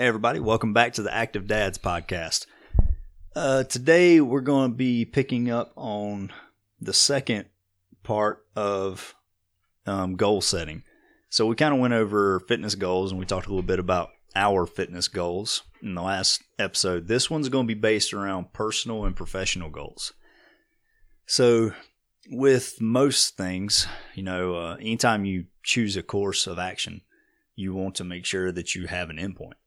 Hey, 0.00 0.06
everybody, 0.06 0.40
welcome 0.40 0.72
back 0.72 0.94
to 0.94 1.02
the 1.02 1.14
Active 1.14 1.46
Dads 1.46 1.76
podcast. 1.76 2.46
Uh, 3.36 3.64
today, 3.64 4.18
we're 4.18 4.40
going 4.40 4.70
to 4.70 4.74
be 4.74 5.04
picking 5.04 5.50
up 5.50 5.74
on 5.76 6.32
the 6.80 6.94
second 6.94 7.50
part 8.02 8.46
of 8.56 9.14
um, 9.84 10.16
goal 10.16 10.40
setting. 10.40 10.84
So, 11.28 11.44
we 11.44 11.54
kind 11.54 11.74
of 11.74 11.80
went 11.80 11.92
over 11.92 12.40
fitness 12.40 12.76
goals 12.76 13.10
and 13.10 13.20
we 13.20 13.26
talked 13.26 13.46
a 13.46 13.50
little 13.50 13.62
bit 13.62 13.78
about 13.78 14.08
our 14.34 14.64
fitness 14.64 15.06
goals 15.06 15.64
in 15.82 15.94
the 15.94 16.00
last 16.00 16.44
episode. 16.58 17.06
This 17.06 17.28
one's 17.28 17.50
going 17.50 17.66
to 17.66 17.74
be 17.74 17.78
based 17.78 18.14
around 18.14 18.54
personal 18.54 19.04
and 19.04 19.14
professional 19.14 19.68
goals. 19.68 20.14
So, 21.26 21.72
with 22.30 22.80
most 22.80 23.36
things, 23.36 23.86
you 24.14 24.22
know, 24.22 24.54
uh, 24.54 24.76
anytime 24.76 25.26
you 25.26 25.44
choose 25.62 25.94
a 25.98 26.02
course 26.02 26.46
of 26.46 26.58
action, 26.58 27.02
you 27.54 27.74
want 27.74 27.96
to 27.96 28.04
make 28.04 28.24
sure 28.24 28.50
that 28.50 28.74
you 28.74 28.86
have 28.86 29.10
an 29.10 29.18
endpoint. 29.18 29.59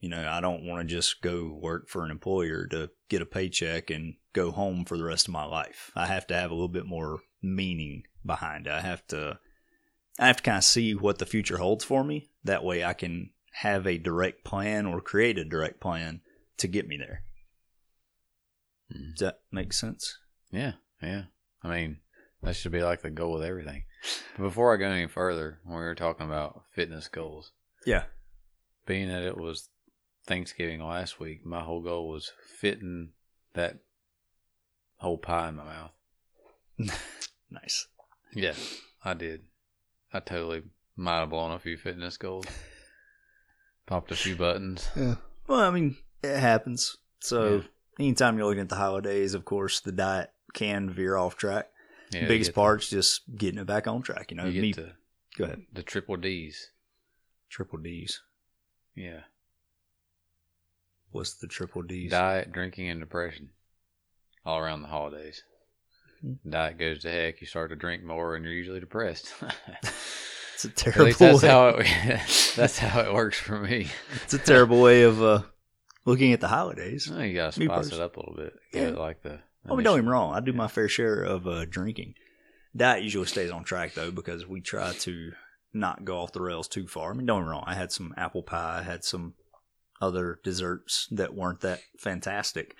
You 0.00 0.08
know, 0.08 0.28
I 0.28 0.40
don't 0.40 0.64
want 0.64 0.88
to 0.88 0.94
just 0.94 1.20
go 1.20 1.48
work 1.60 1.88
for 1.88 2.04
an 2.04 2.10
employer 2.10 2.66
to 2.68 2.90
get 3.08 3.20
a 3.22 3.26
paycheck 3.26 3.90
and 3.90 4.14
go 4.32 4.50
home 4.50 4.84
for 4.86 4.96
the 4.96 5.04
rest 5.04 5.28
of 5.28 5.32
my 5.32 5.44
life. 5.44 5.90
I 5.94 6.06
have 6.06 6.26
to 6.28 6.34
have 6.34 6.50
a 6.50 6.54
little 6.54 6.68
bit 6.68 6.86
more 6.86 7.20
meaning 7.42 8.04
behind 8.24 8.66
it. 8.66 8.72
I 8.72 8.80
have 8.80 9.06
to 9.08 9.38
I 10.18 10.26
have 10.26 10.38
to 10.38 10.42
kind 10.42 10.58
of 10.58 10.64
see 10.64 10.94
what 10.94 11.18
the 11.18 11.26
future 11.26 11.58
holds 11.58 11.84
for 11.84 12.02
me. 12.02 12.30
That 12.44 12.64
way 12.64 12.82
I 12.84 12.94
can 12.94 13.30
have 13.52 13.86
a 13.86 13.98
direct 13.98 14.44
plan 14.44 14.86
or 14.86 15.00
create 15.00 15.38
a 15.38 15.44
direct 15.44 15.80
plan 15.80 16.20
to 16.58 16.66
get 16.68 16.88
me 16.88 16.96
there. 16.96 17.22
Mm. 18.94 19.10
Does 19.12 19.20
that 19.20 19.40
make 19.52 19.72
sense? 19.72 20.18
Yeah, 20.50 20.72
yeah. 21.02 21.24
I 21.62 21.68
mean, 21.68 21.98
that 22.42 22.56
should 22.56 22.72
be 22.72 22.82
like 22.82 23.02
the 23.02 23.10
goal 23.10 23.34
with 23.34 23.44
everything. 23.44 23.84
But 24.36 24.44
before 24.44 24.72
I 24.72 24.78
go 24.78 24.86
any 24.86 25.06
further, 25.08 25.58
when 25.64 25.78
we 25.78 25.84
were 25.84 25.94
talking 25.94 26.26
about 26.26 26.62
fitness 26.72 27.08
goals, 27.08 27.52
Yeah. 27.84 28.04
being 28.86 29.08
that 29.08 29.22
it 29.22 29.36
was 29.36 29.68
Thanksgiving 30.26 30.80
last 30.86 31.18
week, 31.20 31.44
my 31.44 31.60
whole 31.60 31.80
goal 31.82 32.08
was 32.08 32.32
fitting 32.58 33.10
that 33.54 33.78
whole 34.96 35.18
pie 35.18 35.48
in 35.48 35.56
my 35.56 35.64
mouth. 35.64 35.90
Nice. 37.52 37.88
Yeah, 38.32 38.54
I 39.04 39.14
did. 39.14 39.42
I 40.12 40.20
totally 40.20 40.62
might 40.96 41.18
have 41.18 41.30
blown 41.30 41.50
a 41.50 41.58
few 41.58 41.76
fitness 41.76 42.16
goals. 42.16 42.46
Popped 43.86 44.12
a 44.12 44.14
few 44.14 44.36
buttons. 44.36 44.88
Yeah. 44.96 45.16
Well, 45.48 45.58
I 45.58 45.70
mean, 45.70 45.96
it 46.22 46.38
happens. 46.38 46.96
So 47.18 47.56
Yeah. 47.56 47.62
anytime 47.98 48.36
you're 48.38 48.46
looking 48.46 48.60
at 48.62 48.68
the 48.68 48.76
holidays, 48.76 49.34
of 49.34 49.44
course, 49.44 49.80
the 49.80 49.90
diet 49.90 50.30
can 50.54 50.90
veer 50.90 51.16
off 51.16 51.36
track. 51.36 51.70
Yeah, 52.12 52.28
Biggest 52.28 52.54
part's 52.54 52.88
just 52.88 53.22
getting 53.36 53.58
it 53.58 53.66
back 53.66 53.88
on 53.88 54.02
track. 54.02 54.30
You 54.30 54.36
know, 54.36 54.44
The, 54.44 54.52
you 54.52 54.62
me. 54.62 54.72
the, 54.72 54.92
go 55.36 55.44
ahead. 55.46 55.62
the 55.72 55.82
triple 55.82 56.16
D's. 56.18 56.70
Triple 57.48 57.78
D's. 57.80 58.22
Yeah. 58.94 59.22
What's 61.10 61.34
the 61.34 61.46
triple 61.48 61.82
D's? 61.82 62.10
Diet, 62.10 62.52
drinking, 62.52 62.88
and 62.88 63.00
depression. 63.00 63.50
All 64.44 64.58
around 64.58 64.82
the 64.82 64.88
holidays. 64.88 65.42
Mhm. 66.24 66.38
Diet 66.48 66.78
goes 66.78 67.02
to 67.02 67.10
heck. 67.10 67.40
You 67.40 67.46
start 67.46 67.70
to 67.70 67.76
drink 67.76 68.02
more, 68.04 68.36
and 68.36 68.44
you're 68.44 68.54
usually 68.54 68.80
depressed. 68.80 69.32
It's 70.62 70.64
a 70.66 70.90
terrible. 70.92 71.12
that's 71.18 71.42
way. 71.42 71.48
how 71.48 71.68
it. 71.68 72.52
that's 72.56 72.76
how 72.76 73.00
it 73.00 73.14
works 73.14 73.38
for 73.38 73.58
me. 73.58 73.86
It's 74.24 74.34
a 74.34 74.38
terrible 74.38 74.82
way 74.82 75.04
of 75.04 75.22
uh, 75.22 75.40
looking 76.04 76.34
at 76.34 76.40
the 76.40 76.48
holidays. 76.48 77.08
Well, 77.10 77.24
you 77.24 77.34
gotta 77.34 77.52
spice 77.52 77.86
it 77.92 77.98
up 78.00 78.16
a 78.16 78.20
little 78.20 78.36
bit. 78.36 78.52
Yeah. 78.74 78.90
like 78.90 79.22
the. 79.22 79.40
I 79.66 79.74
mean, 79.74 79.84
don't 79.84 79.96
get 79.96 80.04
me 80.04 80.10
wrong. 80.10 80.34
I 80.34 80.40
do 80.40 80.52
my 80.52 80.68
fair 80.68 80.86
share 80.86 81.22
of 81.22 81.46
uh, 81.46 81.64
drinking. 81.64 82.12
Diet 82.76 83.02
usually 83.02 83.24
stays 83.24 83.50
on 83.50 83.64
track 83.64 83.94
though 83.94 84.10
because 84.10 84.46
we 84.46 84.60
try 84.60 84.92
to 84.92 85.32
not 85.72 86.04
go 86.04 86.18
off 86.18 86.32
the 86.32 86.42
rails 86.42 86.68
too 86.68 86.86
far. 86.86 87.12
I 87.12 87.14
mean, 87.14 87.24
don't 87.24 87.40
get 87.40 87.46
me 87.46 87.50
wrong. 87.52 87.64
I 87.66 87.74
had 87.74 87.90
some 87.90 88.12
apple 88.18 88.42
pie. 88.42 88.80
I 88.80 88.82
had 88.82 89.02
some 89.02 89.32
other 90.00 90.38
desserts 90.42 91.08
that 91.10 91.34
weren't 91.34 91.60
that 91.60 91.80
fantastic. 91.98 92.74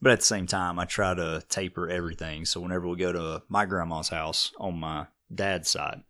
But 0.00 0.12
at 0.12 0.18
the 0.20 0.24
same 0.26 0.46
time, 0.46 0.78
I 0.78 0.84
try 0.84 1.14
to 1.14 1.42
taper 1.48 1.88
everything. 1.88 2.44
So 2.44 2.60
whenever 2.60 2.86
we 2.88 2.96
go 2.96 3.12
to 3.12 3.42
my 3.48 3.64
grandma's 3.64 4.08
house 4.08 4.52
on 4.58 4.78
my 4.78 5.06
dad's 5.34 5.70
side, 5.70 6.02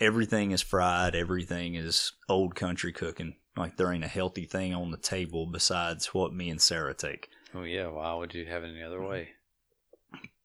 everything 0.00 0.50
is 0.52 0.62
fried. 0.62 1.14
Everything 1.14 1.74
is 1.74 2.12
old 2.28 2.54
country 2.54 2.92
cooking. 2.92 3.36
Like 3.56 3.76
there 3.76 3.90
ain't 3.92 4.04
a 4.04 4.08
healthy 4.08 4.44
thing 4.44 4.74
on 4.74 4.90
the 4.90 4.96
table 4.98 5.46
besides 5.50 6.12
what 6.14 6.34
me 6.34 6.50
and 6.50 6.60
Sarah 6.60 6.94
take. 6.94 7.28
Oh 7.54 7.62
yeah. 7.62 7.88
Why 7.88 8.12
would 8.14 8.34
you 8.34 8.44
have 8.46 8.62
it 8.64 8.68
any 8.70 8.82
other 8.82 9.02
way? 9.02 9.28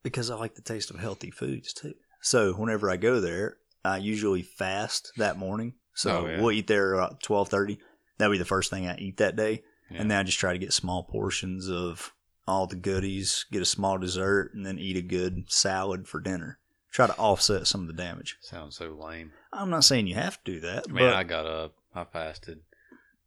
because 0.02 0.30
I 0.30 0.34
like 0.34 0.56
the 0.56 0.62
taste 0.62 0.90
of 0.90 0.98
healthy 0.98 1.30
foods 1.30 1.72
too. 1.72 1.94
So 2.20 2.54
whenever 2.54 2.90
I 2.90 2.96
go 2.96 3.20
there, 3.20 3.58
I 3.84 3.98
usually 3.98 4.42
fast 4.42 5.12
that 5.16 5.38
morning. 5.38 5.74
So 5.94 6.10
Oh, 6.24 6.26
yeah. 6.26 6.40
we'll 6.40 6.52
eat 6.52 6.66
there 6.66 6.94
about 6.94 7.22
twelve 7.22 7.48
thirty. 7.48 7.78
That'll 8.22 8.34
be 8.34 8.38
the 8.38 8.44
first 8.44 8.70
thing 8.70 8.86
I 8.86 8.96
eat 8.98 9.16
that 9.16 9.34
day, 9.34 9.64
Yeah. 9.90 10.00
and 10.00 10.08
then 10.10 10.18
I 10.18 10.22
just 10.22 10.38
try 10.38 10.52
to 10.52 10.58
get 10.60 10.72
small 10.72 11.02
portions 11.02 11.68
of 11.68 12.14
all 12.46 12.68
the 12.68 12.76
goodies, 12.76 13.46
get 13.50 13.62
a 13.62 13.64
small 13.66 13.98
dessert, 13.98 14.52
and 14.54 14.64
then 14.64 14.78
eat 14.78 14.96
a 14.96 15.02
good 15.02 15.50
salad 15.50 16.06
for 16.06 16.20
dinner. 16.20 16.58
Try 16.92 17.08
to 17.08 17.16
offset 17.16 17.66
some 17.66 17.80
of 17.80 17.86
the 17.88 17.92
damage. 17.92 18.36
Sounds 18.40 18.76
so 18.76 18.90
lame. 18.90 19.32
I'm 19.52 19.70
not 19.70 19.82
saying 19.82 20.06
you 20.06 20.14
have 20.14 20.42
to 20.44 20.52
do 20.52 20.60
that, 20.60 20.84
I 20.88 20.92
mean, 20.92 21.04
but 21.04 21.14
I 21.14 21.24
got 21.24 21.46
up. 21.46 21.74
I 21.94 22.04
fasted. 22.04 22.60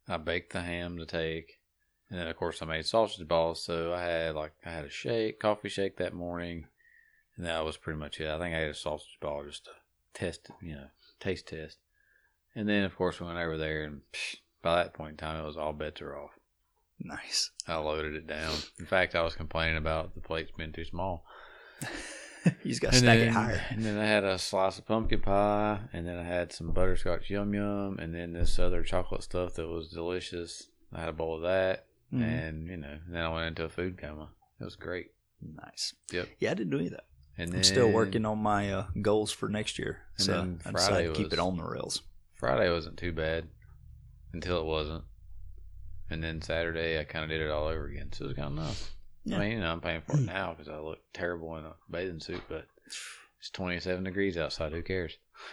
I 0.08 0.16
baked 0.16 0.54
the 0.54 0.62
ham 0.62 0.96
to 0.98 1.04
take, 1.04 1.58
and 2.08 2.18
then 2.18 2.26
of 2.28 2.36
course 2.36 2.62
I 2.62 2.64
made 2.64 2.86
sausage 2.86 3.28
balls. 3.28 3.62
So 3.62 3.92
I 3.92 4.00
had 4.02 4.34
like 4.34 4.52
I 4.64 4.70
had 4.70 4.84
a 4.86 4.90
shake, 4.90 5.40
coffee 5.40 5.68
shake 5.68 5.98
that 5.98 6.14
morning, 6.14 6.68
and 7.36 7.44
that 7.44 7.64
was 7.66 7.76
pretty 7.76 7.98
much 7.98 8.18
it. 8.20 8.28
I 8.30 8.38
think 8.38 8.54
I 8.54 8.60
had 8.60 8.70
a 8.70 8.74
sausage 8.74 9.18
ball 9.20 9.44
just 9.44 9.64
to 9.66 9.72
test, 10.14 10.48
it, 10.48 10.54
you 10.66 10.74
know, 10.74 10.86
taste 11.20 11.48
test. 11.48 11.76
And 12.54 12.66
then 12.68 12.84
of 12.84 12.96
course 12.96 13.20
we 13.20 13.26
went 13.26 13.38
over 13.38 13.58
there, 13.58 13.82
and 13.84 14.00
psh, 14.12 14.36
by 14.62 14.76
that 14.76 14.94
point 14.94 15.12
in 15.12 15.16
time, 15.16 15.42
it 15.42 15.46
was 15.46 15.56
all 15.56 15.72
bets 15.72 16.00
are 16.02 16.16
off. 16.16 16.30
nice. 17.00 17.50
I 17.68 17.76
loaded 17.76 18.14
it 18.14 18.26
down. 18.26 18.54
In 18.78 18.86
fact, 18.86 19.14
I 19.14 19.22
was 19.22 19.34
complaining 19.34 19.76
about 19.76 20.14
the 20.14 20.20
plates 20.20 20.50
being 20.56 20.72
too 20.72 20.84
small. 20.84 21.24
you 22.44 22.70
just 22.70 22.80
got 22.80 22.92
to 22.92 22.98
stack 22.98 23.18
then, 23.18 23.28
it 23.28 23.32
higher. 23.32 23.60
And 23.70 23.84
then 23.84 23.98
I 23.98 24.06
had 24.06 24.24
a 24.24 24.38
slice 24.38 24.78
of 24.78 24.86
pumpkin 24.86 25.20
pie, 25.20 25.80
and 25.92 26.06
then 26.06 26.16
I 26.16 26.24
had 26.24 26.52
some 26.52 26.70
butterscotch 26.72 27.28
yum 27.30 27.54
yum, 27.54 27.98
and 28.00 28.14
then 28.14 28.32
this 28.32 28.58
other 28.58 28.82
chocolate 28.82 29.22
stuff 29.22 29.54
that 29.54 29.66
was 29.68 29.88
delicious. 29.90 30.68
I 30.92 31.00
had 31.00 31.08
a 31.08 31.12
bowl 31.12 31.36
of 31.36 31.42
that, 31.42 31.86
Mhm. 32.12 32.22
and 32.22 32.66
you 32.68 32.76
know, 32.76 32.98
then 33.08 33.22
I 33.22 33.28
went 33.28 33.48
into 33.48 33.64
a 33.64 33.68
food 33.68 33.98
coma. 33.98 34.30
It 34.60 34.64
was 34.64 34.76
great. 34.76 35.10
Nice. 35.42 35.94
Yep. 36.12 36.28
Yeah, 36.38 36.52
I 36.52 36.54
didn't 36.54 36.70
do 36.70 36.78
any 36.78 36.86
of 36.86 36.92
that. 36.92 37.04
And 37.36 37.50
then 37.50 37.58
I'm 37.58 37.64
still 37.64 37.90
working 37.90 38.24
on 38.24 38.38
my 38.38 38.72
uh, 38.72 38.86
goals 39.02 39.30
for 39.32 39.48
next 39.50 39.78
year. 39.78 40.06
So 40.16 40.56
I 40.64 40.70
decided 40.72 41.14
to 41.14 41.22
keep 41.22 41.32
it 41.34 41.38
on 41.38 41.58
the 41.58 41.62
rails. 41.64 42.00
Friday 42.36 42.70
wasn't 42.70 42.96
too 42.96 43.12
bad 43.12 43.48
until 44.32 44.60
it 44.60 44.66
wasn't, 44.66 45.04
and 46.10 46.22
then 46.22 46.42
Saturday 46.42 46.98
I 47.00 47.04
kind 47.04 47.24
of 47.24 47.30
did 47.30 47.40
it 47.40 47.50
all 47.50 47.66
over 47.66 47.86
again. 47.86 48.12
So 48.12 48.24
it 48.24 48.28
was 48.28 48.36
kind 48.36 48.58
of 48.58 48.64
nice. 48.64 48.90
Yeah. 49.24 49.36
I 49.36 49.40
mean, 49.40 49.52
you 49.52 49.60
know, 49.60 49.72
I'm 49.72 49.80
paying 49.80 50.02
for 50.02 50.16
it 50.16 50.20
now 50.26 50.54
because 50.56 50.68
I 50.68 50.78
look 50.78 50.98
terrible 51.12 51.56
in 51.56 51.64
a 51.64 51.74
bathing 51.90 52.20
suit, 52.20 52.42
but 52.48 52.66
it's 53.38 53.50
27 53.50 54.04
degrees 54.04 54.36
outside. 54.36 54.72
Who 54.72 54.82
cares? 54.82 55.16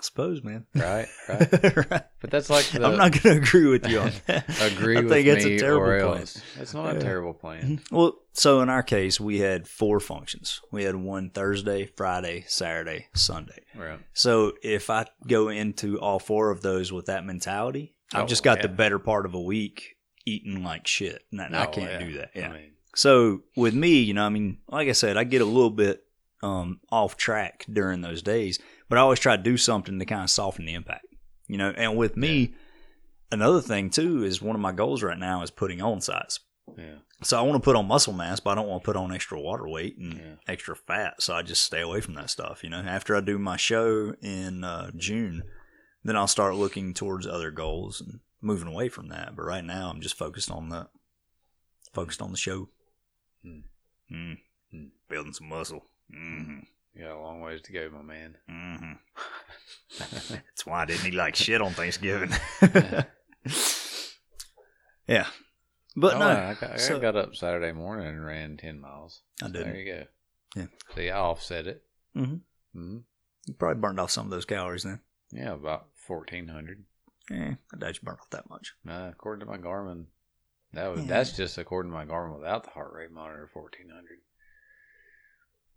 I 0.00 0.04
suppose, 0.04 0.44
man. 0.44 0.64
right, 0.76 1.08
right. 1.28 1.76
Right. 1.90 2.02
But 2.20 2.30
that's 2.30 2.50
like 2.50 2.66
the, 2.66 2.84
I'm 2.84 2.96
not 2.96 3.12
going 3.20 3.36
to 3.36 3.42
agree 3.42 3.66
with 3.66 3.88
you 3.88 4.00
on 4.00 4.12
that. 4.26 4.44
agree 4.72 4.96
I 4.96 5.00
with 5.00 5.08
think 5.10 5.26
me 5.26 5.32
it's 5.32 5.44
a 5.44 5.58
terrible 5.58 5.86
plan. 6.08 6.20
else. 6.20 6.42
It's 6.58 6.74
not 6.74 6.96
a 6.96 7.00
terrible 7.00 7.34
plan. 7.34 7.62
Mm-hmm. 7.78 7.96
Well, 7.96 8.14
so 8.32 8.60
in 8.60 8.68
our 8.68 8.82
case, 8.82 9.20
we 9.20 9.38
had 9.40 9.66
four 9.68 9.98
functions. 10.00 10.60
We 10.72 10.84
had 10.84 10.94
one 10.96 11.30
Thursday, 11.30 11.86
Friday, 11.86 12.44
Saturday, 12.48 13.06
Sunday. 13.14 13.62
Right. 13.76 13.98
So 14.14 14.52
if 14.62 14.88
I 14.90 15.06
go 15.26 15.48
into 15.48 15.98
all 16.00 16.18
four 16.20 16.50
of 16.50 16.62
those 16.62 16.92
with 16.92 17.06
that 17.06 17.24
mentality, 17.24 17.94
I've 18.14 18.24
Oh, 18.24 18.26
just 18.26 18.42
got 18.44 18.62
the 18.62 18.68
better 18.68 18.98
part 18.98 19.26
of 19.26 19.34
a 19.34 19.40
week 19.40 19.96
eating 20.24 20.62
like 20.62 20.86
shit. 20.86 21.22
And 21.32 21.40
I 21.56 21.66
Oh, 21.66 21.68
can't 21.70 21.90
yeah. 21.92 21.98
do 21.98 22.12
that. 22.18 22.30
Yeah. 22.34 22.48
I 22.50 22.52
mean, 22.52 22.70
So 22.94 23.42
with 23.56 23.74
me, 23.74 23.98
you 24.00 24.14
know, 24.14 24.24
I 24.24 24.28
mean, 24.28 24.58
like 24.68 24.88
I 24.88 24.92
said, 24.92 25.16
I 25.16 25.24
get 25.24 25.40
a 25.42 25.44
little 25.46 25.70
bit 25.70 26.02
um, 26.42 26.80
off 26.90 27.16
track 27.16 27.64
during 27.72 28.00
those 28.00 28.22
days, 28.22 28.58
but 28.88 28.98
I 28.98 29.00
always 29.02 29.18
try 29.20 29.36
to 29.36 29.42
do 29.42 29.56
something 29.56 29.98
to 29.98 30.04
kind 30.04 30.22
of 30.22 30.30
soften 30.30 30.66
the 30.66 30.74
impact, 30.74 31.06
you 31.46 31.58
know. 31.58 31.72
And 31.76 31.96
with 31.96 32.16
me, 32.16 32.54
another 33.32 33.60
thing 33.60 33.90
too 33.90 34.22
is 34.24 34.40
one 34.42 34.54
of 34.56 34.62
my 34.62 34.72
goals 34.72 35.02
right 35.02 35.18
now 35.18 35.42
is 35.42 35.50
putting 35.50 35.80
on 35.82 36.00
size. 36.00 36.40
yeah. 36.76 36.96
So 37.24 37.36
I 37.36 37.42
want 37.42 37.54
to 37.60 37.64
put 37.64 37.74
on 37.74 37.88
muscle 37.88 38.12
mass, 38.12 38.38
but 38.38 38.50
I 38.50 38.54
don't 38.54 38.68
want 38.68 38.84
to 38.84 38.86
put 38.86 38.94
on 38.94 39.12
extra 39.12 39.40
water 39.40 39.66
weight 39.68 39.98
and 39.98 40.14
Yeah. 40.14 40.34
extra 40.46 40.76
fat. 40.76 41.20
So 41.20 41.34
I 41.34 41.42
just 41.42 41.64
stay 41.64 41.80
away 41.80 42.00
from 42.00 42.14
that 42.14 42.30
stuff. 42.30 42.62
You 42.62 42.70
know, 42.70 42.78
after 42.78 43.16
I 43.16 43.20
do 43.20 43.38
my 43.40 43.56
show 43.56 44.14
in 44.22 44.62
uh, 44.62 44.92
June, 44.96 45.42
then 46.04 46.14
I'll 46.16 46.28
start 46.28 46.54
looking 46.54 46.94
towards 46.94 47.26
other 47.26 47.50
goals 47.50 48.00
and 48.00 48.20
moving 48.40 48.68
away 48.68 48.88
from 48.88 49.08
that. 49.08 49.34
But 49.34 49.42
right 49.42 49.64
now, 49.64 49.90
I'm 49.90 50.00
just 50.00 50.16
focused 50.16 50.48
on 50.48 50.68
that. 50.68 50.90
Focused 51.92 52.22
on 52.22 52.30
the 52.30 52.36
show. 52.38 52.68
Mm. 53.44 53.62
Hmm. 54.70 54.84
Building 55.08 55.32
some 55.32 55.48
muscle. 55.48 55.86
Mm-hmm. 56.14 56.58
You 56.94 57.04
got 57.04 57.16
a 57.16 57.20
long 57.20 57.40
ways 57.40 57.62
to 57.62 57.72
go, 57.72 57.90
my 57.92 58.02
man. 58.02 58.36
Mm-hmm. 58.50 58.92
That's 60.34 60.66
why 60.66 60.82
I 60.82 60.84
didn't 60.86 61.06
eat 61.06 61.14
like 61.14 61.36
shit 61.36 61.60
on 61.62 61.72
Thanksgiving. 61.72 62.30
yeah, 65.06 65.26
but 65.96 66.14
Oh, 66.14 66.18
no, 66.18 66.26
I 66.28 66.56
got, 66.60 66.70
I 66.72 66.76
so- 66.76 66.98
got 66.98 67.16
up 67.16 67.34
Saturday 67.34 67.72
morning 67.72 68.06
and 68.06 68.24
ran 68.24 68.56
10 68.56 68.80
miles. 68.80 69.22
I 69.42 69.46
did. 69.48 69.66
There 69.66 69.76
you 69.76 69.92
go. 69.94 70.04
Yeah. 70.56 70.66
See, 70.94 71.10
I 71.10 71.18
offset 71.18 71.66
it. 71.66 71.82
Mhm. 72.16 72.40
hmm 72.74 72.98
You 73.46 73.54
probably 73.54 73.80
burned 73.80 74.00
off 74.00 74.10
some 74.10 74.26
of 74.26 74.30
those 74.30 74.44
calories 74.44 74.82
then. 74.84 75.00
Yeah, 75.30 75.52
about 75.52 75.88
fourteen 75.94 76.48
hundred. 76.48 76.84
Eh, 77.30 77.52
I 77.72 77.76
doubt 77.76 77.94
you 77.96 78.00
burn 78.02 78.16
off 78.18 78.30
that 78.30 78.48
much. 78.48 78.72
Uh, 78.88 79.10
according 79.12 79.40
to 79.40 79.52
my 79.52 79.58
Garmin, 79.58 80.06
that 80.72 80.88
was 80.90 81.02
Yeah. 81.02 81.06
that's 81.06 81.36
just 81.36 81.58
according 81.58 81.92
to 81.92 81.96
my 81.98 82.06
Garmin 82.06 82.34
without 82.38 82.64
the 82.64 82.70
heart 82.70 82.94
rate 82.94 83.10
monitor, 83.12 83.48
fourteen 83.52 83.90
hundred. 83.94 84.20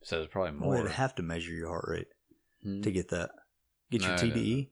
So 0.04 0.22
it's 0.22 0.32
probably 0.32 0.60
Well, 0.60 0.72
more. 0.78 0.84
they'd 0.84 0.92
have 0.94 1.16
to 1.16 1.24
measure 1.24 1.52
your 1.52 1.68
heart 1.70 1.86
rate 1.88 2.08
Hmm? 2.64 2.82
to 2.82 2.92
get 2.92 3.10
that. 3.10 3.32
Get 3.92 4.02
your 4.02 4.12
No, 4.16 4.16
no, 4.26 4.34
TDE. 4.36 4.70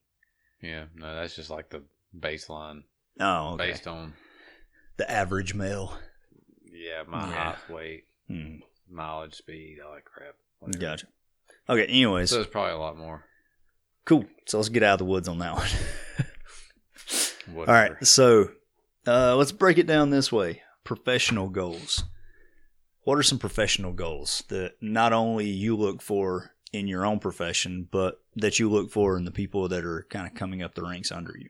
Yeah, 0.62 0.86
no, 0.96 1.16
that's 1.16 1.36
just 1.36 1.50
like 1.50 1.70
the 1.70 1.84
baseline 2.18 2.84
Oh, 3.20 3.54
okay. 3.54 3.72
based 3.72 3.88
on 3.88 4.14
The 4.98 5.10
average 5.10 5.54
male. 5.54 5.98
yeah 6.64 7.04
my 7.08 7.26
Yeah. 7.28 7.34
height, 7.52 7.70
weight, 7.70 8.06
Hmm. 8.28 8.58
mileage, 8.90 9.36
speed, 9.36 9.80
all 9.86 9.94
that 9.94 10.06
crap. 10.06 10.36
whatever. 10.60 10.80
Gotcha. 10.82 11.08
Okay. 11.70 11.86
Anyways, 11.86 12.30
So 12.32 12.42
it's 12.42 12.50
probably 12.50 12.74
a 12.74 12.78
lot 12.78 12.98
more. 12.98 13.24
cool. 14.06 14.26
So 14.48 14.58
let's 14.58 14.70
get 14.70 14.84
out 14.84 14.94
of 14.94 15.00
the 15.00 15.06
woods 15.06 15.28
on 15.28 15.38
that 15.40 15.56
one. 15.56 15.70
All 17.58 17.66
right. 17.66 17.94
So 18.06 18.52
uh, 19.08 19.36
let's 19.36 19.52
break 19.52 19.78
it 19.78 19.88
down 19.88 20.10
this 20.10 20.32
way: 20.32 20.62
professional 20.84 21.50
goals. 21.50 22.04
What 23.10 23.18
are 23.18 23.24
some 23.24 23.40
professional 23.40 23.92
goals 23.92 24.44
that 24.50 24.76
not 24.82 25.14
only 25.14 25.48
you 25.50 25.76
look 25.76 26.00
for 26.00 26.52
in 26.72 26.88
your 26.88 27.08
own 27.08 27.18
profession, 27.18 27.88
but 27.90 28.22
that 28.36 28.60
you 28.60 28.70
look 28.70 28.92
for 28.92 29.18
in 29.18 29.26
the 29.26 29.32
people 29.32 29.68
that 29.70 29.84
are 29.84 30.06
kind 30.12 30.28
of 30.28 30.36
coming 30.36 30.62
up 30.62 30.76
the 30.76 30.84
ranks 30.84 31.12
under 31.12 31.34
you? 31.36 31.50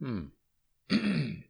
Hmm. 0.00 0.24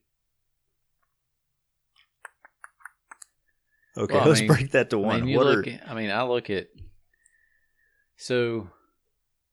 Okay, 3.97 4.15
Well, 4.15 4.29
let's 4.29 4.41
mean- 4.41 4.49
break 4.49 4.71
that 4.73 4.91
to 4.91 5.03
I 5.03 5.07
one. 5.07 5.25
mean, 5.25 5.35
what 5.39 5.47
are 5.47 5.67
at, 5.67 5.91
I 5.91 5.95
mean, 5.95 6.11
I 6.11 6.23
look 6.25 6.51
at 6.51 6.69
so 8.19 8.69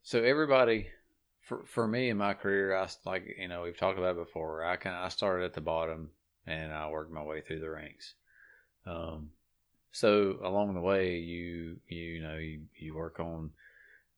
so 0.02 0.22
everybody 0.22 0.88
for 1.48 1.64
for 1.66 1.88
me 1.88 2.10
in 2.10 2.18
my 2.18 2.34
career, 2.34 2.76
I 2.76 2.90
like 3.06 3.24
you 3.40 3.48
know 3.48 3.62
we've 3.64 3.78
talked 3.78 3.98
about 3.98 4.18
it 4.18 4.26
before. 4.26 4.66
I 4.66 4.76
kind 4.76 4.98
I 4.98 5.08
started 5.08 5.46
at 5.46 5.54
the 5.54 5.62
bottom 5.62 6.10
and 6.46 6.74
I 6.74 6.90
worked 6.90 7.14
my 7.14 7.24
way 7.24 7.40
through 7.40 7.62
the 7.62 7.70
ranks. 7.70 8.16
Um, 8.86 9.32
so 9.92 10.38
along 10.44 10.74
the 10.74 10.82
way, 10.82 11.18
you 11.18 11.78
you 11.88 12.22
know 12.22 12.38
you, 12.38 12.62
you 12.78 12.96
work 12.96 13.20
on 13.20 13.52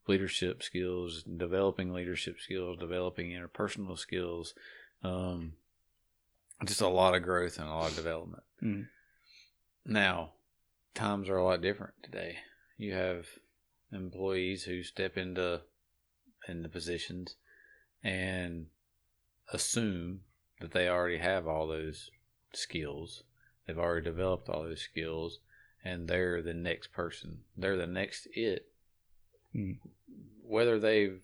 leadership 0.07 0.63
skills, 0.63 1.23
developing 1.23 1.93
leadership 1.93 2.39
skills, 2.39 2.77
developing 2.79 3.31
interpersonal 3.31 3.97
skills. 3.97 4.53
Um, 5.03 5.53
just 6.63 6.81
a 6.81 6.87
lot 6.87 7.15
of 7.15 7.23
growth 7.23 7.59
and 7.59 7.67
a 7.67 7.73
lot 7.73 7.89
of 7.89 7.95
development. 7.95 8.43
Mm. 8.63 8.87
Now, 9.85 10.31
times 10.93 11.29
are 11.29 11.37
a 11.37 11.43
lot 11.43 11.61
different 11.61 11.93
today. 12.01 12.37
You 12.77 12.93
have 12.93 13.25
employees 13.91 14.63
who 14.63 14.83
step 14.83 15.17
into 15.17 15.61
into 16.47 16.69
positions 16.69 17.35
and 18.03 18.67
assume 19.51 20.21
that 20.61 20.71
they 20.71 20.87
already 20.87 21.17
have 21.17 21.47
all 21.47 21.67
those 21.67 22.09
skills. 22.53 23.23
They've 23.65 23.77
already 23.77 24.05
developed 24.05 24.49
all 24.49 24.63
those 24.63 24.81
skills 24.81 25.39
and 25.83 26.07
they're 26.07 26.41
the 26.41 26.53
next 26.53 26.91
person. 26.91 27.39
They're 27.57 27.77
the 27.77 27.87
next 27.87 28.27
it. 28.33 28.67
Hmm. 29.53 29.73
Whether 30.43 30.79
they've 30.79 31.19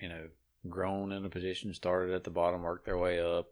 you 0.00 0.08
know 0.08 0.28
grown 0.68 1.12
in 1.12 1.24
a 1.24 1.28
position, 1.28 1.72
started 1.74 2.14
at 2.14 2.24
the 2.24 2.30
bottom, 2.30 2.62
worked 2.62 2.86
their 2.86 2.98
way 2.98 3.20
up, 3.20 3.48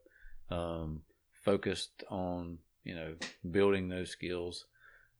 um, 0.50 1.02
focused 1.44 2.04
on 2.10 2.58
you 2.84 2.94
know 2.94 3.14
building 3.50 3.88
those 3.88 4.10
skills 4.10 4.66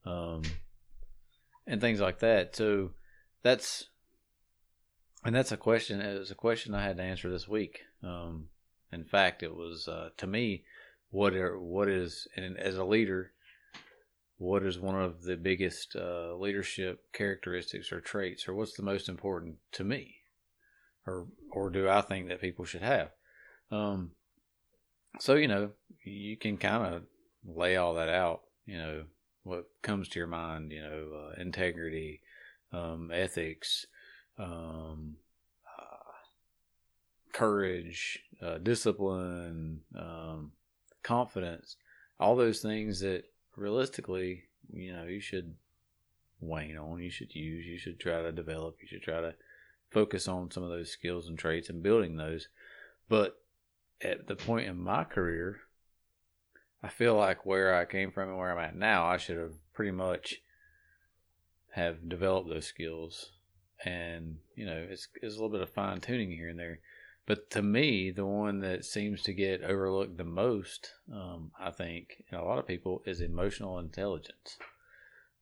um, 0.05 0.43
and 1.67 1.81
things 1.81 2.01
like 2.01 2.21
that 2.21 2.55
so 2.55 2.91
that's 3.43 3.87
and 5.25 5.35
that's 5.35 5.53
a 5.53 5.57
question 5.57 6.01
it 6.01 6.19
was 6.19 6.31
a 6.31 6.37
question 6.37 6.75
i 6.75 6.83
had 6.83 6.97
to 6.97 7.03
answer 7.03 7.29
this 7.29 7.49
week 7.49 7.81
um, 8.03 8.49
in 8.93 9.05
fact 9.05 9.43
it 9.43 9.55
was 9.55 9.89
uh, 9.89 10.11
to 10.17 10.27
me 10.27 10.65
what 11.11 11.35
are 11.35 11.59
what 11.59 11.89
is 11.89 12.27
and 12.37 12.59
as 12.59 12.77
a 12.77 12.85
leader 12.85 13.33
what 14.39 14.63
is 14.63 14.79
one 14.79 15.01
of 15.01 15.23
the 15.23 15.37
biggest 15.37 15.97
uh, 15.97 16.35
leadership 16.35 17.01
characteristics 17.13 17.91
or 17.91 18.01
traits 18.01 18.47
or 18.47 18.55
what's 18.55 18.75
the 18.75 18.83
most 18.83 19.09
important 19.09 19.57
to 19.73 19.85
me? 19.85 20.17
Or 21.07 21.27
or 21.53 21.71
do 21.71 21.89
i 21.89 22.01
think 22.01 22.29
that 22.29 22.41
people 22.41 22.65
should 22.65 22.83
have? 22.83 23.11
Um, 23.71 24.11
so 25.19 25.35
you 25.35 25.49
know 25.49 25.71
you 26.05 26.37
can 26.37 26.57
kind 26.57 26.95
of 26.95 27.03
lay 27.47 27.77
all 27.77 27.95
that 27.95 28.09
out 28.09 28.43
you 28.67 28.77
know 28.77 29.05
what 29.45 29.67
comes 29.83 30.09
to 30.09 30.19
your 30.19 30.27
mind 30.27 30.73
you 30.73 30.83
know 30.83 31.09
uh, 31.15 31.41
integrity 31.41 32.21
um, 32.73 33.11
ethics 33.15 33.87
um, 34.39 35.15
uh, 35.79 36.13
courage 37.33 38.19
uh, 38.43 38.59
discipline 38.59 39.81
um, 39.97 40.53
confidence 41.07 41.77
all 42.19 42.37
those 42.37 42.61
things 42.61 43.01
that 43.01 43.25
realistically 43.57 44.45
you 44.73 44.93
know 44.93 45.05
you 45.05 45.21
should 45.21 45.55
wane 46.41 46.77
on 46.77 47.01
you 47.01 47.11
should 47.11 47.35
use 47.35 47.65
you 47.65 47.79
should 47.79 47.99
try 47.99 48.21
to 48.21 48.33
develop 48.33 48.77
you 48.81 48.89
should 48.89 49.03
try 49.03 49.21
to 49.21 49.35
focus 49.91 50.27
on 50.29 50.51
some 50.51 50.63
of 50.63 50.69
those 50.69 50.91
skills 50.91 51.29
and 51.29 51.39
traits 51.39 51.71
and 51.71 51.83
building 51.83 52.17
those 52.17 52.49
but 53.09 53.39
at 54.03 54.27
the 54.27 54.37
point 54.37 54.67
in 54.67 54.77
my 54.77 55.05
career 55.05 55.61
I 56.83 56.89
feel 56.89 57.17
like 57.17 57.45
where 57.45 57.75
I 57.75 57.85
came 57.85 58.13
from 58.13 58.29
and 58.29 58.39
where 58.39 58.53
I'm 58.57 58.65
at 58.65 58.77
now, 58.77 59.07
I 59.07 59.17
should 59.17 59.39
have 59.39 59.55
pretty 59.73 59.91
much 59.91 60.37
have 61.73 62.09
developed 62.09 62.49
those 62.49 62.67
skills. 62.67 63.33
And, 63.85 64.37
you 64.55 64.67
know, 64.67 64.87
it's, 64.89 65.09
it's 65.21 65.35
a 65.35 65.37
little 65.37 65.51
bit 65.51 65.63
of 65.63 65.71
fine 65.71 66.01
tuning 66.01 66.31
here 66.31 66.49
and 66.49 66.59
there. 66.59 66.79
But 67.27 67.51
to 67.51 67.63
me, 67.63 68.13
the 68.13 68.25
one 68.25 68.61
that 68.61 68.85
seems 68.85 69.23
to 69.23 69.35
get 69.35 69.65
overlooked 69.65 70.17
the 70.17 70.25
most, 70.25 70.93
um, 71.13 71.51
I 71.59 71.73
think, 71.73 72.23
and 72.31 72.41
a 72.41 72.45
lot 72.45 72.61
of 72.61 72.69
people, 72.69 73.03
is 73.05 73.21
emotional 73.21 73.81
intelligence. 73.81 74.57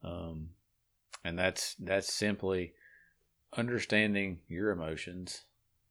Um, 0.02 0.50
and 1.22 1.38
that's 1.38 1.75
that's 1.78 2.12
simply 2.12 2.72
understanding 3.56 4.40
your 4.48 4.70
emotions, 4.70 5.42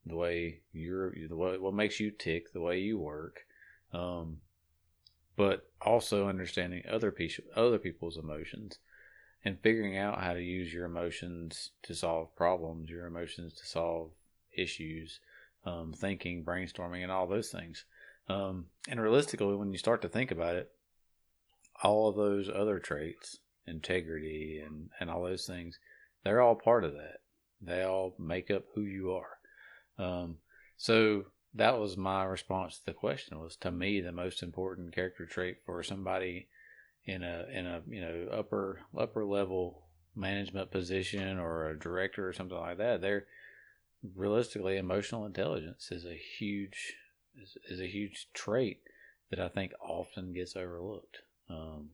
the 0.06 0.16
way 0.16 0.62
you're, 0.72 1.13
the 1.30 1.36
way, 1.36 1.57
what 1.60 1.75
makes 1.75 2.00
you 2.00 2.10
tick, 2.10 2.54
the 2.54 2.62
way 2.62 2.80
you 2.80 2.98
work, 2.98 3.46
um, 3.94 4.38
but 5.36 5.69
also 5.80 6.28
understanding 6.28 6.84
other 6.89 7.12
people, 7.12 7.44
other 7.56 7.78
people's 7.78 8.18
emotions, 8.18 8.80
and 9.46 9.60
figuring 9.62 9.96
out 9.96 10.22
how 10.22 10.34
to 10.34 10.42
use 10.42 10.74
your 10.74 10.86
emotions 10.86 11.72
to 11.84 11.94
solve 11.94 12.36
problems, 12.36 12.89
your 12.89 13.06
emotions 13.06 13.54
to 13.54 13.66
solve 13.66 14.12
issues, 14.56 15.19
um, 15.65 15.94
thinking, 15.94 16.44
brainstorming, 16.44 17.04
and 17.04 17.12
all 17.12 17.27
those 17.27 17.50
things. 17.50 17.86
Um, 18.29 18.65
and 18.88 19.01
realistically, 19.01 19.55
when 19.55 19.72
you 19.72 19.77
start 19.77 20.01
to 20.01 20.10
think 20.10 20.32
about 20.32 20.55
it, 20.55 20.72
all 21.84 22.10
of 22.10 22.15
those 22.15 22.50
other 22.50 22.79
traits, 22.79 23.38
integrity, 23.67 24.62
and 24.65 24.89
and 25.00 25.10
all 25.10 25.24
those 25.24 25.46
things, 25.46 25.79
they're 26.24 26.41
all 26.41 26.55
part 26.55 26.84
of 26.84 26.93
that. 26.93 27.17
They 27.62 27.84
all 27.84 28.15
make 28.20 28.51
up 28.51 28.63
who 28.74 28.82
you 28.82 29.12
are. 29.12 29.38
Um, 29.98 30.38
so 30.77 31.25
that 31.55 31.79
was 31.79 31.98
my 31.98 32.24
response 32.24 32.77
to 32.77 32.86
the 32.86 32.93
question 32.93 33.39
was 33.39 33.55
to 33.58 33.72
me 33.72 34.01
the 34.01 34.12
most 34.12 34.41
important 34.41 34.93
character 34.93 35.25
trait 35.25 35.58
for 35.65 35.84
somebody 35.84 36.48
in 37.05 37.24
a 37.24 37.46
in 37.51 37.67
a 37.67 37.82
you 37.88 38.01
know 38.01 38.27
upper 38.32 38.82
upper 38.98 39.25
level 39.25 39.84
management 40.15 40.72
position 40.72 41.38
or 41.38 41.70
a 41.70 41.79
director 41.79 42.27
or 42.27 42.34
something 42.34 42.58
like 42.58 42.77
that 42.77 43.01
they're 43.01 43.25
realistically 44.15 44.77
emotional 44.77 45.25
intelligence 45.25 45.89
is 45.91 46.05
a 46.05 46.15
huge 46.15 46.93
is, 47.41 47.57
is 47.69 47.79
a 47.79 47.88
huge 47.88 48.27
trait 48.33 48.81
that 49.29 49.39
I 49.39 49.50
think 49.50 49.72
often 49.81 50.33
gets 50.33 50.55
overlooked 50.55 51.19
um, 51.50 51.89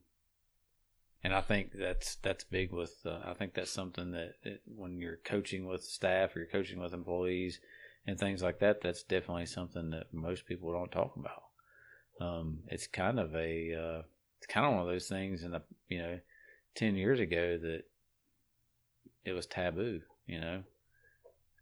and 1.24 1.34
I 1.34 1.42
think 1.42 1.72
that's 1.74 2.16
that's 2.16 2.44
big 2.44 2.72
with 2.72 2.96
uh, 3.06 3.20
I 3.26 3.34
think 3.34 3.54
that's 3.54 3.72
something 3.72 4.12
that 4.12 4.36
it, 4.44 4.62
when 4.66 5.00
you're 5.00 5.20
coaching 5.24 5.66
with 5.66 5.84
staff 5.84 6.36
or 6.36 6.40
you're 6.40 6.48
coaching 6.48 6.80
with 6.80 6.94
employees 6.94 7.60
and 8.08 8.18
things 8.18 8.42
like 8.42 8.60
that, 8.60 8.82
that's 8.82 9.04
definitely 9.04 9.46
something 9.46 9.92
that 9.92 10.14
most 10.14 10.46
people 10.46 10.72
don't 10.72 10.92
talk 10.92 11.16
about. 11.16 11.44
Um, 12.20 12.60
it's 12.68 12.88
kind 12.88 13.20
of 13.20 13.34
a, 13.36 13.74
uh, 13.74 14.02
it's 14.38 14.48
kind 14.48 14.66
of 14.66 14.74
one 14.74 14.82
of 14.82 14.88
those 14.88 15.08
things 15.08 15.44
in 15.44 15.52
the, 15.52 15.62
you 15.88 16.00
know, 16.00 16.20
10 16.76 16.96
years 16.96 17.20
ago 17.20 17.58
that 17.58 17.84
it 19.26 19.34
was 19.34 19.46
taboo, 19.46 20.02
you 20.26 20.40
know, 20.40 20.64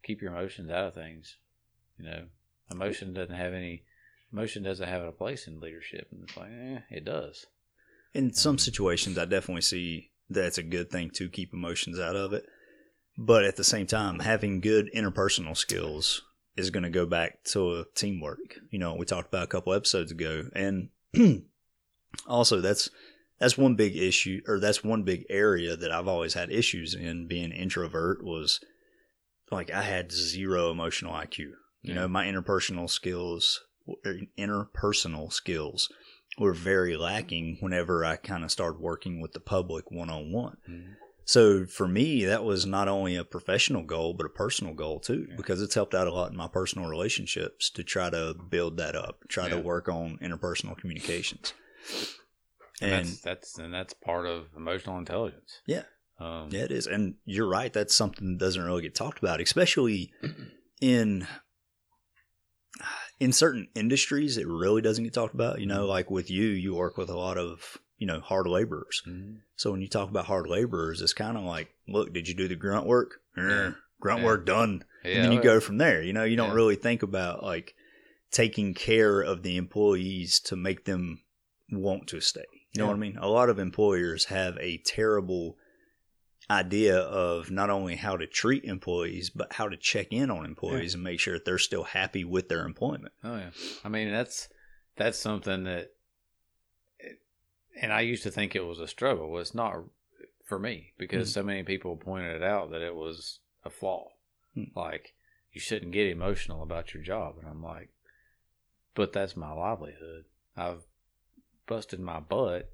keep 0.08 0.22
your 0.22 0.32
emotions 0.32 0.72
out 0.72 0.88
of 0.88 0.94
things, 0.96 1.36
you 2.00 2.06
know, 2.06 2.24
emotion 2.72 3.14
doesn't 3.14 3.36
have 3.36 3.54
any, 3.54 3.84
emotion 4.32 4.64
doesn't 4.64 4.88
have 4.88 5.04
a 5.04 5.12
place 5.12 5.46
in 5.48 5.60
leadership. 5.60 6.08
And 6.12 6.24
it's 6.24 6.38
like, 6.38 6.50
eh, 6.50 6.80
it 6.90 7.06
does. 7.06 7.46
in 8.14 8.34
some 8.34 8.58
situations, 8.58 9.18
I 9.18 9.26
definitely 9.26 9.62
see 9.62 10.12
that's 10.30 10.58
a 10.58 10.64
good 10.64 10.90
thing 10.90 11.12
to 11.12 11.30
keep 11.30 11.54
emotions 11.54 12.00
out 12.00 12.16
of 12.16 12.34
it. 12.34 12.46
But 13.18 13.46
at 13.46 13.56
the 13.56 13.64
same 13.64 13.88
time, 13.88 14.20
having 14.20 14.62
good 14.62 14.90
interpersonal 14.96 15.58
skills 15.58 16.22
is 16.56 16.70
going 16.70 16.84
to 16.84 16.90
go 16.90 17.06
back 17.06 17.44
to 17.46 17.86
teamwork. 17.96 18.40
You 18.72 18.80
know, 18.80 18.96
we 18.96 19.06
talked 19.06 19.28
about 19.28 19.44
a 19.44 19.48
couple 19.48 19.74
episodes 19.74 20.12
ago, 20.12 20.50
and 20.56 20.90
also 22.28 22.62
that's 22.62 22.90
that's 23.40 23.58
one 23.58 23.76
big 23.76 23.96
issue, 23.96 24.42
or 24.48 24.60
that's 24.60 24.84
one 24.84 25.04
big 25.04 25.26
area 25.30 25.76
that 25.76 25.92
I've 25.92 26.08
always 26.08 26.34
had 26.34 26.52
issues 26.52 26.94
in. 26.94 27.28
Being 27.28 27.52
introvert 27.52 28.24
was 28.24 28.60
like 29.52 29.72
I 29.72 29.82
had 29.84 30.12
zero 30.12 30.72
emotional 30.72 31.14
IQ. 31.14 31.38
You 31.40 31.56
Yeah. 31.84 31.94
know, 31.96 32.08
my 32.08 32.26
interpersonal 32.26 32.90
skills, 32.90 33.64
er, 34.06 34.20
interpersonal 34.38 35.32
skills, 35.32 35.90
were 36.38 36.54
very 36.54 36.96
lacking 36.98 37.58
whenever 37.62 38.06
I 38.06 38.16
kind 38.18 38.44
of 38.44 38.52
started 38.52 38.80
working 38.80 39.22
with 39.22 39.34
the 39.34 39.40
public 39.40 39.90
one 39.92 40.10
on 40.10 40.32
one. 40.32 40.58
So 41.26 41.66
for 41.66 41.88
me, 41.88 42.24
that 42.26 42.44
was 42.46 42.66
not 42.66 42.88
only 42.88 43.16
a 43.16 43.24
professional 43.26 43.84
goal, 43.84 44.14
but 44.14 44.26
a 44.26 44.30
personal 44.30 44.74
goal 44.74 45.00
too, 45.00 45.26
Yeah. 45.30 45.36
because 45.36 45.62
it's 45.62 45.76
helped 45.76 45.94
out 45.96 46.08
a 46.08 46.14
lot 46.14 46.32
in 46.32 46.38
my 46.38 46.48
personal 46.48 46.88
relationships 46.90 47.70
to 47.72 47.84
try 47.84 48.10
to 48.10 48.34
build 48.50 48.78
that 48.78 48.96
up, 48.96 49.28
try 49.28 49.50
to 49.50 49.58
work 49.58 49.90
on 49.90 50.18
interpersonal 50.20 50.78
communications. 50.78 51.54
And, 52.82 52.92
And 52.92 53.06
that's 53.08 53.22
that's 53.22 53.58
and 53.58 53.74
that's 53.74 53.94
part 53.94 54.26
of 54.28 54.48
emotional 54.56 54.98
intelligence. 55.00 55.62
Yeah. 55.66 55.84
Um, 56.20 56.50
yeah, 56.52 56.62
it 56.64 56.72
is. 56.72 56.88
And 56.88 57.16
you're 57.26 57.48
right. 57.48 57.72
That's 57.72 57.94
something 57.96 58.34
that 58.34 58.40
doesn't 58.44 58.64
really 58.64 58.82
get 58.82 58.96
talked 58.96 59.20
about, 59.20 59.40
especially 59.42 60.12
in 60.82 61.28
in 63.20 63.32
certain 63.34 63.68
industries. 63.76 64.38
It 64.38 64.48
really 64.48 64.82
doesn't 64.82 65.04
get 65.04 65.14
talked 65.14 65.34
about. 65.34 65.60
You 65.60 65.66
know, 65.68 65.86
like 65.86 66.10
with 66.12 66.30
you, 66.30 66.48
you 66.48 66.76
work 66.76 66.98
with 66.98 67.10
a 67.10 67.18
lot 67.18 67.38
of 67.38 67.78
you 67.98 68.08
know 68.08 68.20
hard 68.20 68.48
laborers. 68.48 69.02
mhm. 69.08 69.38
So 69.56 69.72
when 69.72 69.82
you 69.82 69.88
talk 69.88 70.10
about 70.10 70.26
hard 70.26 70.48
laborers, 70.48 71.02
it's 71.02 71.14
kind 71.14 71.38
of 71.38 71.44
like, 71.44 71.70
look, 71.88 72.14
did 72.14 72.28
you 72.28 72.36
do 72.36 72.48
the 72.48 72.56
grunt 72.56 72.86
work? 72.86 73.22
Yeah. 73.36 73.72
Grunt 74.00 74.20
Yeah. 74.22 74.26
work 74.26 74.46
done. 74.46 74.84
Yeah, 75.04 75.16
and 75.16 75.24
then 75.26 75.32
you 75.32 75.42
go 75.42 75.60
from 75.60 75.78
there. 75.78 76.02
You 76.04 76.14
know, 76.14 76.24
you 76.24 76.36
don't 76.36 76.54
really 76.54 76.76
think 76.76 77.02
about 77.02 77.44
like 77.44 77.74
taking 78.32 78.74
care 78.74 79.22
of 79.22 79.42
the 79.42 79.58
employees 79.58 80.40
to 80.42 80.56
make 80.56 80.86
them 80.86 81.22
want 81.72 82.08
to 82.08 82.20
stay. 82.20 82.46
You 82.74 82.82
know 82.82 82.88
what 82.88 82.96
I 82.96 83.00
mean? 83.00 83.18
A 83.20 83.28
lot 83.30 83.50
of 83.50 83.58
employers 83.58 84.26
have 84.26 84.56
a 84.58 84.78
terrible 84.86 85.58
idea 86.50 86.98
of 86.98 87.52
not 87.52 87.70
only 87.70 87.96
how 87.96 88.16
to 88.18 88.26
treat 88.28 88.64
employees, 88.64 89.30
but 89.30 89.54
how 89.54 89.68
to 89.68 89.76
check 89.78 90.08
in 90.12 90.32
on 90.32 90.46
employees 90.46 90.94
and 90.94 91.04
make 91.04 91.20
sure 91.20 91.34
that 91.34 91.46
they're 91.46 91.58
still 91.58 91.84
happy 91.84 92.24
with 92.24 92.48
their 92.50 92.66
employment. 92.66 93.14
Oh 93.24 93.36
yeah, 93.38 93.50
I 93.84 93.90
mean 93.90 94.12
that's 94.12 94.48
that's 94.96 95.20
something 95.20 95.64
that, 95.66 95.92
and 97.82 97.94
I 97.94 98.02
used 98.02 98.24
to 98.24 98.32
think 98.32 98.56
it 98.56 98.66
was 98.66 98.80
a 98.80 98.88
struggle. 98.88 99.38
It's 99.40 99.54
not 99.54 99.84
for 100.46 100.58
me 100.58 100.94
because 100.98 101.30
Mhm. 101.30 101.34
so 101.34 101.44
many 101.44 101.64
people 101.64 101.98
pointed 101.98 102.36
it 102.38 102.44
out 102.44 102.72
that 102.72 102.82
it 102.82 102.96
was 102.96 103.40
a 103.66 103.70
flaw. 103.70 104.12
Hmm. 104.54 104.66
Like 104.76 105.14
you 105.52 105.60
shouldn't 105.60 105.92
get 105.92 106.08
emotional 106.08 106.64
about 106.64 106.94
your 106.94 107.04
job, 107.04 107.38
and 107.40 107.48
I'm 107.48 107.62
like, 107.64 107.90
but 108.96 109.12
that's 109.14 109.36
my 109.36 109.52
livelihood. 109.52 110.26
I've 110.56 110.84
busted 111.68 112.00
my 112.00 112.20
butt 112.20 112.72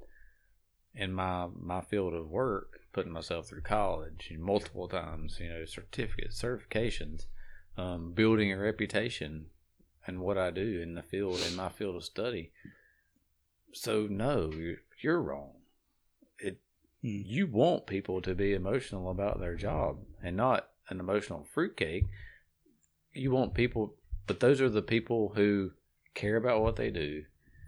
in 0.93 1.11
my 1.11 1.47
my 1.59 1.81
field 1.81 2.13
of 2.13 2.29
work, 2.29 2.81
putting 2.93 3.11
myself 3.11 3.47
through 3.47 3.61
college 3.61 4.31
multiple 4.39 4.87
times. 4.87 5.37
You 5.39 5.49
know, 5.49 5.65
certificates, 5.65 6.41
certifications, 6.41 7.25
um, 7.77 8.13
building 8.13 8.51
a 8.51 8.57
reputation 8.57 9.47
and 10.05 10.19
what 10.19 10.37
I 10.37 10.51
do 10.51 10.81
in 10.81 10.95
the 10.95 11.03
field 11.03 11.41
in 11.47 11.55
my 11.55 11.69
field 11.69 11.95
of 11.95 12.03
study. 12.03 12.51
So 13.73 14.07
no, 14.09 14.51
you're, 14.53 14.77
you're 15.01 15.21
wrong. 15.21 15.53
It 16.39 16.59
Hmm. 17.01 17.07
you 17.25 17.47
want 17.47 17.87
people 17.87 18.21
to 18.21 18.33
be 18.33 18.53
emotional 18.53 19.09
about 19.11 19.39
their 19.39 19.55
job 19.55 19.97
and 20.23 20.37
not 20.37 20.69
an 20.89 20.99
emotional 20.99 21.45
fruitcake. 21.53 22.05
You 23.11 23.31
want 23.31 23.53
people, 23.53 23.95
but 24.25 24.39
those 24.39 24.61
are 24.61 24.69
the 24.69 24.81
people 24.81 25.33
who 25.35 25.71
care 26.13 26.37
about 26.37 26.61
what 26.61 26.75
they 26.75 26.91
do. 26.91 27.25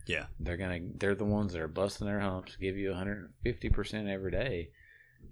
Yeah. 0.08 0.27
They're 0.39 0.58
gonna 0.58 0.79
they're 0.96 1.15
the 1.15 1.25
ones 1.25 1.53
that 1.53 1.62
are 1.62 1.67
busting 1.67 2.08
their 2.08 2.20
humps, 2.20 2.55
give 2.55 2.77
you 2.77 2.89
150 2.89 3.70
percent 3.70 4.08
every 4.08 4.32
day, 4.32 4.70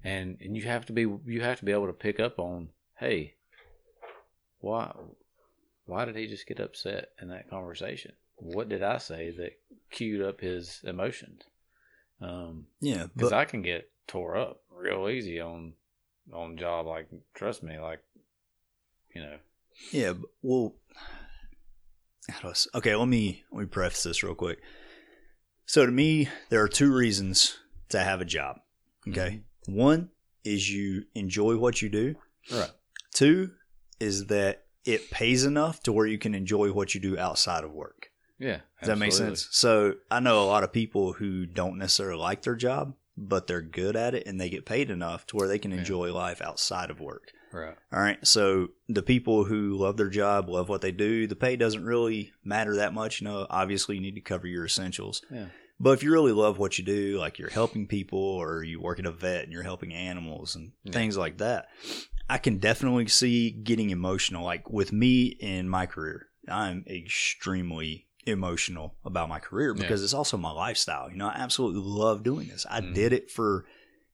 and 0.03 0.37
and 0.41 0.55
you 0.55 0.63
have 0.63 0.85
to 0.87 0.93
be 0.93 1.01
you 1.01 1.41
have 1.41 1.59
to 1.59 1.65
be 1.65 1.71
able 1.71 1.87
to 1.87 1.93
pick 1.93 2.19
up 2.19 2.39
on 2.39 2.69
hey, 2.99 3.35
why 4.59 4.93
why 5.85 6.05
did 6.05 6.15
he 6.15 6.27
just 6.27 6.47
get 6.47 6.59
upset 6.59 7.09
in 7.21 7.27
that 7.29 7.49
conversation? 7.49 8.13
What 8.37 8.69
did 8.69 8.83
I 8.83 8.97
say 8.97 9.31
that 9.37 9.51
queued 9.91 10.21
up 10.21 10.39
his 10.41 10.81
emotions? 10.83 11.41
Um, 12.21 12.67
Yeah. 12.79 13.07
because 13.13 13.33
I 13.33 13.45
can 13.45 13.61
get 13.61 13.89
tore 14.07 14.37
up 14.37 14.61
real 14.71 15.09
easy 15.09 15.39
on 15.39 15.73
on 16.33 16.57
job. 16.57 16.85
Like 16.87 17.09
trust 17.33 17.63
me, 17.63 17.77
like 17.79 17.99
you 19.13 19.21
know, 19.21 19.37
Yeah, 19.91 20.13
well, 20.41 20.75
how 22.29 22.39
do 22.41 22.47
I 22.47 22.51
s- 22.51 22.67
okay. 22.75 22.95
Let 22.95 23.07
me 23.07 23.43
let 23.51 23.59
me 23.61 23.65
preface 23.65 24.03
this 24.03 24.23
real 24.23 24.35
quick. 24.35 24.59
So 25.65 25.85
to 25.85 25.91
me, 25.91 26.27
there 26.49 26.61
are 26.61 26.67
two 26.69 26.93
reasons 26.93 27.57
to 27.89 27.99
have 27.99 28.21
a 28.21 28.25
job. 28.25 28.59
Okay, 29.07 29.41
one 29.67 30.09
is 30.43 30.69
you 30.71 31.03
enjoy 31.15 31.57
what 31.57 31.81
you 31.81 31.89
do. 31.89 32.15
right? 32.51 32.71
Two 33.13 33.51
is 33.99 34.25
that 34.27 34.63
it 34.85 35.09
pays 35.11 35.45
enough 35.45 35.81
to 35.83 35.93
where 35.93 36.05
you 36.07 36.17
can 36.17 36.35
enjoy 36.35 36.71
what 36.71 36.93
you 36.93 36.99
do 37.01 37.17
outside 37.17 37.63
of 37.63 37.71
work. 37.71 38.09
Yeah, 38.39 38.59
Does 38.79 38.89
that 38.89 38.97
make 38.97 39.13
sense? 39.13 39.47
So 39.51 39.93
I 40.11 40.19
know 40.19 40.43
a 40.43 40.45
lot 40.45 40.63
of 40.63 40.73
people 40.73 41.13
who 41.13 41.45
don't 41.45 41.77
necessarily 41.77 42.19
like 42.19 42.41
their 42.41 42.55
job, 42.55 42.95
but 43.15 43.47
they're 43.47 43.61
good 43.61 43.95
at 43.95 44.15
it 44.15 44.27
and 44.27 44.41
they 44.41 44.49
get 44.49 44.65
paid 44.65 44.89
enough 44.89 45.25
to 45.27 45.37
where 45.37 45.47
they 45.47 45.59
can 45.59 45.71
Yeah. 45.71 45.77
enjoy 45.77 46.11
life 46.13 46.41
outside 46.41 46.89
of 46.89 46.99
work. 46.99 47.31
Right. 47.53 47.77
All 47.93 47.99
right. 48.01 48.17
So 48.27 48.69
the 48.89 49.03
people 49.03 49.45
who 49.45 49.77
love 49.77 49.95
their 49.95 50.09
job, 50.09 50.49
love 50.49 50.67
what 50.67 50.81
they 50.81 50.91
do, 50.91 51.27
the 51.27 51.35
pay 51.35 51.55
doesn't 51.55 51.85
really 51.85 52.33
matter 52.43 52.75
that 52.77 52.93
much. 52.93 53.21
You 53.21 53.27
know, 53.27 53.47
obviously 53.49 53.95
you 53.95 54.01
need 54.01 54.15
to 54.15 54.21
cover 54.21 54.47
your 54.47 54.65
essentials. 54.65 55.21
Yeah. 55.31 55.45
But 55.83 55.91
if 55.91 56.01
you 56.03 56.13
really 56.13 56.31
love 56.31 56.57
what 56.57 56.77
you 56.77 56.85
do, 56.85 57.17
like 57.19 57.37
you're 57.37 57.49
helping 57.49 57.87
people 57.87 58.17
or 58.17 58.63
you 58.63 58.79
work 58.79 58.99
at 58.99 59.05
a 59.05 59.11
vet 59.11 59.43
and 59.43 59.51
you're 59.51 59.63
helping 59.63 59.93
animals 59.93 60.55
and 60.55 60.71
Yeah. 60.85 60.93
things 60.93 61.17
like 61.17 61.39
that, 61.39 61.67
I 62.29 62.37
can 62.37 62.57
definitely 62.57 63.07
see 63.07 63.51
getting 63.51 63.89
emotional. 63.89 64.45
Like 64.45 64.69
with 64.69 64.93
me 64.93 65.25
in 65.25 65.67
my 65.67 65.85
career, 65.85 66.27
I'm 66.47 66.85
extremely 66.87 68.07
emotional 68.25 68.95
about 69.03 69.27
my 69.27 69.39
career 69.39 69.75
Yeah. 69.75 69.81
because 69.81 70.01
it's 70.05 70.13
also 70.13 70.37
my 70.37 70.51
lifestyle. 70.51 71.11
You 71.11 71.17
know, 71.17 71.27
I 71.27 71.33
absolutely 71.35 71.81
love 71.83 72.23
doing 72.23 72.47
this. 72.47 72.65
I 72.69 72.79
Mhm. 72.79 72.93
did 72.93 73.11
it 73.11 73.29
for 73.29 73.65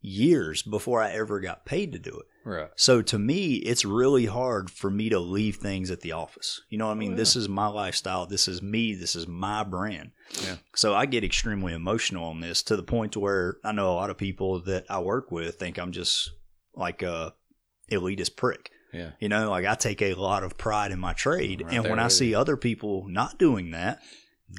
years 0.01 0.63
before 0.63 1.03
I 1.03 1.11
ever 1.11 1.39
got 1.39 1.65
paid 1.65 1.91
to 1.91 1.99
do 1.99 2.17
it. 2.19 2.25
Right. 2.49 2.69
So 2.75 3.01
to 3.01 3.19
me, 3.19 3.55
it's 3.55 3.85
really 3.85 4.25
hard 4.25 4.69
for 4.69 4.89
me 4.89 5.09
to 5.09 5.19
leave 5.19 5.57
things 5.57 5.91
at 5.91 6.01
the 6.01 6.11
office. 6.13 6.61
You 6.69 6.77
know 6.77 6.87
what 6.87 6.93
I 6.93 6.95
mean? 6.95 7.13
Oh, 7.13 7.15
This 7.15 7.35
is 7.35 7.47
my 7.47 7.67
lifestyle. 7.67 8.25
This 8.25 8.47
is 8.47 8.61
me. 8.61 8.95
This 8.95 9.15
is 9.15 9.27
my 9.27 9.63
brand. 9.63 10.11
Yeah. 10.43 10.55
So 10.75 10.93
I 10.95 11.05
get 11.05 11.23
extremely 11.23 11.73
emotional 11.73 12.25
on 12.25 12.39
this 12.39 12.63
to 12.63 12.75
the 12.75 12.83
point 12.83 13.13
to 13.13 13.19
where 13.19 13.57
I 13.63 13.71
know 13.71 13.91
a 13.91 13.95
lot 13.95 14.09
of 14.09 14.17
people 14.17 14.61
that 14.63 14.85
I 14.89 14.99
work 14.99 15.31
with 15.31 15.55
think 15.55 15.77
I'm 15.77 15.91
just 15.91 16.31
like 16.75 17.01
a 17.01 17.33
elitist 17.91 18.35
prick. 18.35 18.71
Yeah. 18.93 19.11
You 19.19 19.29
know, 19.29 19.49
like 19.49 19.65
I 19.65 19.75
take 19.75 20.01
a 20.01 20.15
lot 20.15 20.43
of 20.43 20.57
pride 20.57 20.91
in 20.91 20.99
my 20.99 21.13
trade. 21.13 21.61
Right 21.63 21.73
and 21.75 21.87
when 21.87 21.99
I 21.99 22.07
see 22.07 22.33
other 22.33 22.57
people 22.57 23.05
not 23.07 23.37
doing 23.37 23.71
that, 23.71 23.99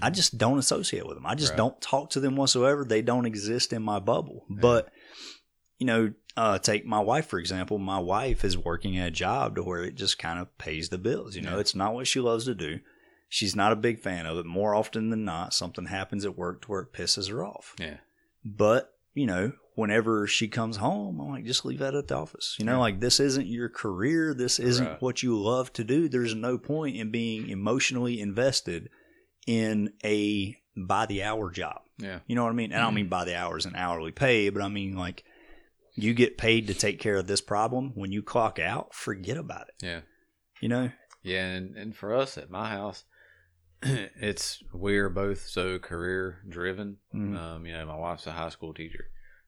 I 0.00 0.10
just 0.10 0.38
don't 0.38 0.58
associate 0.58 1.04
with 1.04 1.16
them. 1.16 1.26
I 1.26 1.34
just 1.34 1.50
Right. 1.52 1.56
don't 1.58 1.80
talk 1.80 2.10
to 2.10 2.20
them 2.20 2.36
whatsoever. 2.36 2.84
They 2.84 3.02
don't 3.02 3.26
exist 3.26 3.72
in 3.72 3.82
my 3.82 3.98
bubble. 3.98 4.44
Yeah. 4.48 4.58
But, 4.60 4.88
you 5.78 5.86
know, 5.86 6.12
uh, 6.36 6.58
take 6.58 6.86
my 6.86 7.00
wife, 7.00 7.26
for 7.26 7.38
example. 7.38 7.78
My 7.78 7.98
wife 7.98 8.44
is 8.44 8.56
working 8.56 8.96
at 8.98 9.08
a 9.08 9.10
job 9.10 9.56
to 9.56 9.62
where 9.62 9.82
it 9.84 9.94
just 9.96 10.18
kind 10.18 10.38
of 10.38 10.56
pays 10.58 10.88
the 10.88 10.98
bills. 10.98 11.34
You 11.36 11.42
know, 11.42 11.54
Yeah. 11.54 11.60
it's 11.60 11.74
not 11.74 11.94
what 11.94 12.06
she 12.06 12.20
loves 12.20 12.44
to 12.46 12.54
do. 12.54 12.80
She's 13.28 13.54
not 13.56 13.72
a 13.72 13.76
big 13.76 14.00
fan 14.00 14.26
of 14.26 14.38
it. 14.38 14.46
More 14.46 14.74
often 14.74 15.10
than 15.10 15.24
not, 15.24 15.54
something 15.54 15.86
happens 15.86 16.24
at 16.24 16.36
work 16.38 16.62
to 16.62 16.68
where 16.68 16.80
it 16.82 16.92
pisses 16.92 17.30
her 17.30 17.44
off. 17.44 17.74
Yeah. 17.78 17.98
But, 18.44 18.94
you 19.14 19.26
know, 19.26 19.52
whenever 19.76 20.26
she 20.26 20.48
comes 20.48 20.78
home, 20.78 21.20
I'm 21.20 21.28
like, 21.30 21.44
just 21.44 21.64
leave 21.64 21.78
that 21.78 21.94
at 21.94 22.08
the 22.08 22.16
office. 22.16 22.56
You 22.58 22.64
know, 22.64 22.72
Yeah. 22.72 22.78
like 22.78 23.00
this 23.00 23.20
isn't 23.20 23.46
your 23.46 23.68
career. 23.68 24.34
This 24.34 24.58
isn't 24.58 24.86
Right. 24.86 25.02
what 25.02 25.22
you 25.22 25.40
love 25.40 25.72
to 25.74 25.84
do. 25.84 26.08
There's 26.08 26.34
no 26.34 26.58
point 26.58 26.96
in 26.96 27.10
being 27.10 27.48
emotionally 27.48 28.20
invested 28.20 28.88
in 29.46 29.92
a 30.04 30.56
by 30.76 31.06
the 31.06 31.22
hour 31.22 31.50
job. 31.50 31.82
Yeah. 31.98 32.20
You 32.26 32.34
know 32.36 32.44
what 32.44 32.50
I 32.50 32.54
mean? 32.54 32.72
And 32.72 32.80
I 32.80 32.84
don't 32.84 32.94
mean 32.94 33.08
by 33.08 33.24
the 33.24 33.36
hours 33.36 33.66
and 33.66 33.76
hourly 33.76 34.12
pay, 34.12 34.48
but 34.48 34.62
I 34.62 34.68
mean 34.68 34.96
like 34.96 35.24
you 35.94 36.14
get 36.14 36.38
paid 36.38 36.66
to 36.68 36.74
take 36.74 36.98
care 37.00 37.16
of 37.16 37.26
this 37.26 37.40
problem. 37.40 37.92
When 37.94 38.12
you 38.12 38.22
clock 38.22 38.58
out, 38.58 38.94
forget 38.94 39.36
about 39.36 39.68
it. 39.68 39.74
Yeah. 39.86 40.00
You 40.60 40.68
know? 40.68 40.90
Yeah, 41.22 41.46
and, 41.46 41.76
and 41.76 41.94
for 41.96 42.14
us 42.14 42.38
at 42.38 42.50
my 42.50 42.70
house, 42.70 43.04
it's 43.82 44.62
we're 44.72 45.08
both 45.10 45.46
so 45.46 45.78
career 45.78 46.38
driven. 46.48 46.98
Mhm. 47.14 47.36
Um, 47.36 47.66
you 47.66 47.72
know, 47.72 47.86
my 47.86 47.96
wife's 47.96 48.26
a 48.26 48.32
high 48.32 48.48
school 48.50 48.74
teacher, 48.74 49.06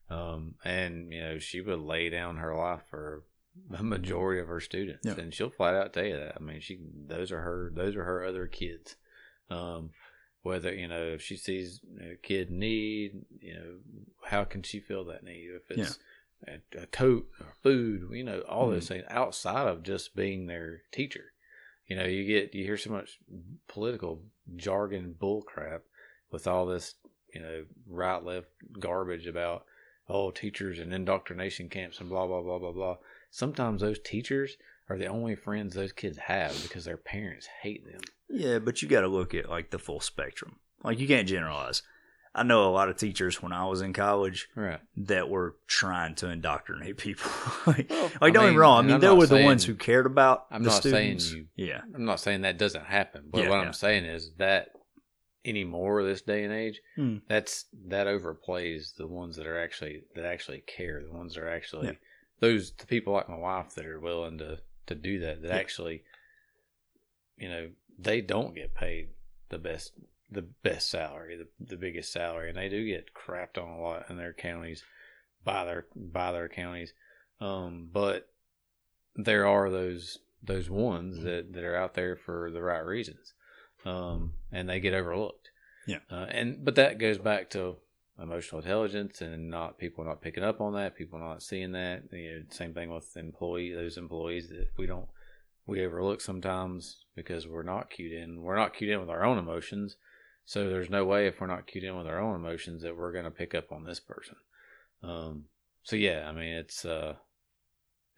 um, 0.09 0.55
and 0.63 1.11
you 1.13 1.21
know 1.21 1.39
she 1.39 1.61
would 1.61 1.79
lay 1.79 2.09
down 2.09 2.37
her 2.37 2.55
life 2.55 2.81
for 2.89 3.23
a 3.77 3.83
majority 3.83 4.41
of 4.41 4.47
her 4.47 4.59
students, 4.59 5.05
Yeah. 5.05 5.13
and 5.19 5.33
she'll 5.33 5.49
flat 5.51 5.75
out 5.75 5.93
tell 5.93 6.05
you 6.05 6.17
that. 6.17 6.35
I 6.35 6.39
mean, 6.39 6.61
she 6.61 6.79
those 7.07 7.31
are 7.31 7.41
her 7.41 7.71
those 7.75 7.95
are 7.95 8.03
her 8.03 8.23
other 8.25 8.47
kids. 8.47 8.95
Um, 9.49 9.91
whether 10.41 10.73
you 10.73 10.87
know 10.87 11.03
if 11.03 11.21
she 11.21 11.37
sees 11.37 11.79
a 12.01 12.15
kid 12.15 12.49
need, 12.51 13.21
you 13.39 13.53
know, 13.53 13.75
how 14.25 14.43
can 14.43 14.61
she 14.63 14.79
fill 14.79 15.05
that 15.05 15.23
need? 15.23 15.49
If 15.55 15.69
it's 15.71 15.99
a, 16.47 16.85
coat 16.87 17.27
or 17.39 17.53
food, 17.61 18.09
you 18.11 18.23
know, 18.23 18.41
all 18.41 18.69
those 18.69 18.85
mm-hmm. 18.85 18.95
things 18.95 19.05
outside 19.09 19.67
of 19.67 19.83
just 19.83 20.15
being 20.15 20.47
their 20.47 20.81
teacher. 20.91 21.33
You 21.87 21.97
know, 21.97 22.05
you 22.05 22.25
get 22.25 22.55
you 22.55 22.63
hear 22.63 22.77
so 22.77 22.91
much 22.91 23.19
political 23.67 24.21
jargon 24.55 25.15
bull 25.17 25.41
crap 25.41 25.81
with 26.31 26.47
all 26.47 26.65
this, 26.65 26.95
you 27.33 27.41
know, 27.41 27.65
right 27.87 28.23
left 28.23 28.47
garbage 28.79 29.27
about 29.27 29.65
oh 30.09 30.31
teachers 30.31 30.79
and 30.79 30.93
indoctrination 30.93 31.69
camps 31.69 31.99
and 31.99 32.09
blah 32.09 32.25
blah 32.27 32.41
blah 32.41 32.59
blah 32.59 32.71
blah. 32.71 32.97
Sometimes 33.31 33.81
those 33.81 33.99
teachers 33.99 34.57
are 34.89 34.97
the 34.97 35.07
only 35.07 35.35
friends 35.35 35.75
those 35.75 35.91
kids 35.91 36.17
have 36.17 36.61
because 36.63 36.85
their 36.85 36.97
parents 36.97 37.47
hate 37.61 37.85
them. 37.85 38.01
Yeah, 38.29 38.59
but 38.59 38.81
you 38.81 38.87
got 38.87 39.01
to 39.01 39.07
look 39.07 39.33
at 39.33 39.49
like 39.49 39.71
the 39.71 39.79
full 39.79 39.99
spectrum. 39.99 40.59
Like 40.83 40.99
you 40.99 41.07
can't 41.07 41.27
generalize. 41.27 41.83
I 42.35 42.41
know 42.43 42.67
a 42.67 42.71
lot 42.71 42.89
of 42.89 42.97
teachers 42.97 43.41
when 43.43 43.51
I 43.51 43.65
was 43.67 43.81
in 43.81 43.93
college 43.93 44.49
Right. 44.55 44.79
that 44.97 45.29
were 45.29 45.55
trying 45.67 46.15
to 46.15 46.29
indoctrinate 46.29 46.97
people. 46.97 47.29
like, 47.67 47.87
Well, 47.89 48.03
like, 48.03 48.13
I 48.21 48.29
don't 48.29 48.33
get 48.33 48.41
me 48.41 48.47
mean, 48.51 48.57
wrong. 48.59 48.79
I 48.79 48.87
mean, 48.87 48.95
I'm 48.95 49.01
they 49.01 49.09
were 49.11 49.27
the 49.27 49.43
ones 49.43 49.63
who 49.65 49.75
cared 49.75 50.05
about 50.07 50.47
I'm 50.49 50.63
the 50.63 50.69
not 50.71 50.81
saying 50.83 51.19
students. 51.19 51.49
you- 51.57 51.65
Yeah, 51.67 51.81
I'm 51.93 52.05
not 52.05 52.19
saying 52.19 52.41
that 52.41 52.57
doesn't 52.57 52.85
happen, 52.85 53.25
but 53.29 53.43
Yeah, 53.43 53.49
what 53.49 53.57
yeah. 53.57 53.67
I'm 53.67 53.73
saying 53.73 54.05
is 54.05 54.31
that 54.37 54.69
anymore 55.45 56.03
this 56.03 56.21
day 56.21 56.43
and 56.43 56.53
age, 56.53 56.81
Hmm. 56.95 57.17
that's 57.27 57.65
that 57.87 58.07
overplays 58.07 58.95
the 58.95 59.07
ones 59.07 59.35
that 59.35 59.45
are 59.45 59.59
actually 59.59 60.03
that 60.15 60.25
actually 60.25 60.61
care, 60.61 61.03
the 61.03 61.11
ones 61.13 61.35
that 61.35 61.43
are 61.43 61.49
actually 61.49 61.87
Yeah. 61.87 61.93
those 62.39 62.71
the 62.71 62.85
people 62.87 63.13
like 63.13 63.29
my 63.29 63.35
wife 63.37 63.75
that 63.75 63.85
are 63.85 63.99
willing 63.99 64.37
to 64.39 64.59
to 64.87 64.95
do 64.95 65.19
that 65.19 65.41
that 65.43 65.51
actually 65.51 66.03
you 67.37 67.49
know 67.49 67.69
they 67.99 68.21
don't 68.21 68.55
get 68.55 68.73
paid 68.73 69.09
the 69.49 69.57
best 69.59 69.93
the 70.33 70.41
best 70.63 70.89
salary 70.89 71.37
the, 71.37 71.47
the 71.65 71.77
biggest 71.77 72.11
salary 72.11 72.49
and 72.49 72.57
they 72.57 72.69
do 72.69 72.85
get 72.85 73.13
crapped 73.13 73.61
on 73.61 73.69
a 73.69 73.81
lot 73.81 74.09
in 74.09 74.17
their 74.17 74.33
counties 74.33 74.83
by 75.43 75.63
their 75.65 75.85
by 75.95 76.31
their 76.31 76.49
counties. 76.49 76.93
Um 77.39 77.89
but 77.91 78.29
there 79.15 79.47
are 79.47 79.69
those 79.69 80.19
those 80.41 80.69
ones 80.69 81.23
that 81.23 81.53
that 81.53 81.63
are 81.63 81.75
out 81.75 81.93
there 81.93 82.15
for 82.15 82.51
the 82.51 82.61
right 82.61 82.85
reasons 82.85 83.33
um 83.85 84.33
and 84.51 84.69
they 84.69 84.79
get 84.79 84.93
overlooked. 84.93 85.49
Yeah. 85.85 85.99
uh, 86.09 86.27
and 86.29 86.63
but 86.63 86.75
that 86.75 86.97
goes 86.97 87.17
back 87.17 87.49
to 87.51 87.75
emotional 88.21 88.61
intelligence 88.61 89.21
and 89.21 89.49
not 89.49 89.77
people 89.77 90.05
not 90.05 90.21
picking 90.21 90.43
up 90.43 90.61
on 90.61 90.73
that 90.73 90.95
people 90.95 91.19
not 91.19 91.43
seeing 91.43 91.73
that. 91.73 92.03
You 92.11 92.35
know 92.35 92.43
same 92.49 92.73
thing 92.73 92.89
with 92.89 93.15
employee 93.17 93.73
those 93.73 93.97
employees 93.97 94.49
that 94.49 94.69
we 94.77 94.85
don't 94.85 95.07
we 95.65 95.85
overlook 95.85 96.21
sometimes 96.21 97.05
because 97.15 97.47
we're 97.47 97.63
not 97.63 97.89
cued 97.89 98.11
in. 98.11 98.41
We're 98.41 98.57
not 98.57 98.73
cued 98.73 98.91
in 98.91 98.99
with 98.99 99.09
our 99.09 99.23
own 99.23 99.37
emotions 99.37 99.95
so 100.45 100.69
there's 100.69 100.89
no 100.89 101.05
way 101.05 101.27
if 101.27 101.39
we're 101.39 101.47
not 101.47 101.67
cued 101.67 101.83
in 101.83 101.97
with 101.97 102.07
our 102.07 102.19
own 102.19 102.35
emotions 102.35 102.81
that 102.81 102.97
we're 102.97 103.11
going 103.13 103.25
to 103.25 103.31
pick 103.31 103.55
up 103.55 103.71
on 103.71 103.83
this 103.83 103.99
person 103.99 104.35
um 105.03 105.45
so 105.83 105.95
yeah 105.95 106.27
i 106.27 106.31
mean 106.31 106.53
it's 106.53 106.85
uh 106.85 107.13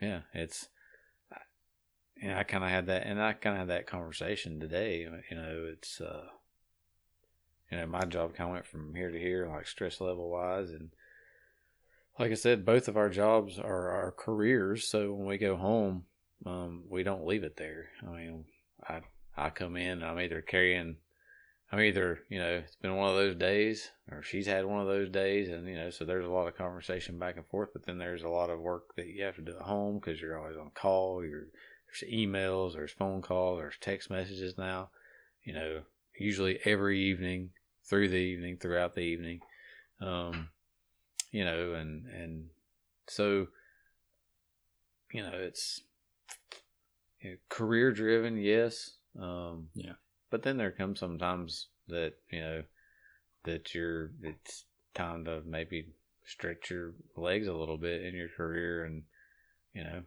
yeah 0.02 0.22
it's 0.34 0.68
yeah 2.22 2.40
i 2.40 2.44
kind 2.44 2.64
of 2.64 2.70
had 2.70 2.88
that 2.88 3.06
and 3.06 3.22
i 3.22 3.34
kind 3.34 3.56
of 3.56 3.60
had 3.62 3.70
that 3.70 3.88
conversation 3.88 4.60
today 4.60 5.00
you 5.00 5.38
know 5.38 5.68
it's 5.72 6.02
uh 6.02 6.26
you 7.72 7.78
know, 7.78 7.88
my 7.88 8.02
job 8.06 8.36
kind 8.36 8.50
of 8.50 8.54
went 8.54 8.68
from 8.68 8.96
here 8.96 9.12
to 9.12 9.20
here, 9.20 9.48
like 9.48 9.68
stress 9.68 10.00
level 10.00 10.30
wise. 10.30 10.70
And 10.70 10.92
like 12.20 12.32
I 12.32 12.36
said, 12.36 12.66
both 12.66 12.88
of 12.88 12.98
our 12.98 13.10
jobs 13.10 13.58
are 13.60 13.90
our 13.90 14.12
careers. 14.12 14.88
So 14.88 15.14
when 15.14 15.28
we 15.28 15.38
go 15.38 15.56
home, 15.56 16.04
um, 16.46 16.84
we 16.90 17.04
don't 17.04 17.26
leave 17.26 17.44
it 17.44 17.58
there. 17.58 17.90
I 18.02 18.12
mean, 18.12 18.46
I, 18.88 19.02
I 19.36 19.50
come 19.50 19.76
in, 19.76 20.04
I'm 20.04 20.20
either 20.20 20.42
carrying, 20.42 20.98
I'm 21.76 21.82
either, 21.82 22.20
you 22.30 22.40
know, 22.40 22.62
it's 22.64 22.78
been 22.78 22.96
one 22.96 23.10
of 23.10 23.16
those 23.16 23.36
days 23.36 23.92
or 24.10 24.24
she's 24.24 24.48
had 24.48 24.66
one 24.66 24.80
of 24.80 24.88
those 24.88 25.10
days. 25.10 25.50
And, 25.50 25.68
you 25.68 25.76
know, 25.76 25.90
so 25.90 26.06
there's 26.06 26.26
a 26.26 26.30
lot 26.30 26.48
of 26.48 26.56
conversation 26.58 27.20
back 27.20 27.36
and 27.36 27.46
forth, 27.46 27.72
but 27.74 27.86
then 27.86 27.98
there's 27.98 28.24
a 28.24 28.30
lot 28.30 28.50
of 28.50 28.62
work 28.62 28.96
that 28.96 29.08
you 29.08 29.26
have 29.26 29.36
to 29.36 29.42
do 29.42 29.58
at 29.58 29.64
home 29.64 29.96
because 29.96 30.22
you're 30.22 30.40
always 30.40 30.56
on 30.56 30.72
call. 30.74 31.22
You're, 31.22 31.48
there's 31.88 32.10
emails, 32.10 32.76
there's 32.76 32.94
phone 32.94 33.22
calls, 33.22 33.60
there's 33.60 33.78
text 33.82 34.10
messages 34.10 34.58
now, 34.58 34.90
you 35.44 35.54
know, 35.54 35.82
usually 36.18 36.60
every 36.64 37.02
evening 37.02 37.50
through 37.84 38.08
the 38.08 38.16
evening 38.16 38.58
throughout 38.58 38.96
the 38.96 39.02
evening 39.02 39.40
um 40.02 40.50
you 41.32 41.46
know 41.46 41.74
and 41.74 42.06
and 42.08 42.46
so 43.08 43.48
you 45.12 45.22
know 45.22 45.32
it's 45.34 45.82
you 47.22 47.32
know, 47.32 47.38
career 47.50 47.92
driven 47.92 48.38
yes 48.38 48.98
um 49.20 49.68
Yeah. 49.74 49.94
But 50.36 50.44
then 50.44 50.58
there 50.58 50.72
comes 50.72 51.00
sometimes 51.00 51.70
that 51.88 52.12
you 52.30 52.42
know 52.42 52.62
that 53.46 53.74
you're 53.74 54.12
it's 54.22 54.66
time 54.94 55.24
to 55.24 55.42
maybe 55.46 55.88
stretch 56.26 56.70
your 56.70 56.94
legs 57.16 57.48
a 57.48 57.54
little 57.54 57.78
bit 57.78 58.02
in 58.02 58.14
your 58.14 58.28
career 58.28 58.84
and 58.84 59.04
you 59.74 59.82
know 59.82 60.02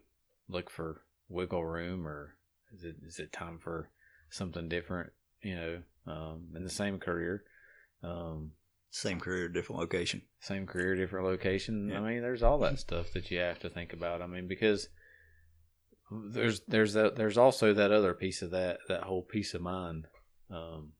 look 0.50 0.68
for 0.68 1.00
wiggle 1.30 1.64
room 1.64 2.06
or 2.06 2.36
is 2.74 2.84
it 2.84 2.96
is 3.06 3.18
it 3.18 3.32
time 3.32 3.58
for 3.58 3.88
something 4.28 4.68
different 4.68 5.10
you 5.40 5.54
know 5.54 5.78
um 6.06 6.48
in 6.54 6.62
the 6.62 6.68
same 6.68 6.98
career 6.98 7.42
um 8.04 8.50
same 8.90 9.18
career, 9.20 9.48
different 9.48 9.80
location. 9.80 10.22
same 10.40 10.66
career, 10.66 10.94
different 10.94 11.26
location. 11.26 11.90
Yeah. 11.90 12.00
I 12.00 12.00
mean, 12.00 12.22
there's 12.22 12.42
all 12.42 12.58
that 12.60 12.78
stuff 12.78 13.12
that 13.12 13.30
you 13.30 13.38
have 13.38 13.58
to 13.60 13.68
think 13.68 13.92
about. 13.92 14.22
I 14.22 14.26
mean, 14.26 14.48
because 14.48 14.88
there's 16.10 16.60
there's 16.66 16.94
that 16.94 17.16
there's 17.16 17.36
also 17.36 17.74
that 17.74 17.92
other 17.92 18.14
piece 18.14 18.42
of 18.42 18.50
that 18.52 18.78
that 18.88 19.02
whole 19.02 19.22
peace 19.22 19.54
of 19.54 19.60
mind 19.60 20.06
um, 20.50 20.92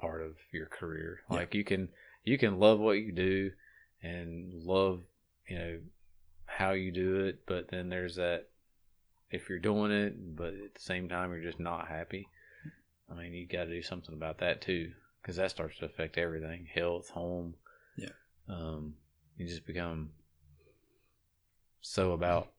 part 0.00 0.22
of 0.22 0.36
your 0.52 0.66
career. 0.66 1.20
Yeah. 1.30 1.36
Like 1.36 1.54
you 1.54 1.64
can 1.64 1.88
you 2.24 2.38
can 2.38 2.58
love 2.58 2.78
what 2.78 2.98
you 2.98 3.12
do 3.12 3.50
and 4.02 4.52
love 4.64 5.02
you 5.48 5.58
know 5.58 5.78
how 6.46 6.72
you 6.72 6.92
do 6.92 7.24
it, 7.24 7.46
but 7.46 7.68
then 7.70 7.88
there's 7.88 8.16
that 8.16 8.48
if 9.30 9.48
you're 9.48 9.58
doing 9.58 9.90
it, 9.90 10.36
but 10.36 10.48
at 10.48 10.74
the 10.74 10.80
same 10.80 11.08
time 11.08 11.30
you're 11.30 11.42
just 11.42 11.60
not 11.60 11.88
happy. 11.88 12.28
I 13.10 13.14
mean, 13.14 13.32
you 13.32 13.46
got 13.46 13.64
to 13.64 13.70
do 13.70 13.82
something 13.82 14.14
about 14.14 14.38
that 14.38 14.60
too, 14.60 14.92
because 15.20 15.36
that 15.36 15.50
starts 15.50 15.78
to 15.78 15.86
affect 15.86 16.18
everything: 16.18 16.66
health, 16.72 17.10
home. 17.10 17.54
Yeah. 17.96 18.10
Um, 18.48 18.94
you 19.36 19.46
just 19.46 19.66
become 19.66 20.10
so 21.80 22.12
about 22.12 22.52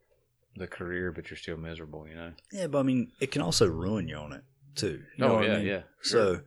the 0.55 0.67
career, 0.67 1.11
but 1.11 1.29
you're 1.29 1.37
still 1.37 1.57
miserable. 1.57 2.07
You 2.07 2.15
know. 2.15 2.31
Yeah, 2.51 2.67
but 2.67 2.79
I 2.79 2.83
mean, 2.83 3.11
it 3.19 3.31
can 3.31 3.41
also 3.41 3.67
ruin 3.67 4.07
you 4.07 4.17
on 4.17 4.33
it 4.33 4.43
too. 4.75 5.01
You 5.17 5.25
oh, 5.25 5.27
know 5.27 5.33
oh 5.33 5.35
what 5.35 5.43
I 5.43 5.47
yeah, 5.47 5.57
mean? 5.57 5.67
yeah. 5.67 5.81
So, 6.01 6.41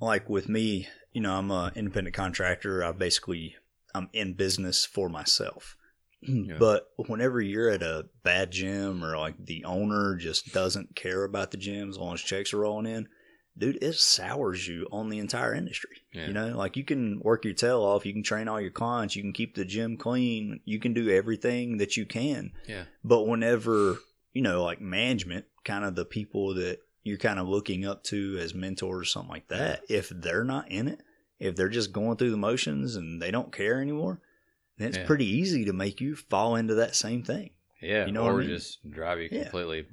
like 0.00 0.28
with 0.28 0.48
me, 0.48 0.88
you 1.12 1.20
know, 1.20 1.34
I'm 1.34 1.50
a 1.50 1.72
independent 1.74 2.14
contractor. 2.14 2.84
I 2.84 2.92
basically 2.92 3.56
I'm 3.94 4.08
in 4.12 4.34
business 4.34 4.84
for 4.84 5.08
myself. 5.08 5.76
Mm, 6.28 6.48
yeah. 6.48 6.56
But 6.58 6.88
whenever 6.96 7.40
you're 7.40 7.70
at 7.70 7.82
a 7.82 8.06
bad 8.24 8.50
gym 8.50 9.04
or 9.04 9.16
like 9.16 9.34
the 9.44 9.64
owner 9.64 10.16
just 10.16 10.52
doesn't 10.52 10.96
care 10.96 11.24
about 11.24 11.50
the 11.50 11.56
gym 11.56 11.88
as 11.88 11.98
long 11.98 12.14
as 12.14 12.20
checks 12.20 12.52
are 12.52 12.58
rolling 12.58 12.86
in, 12.86 13.08
dude, 13.56 13.82
it 13.82 13.94
sours 13.94 14.66
you 14.66 14.86
on 14.90 15.08
the 15.08 15.18
entire 15.18 15.54
industry. 15.54 15.96
Yeah. 16.12 16.26
You 16.26 16.32
know, 16.32 16.48
like 16.56 16.76
you 16.76 16.84
can 16.84 17.20
work 17.22 17.44
your 17.44 17.54
tail 17.54 17.82
off, 17.82 18.06
you 18.06 18.12
can 18.12 18.22
train 18.22 18.48
all 18.48 18.60
your 18.60 18.70
clients, 18.70 19.16
you 19.16 19.22
can 19.22 19.32
keep 19.32 19.54
the 19.54 19.64
gym 19.64 19.96
clean, 19.96 20.60
you 20.64 20.80
can 20.80 20.92
do 20.92 21.10
everything 21.10 21.78
that 21.78 21.96
you 21.96 22.06
can. 22.06 22.52
Yeah. 22.66 22.84
But 23.04 23.26
whenever, 23.26 23.98
you 24.32 24.42
know, 24.42 24.64
like 24.64 24.80
management, 24.80 25.46
kind 25.64 25.84
of 25.84 25.94
the 25.94 26.04
people 26.04 26.54
that 26.54 26.78
you're 27.08 27.18
kind 27.18 27.38
of 27.40 27.48
looking 27.48 27.84
up 27.86 28.04
to 28.04 28.38
as 28.38 28.54
mentors, 28.54 29.12
something 29.12 29.30
like 29.30 29.48
that, 29.48 29.82
if 29.88 30.08
they're 30.10 30.44
not 30.44 30.70
in 30.70 30.86
it, 30.88 31.00
if 31.38 31.56
they're 31.56 31.68
just 31.68 31.92
going 31.92 32.16
through 32.16 32.30
the 32.30 32.36
motions 32.36 32.94
and 32.96 33.20
they 33.20 33.30
don't 33.30 33.52
care 33.52 33.80
anymore, 33.80 34.20
then 34.76 34.88
it's 34.88 34.98
Yeah. 34.98 35.06
pretty 35.06 35.26
easy 35.26 35.64
to 35.64 35.72
make 35.72 36.00
you 36.00 36.14
fall 36.16 36.54
into 36.56 36.74
that 36.76 36.94
same 36.94 37.22
thing. 37.22 37.50
Yeah, 37.82 38.06
You 38.06 38.12
know 38.12 38.24
what 38.24 38.30
I 38.30 38.34
or 38.34 38.38
mean? 38.40 38.48
just 38.48 38.90
drive 38.90 39.18
you 39.20 39.28
Yeah. 39.30 39.42
completely 39.44 39.86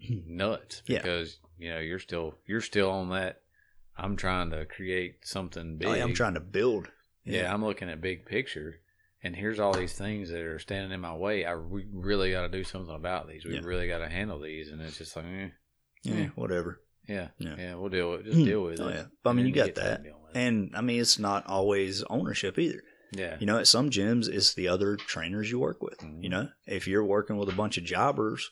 nuts 0.26 0.82
Yeah. 0.86 0.98
because 0.98 1.38
you 1.58 1.70
know 1.70 1.78
you're 1.78 1.98
still 1.98 2.34
you're 2.46 2.60
still 2.60 2.90
on 2.90 3.10
that. 3.10 3.40
I'm 3.96 4.16
trying 4.16 4.50
to 4.50 4.64
create 4.64 5.26
something 5.26 5.76
big. 5.76 5.88
Oh, 5.88 5.94
yeah, 5.94 6.04
I'm 6.04 6.14
trying 6.14 6.34
to 6.34 6.40
build. 6.40 6.88
Yeah, 7.24 7.52
I'm 7.52 7.62
looking 7.64 7.88
at 7.88 8.00
big 8.00 8.24
picture, 8.26 8.80
and 9.22 9.36
here's 9.36 9.60
all 9.60 9.74
these 9.74 9.92
things 9.92 10.30
that 10.30 10.40
are 10.40 10.58
standing 10.58 10.90
in 10.92 11.00
my 11.00 11.14
way. 11.14 11.44
I 11.44 11.54
we 11.54 11.86
really 11.92 12.32
got 12.32 12.42
to 12.42 12.48
do 12.48 12.64
something 12.64 12.94
about 12.94 13.28
these. 13.28 13.44
We 13.44 13.54
Yeah. 13.54 13.60
really 13.62 13.86
got 13.86 13.98
to 13.98 14.08
handle 14.08 14.40
these, 14.40 14.70
and 14.72 14.80
it's 14.80 14.98
just 14.98 15.14
like, 15.14 15.26
eh, 15.26 15.48
yeah, 16.02 16.14
Yeah. 16.14 16.26
whatever. 16.34 16.80
yeah, 17.08 17.28
Yeah. 17.38 17.56
yeah, 17.58 17.74
we'll 17.74 17.88
deal 17.90 18.10
with 18.12 18.24
just 18.24 18.36
deal 18.44 18.62
with 18.62 18.80
Oh, 18.80 18.88
it. 18.88 18.94
yeah. 18.94 19.04
But 19.22 19.30
I 19.30 19.32
mean, 19.34 19.46
you 19.46 19.52
got 19.52 19.74
that. 19.76 20.04
it. 20.06 20.14
And 20.34 20.74
I 20.74 20.80
mean, 20.80 21.00
it's 21.00 21.18
not 21.18 21.46
always 21.46 22.02
ownership 22.04 22.58
either. 22.58 22.82
yeah, 23.14 23.36
You 23.38 23.44
know, 23.46 23.58
at 23.58 23.66
some 23.66 23.90
gyms, 23.90 24.26
it's 24.28 24.54
the 24.54 24.68
other 24.68 24.96
trainers 24.96 25.50
you 25.50 25.58
work 25.58 25.82
with. 25.82 25.98
Mhm. 25.98 26.22
You 26.22 26.28
know, 26.30 26.48
if 26.66 26.86
you're 26.88 27.04
working 27.04 27.36
with 27.36 27.50
a 27.50 27.52
bunch 27.54 27.76
of 27.76 27.84
jobbers 27.84 28.50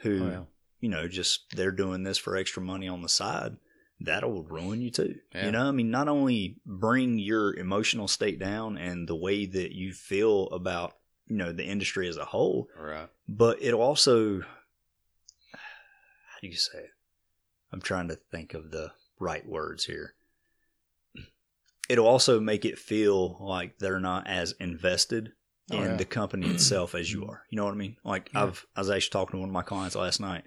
who, 0.00 0.24
Oh, 0.24 0.28
yeah. 0.28 0.44
you 0.80 0.88
know, 0.88 1.06
just 1.06 1.44
they're 1.54 1.70
doing 1.70 2.02
this 2.02 2.18
for 2.18 2.36
extra 2.36 2.60
money 2.62 2.88
on 2.88 3.02
the 3.02 3.08
side, 3.08 3.58
that'll 4.00 4.42
ruin 4.42 4.80
you 4.80 4.90
too. 4.90 5.20
Yeah. 5.32 5.46
You 5.46 5.52
know, 5.52 5.68
I 5.68 5.70
mean, 5.70 5.92
not 5.92 6.08
only 6.08 6.56
bring 6.66 7.18
your 7.18 7.54
emotional 7.54 8.08
state 8.08 8.40
down 8.40 8.76
and 8.76 9.06
the 9.08 9.14
way 9.14 9.46
that 9.46 9.70
you 9.76 9.92
feel 9.92 10.48
about, 10.48 10.94
you 11.28 11.36
know, 11.36 11.52
the 11.52 11.64
industry 11.64 12.08
as 12.08 12.16
a 12.16 12.24
whole, 12.24 12.68
right. 12.76 13.08
but 13.28 13.62
it'll 13.62 13.80
also, 13.82 14.42
you 16.50 16.56
say 16.56 16.78
it? 16.78 16.90
I'm 17.72 17.80
trying 17.80 18.08
to 18.08 18.16
think 18.16 18.54
of 18.54 18.70
the 18.70 18.92
right 19.18 19.46
words 19.46 19.84
here. 19.84 20.14
It'll 21.88 22.06
also 22.06 22.40
make 22.40 22.64
it 22.64 22.78
feel 22.78 23.36
like 23.40 23.78
they're 23.78 24.00
not 24.00 24.26
as 24.26 24.52
invested 24.60 25.32
Oh, 25.70 25.76
in 25.80 25.90
yeah. 25.92 25.96
the 25.96 26.04
company 26.04 26.48
itself 26.50 26.94
as 26.94 27.12
you 27.12 27.24
are. 27.26 27.42
You 27.48 27.56
know 27.56 27.64
what 27.64 27.74
I 27.74 27.76
mean? 27.76 27.96
Like 28.04 28.30
Yeah. 28.34 28.44
I've 28.44 28.66
I 28.76 28.80
was 28.80 28.90
actually 28.90 29.10
talking 29.10 29.32
to 29.32 29.38
one 29.40 29.48
of 29.48 29.52
my 29.54 29.62
clients 29.62 29.94
last 29.94 30.20
night 30.20 30.44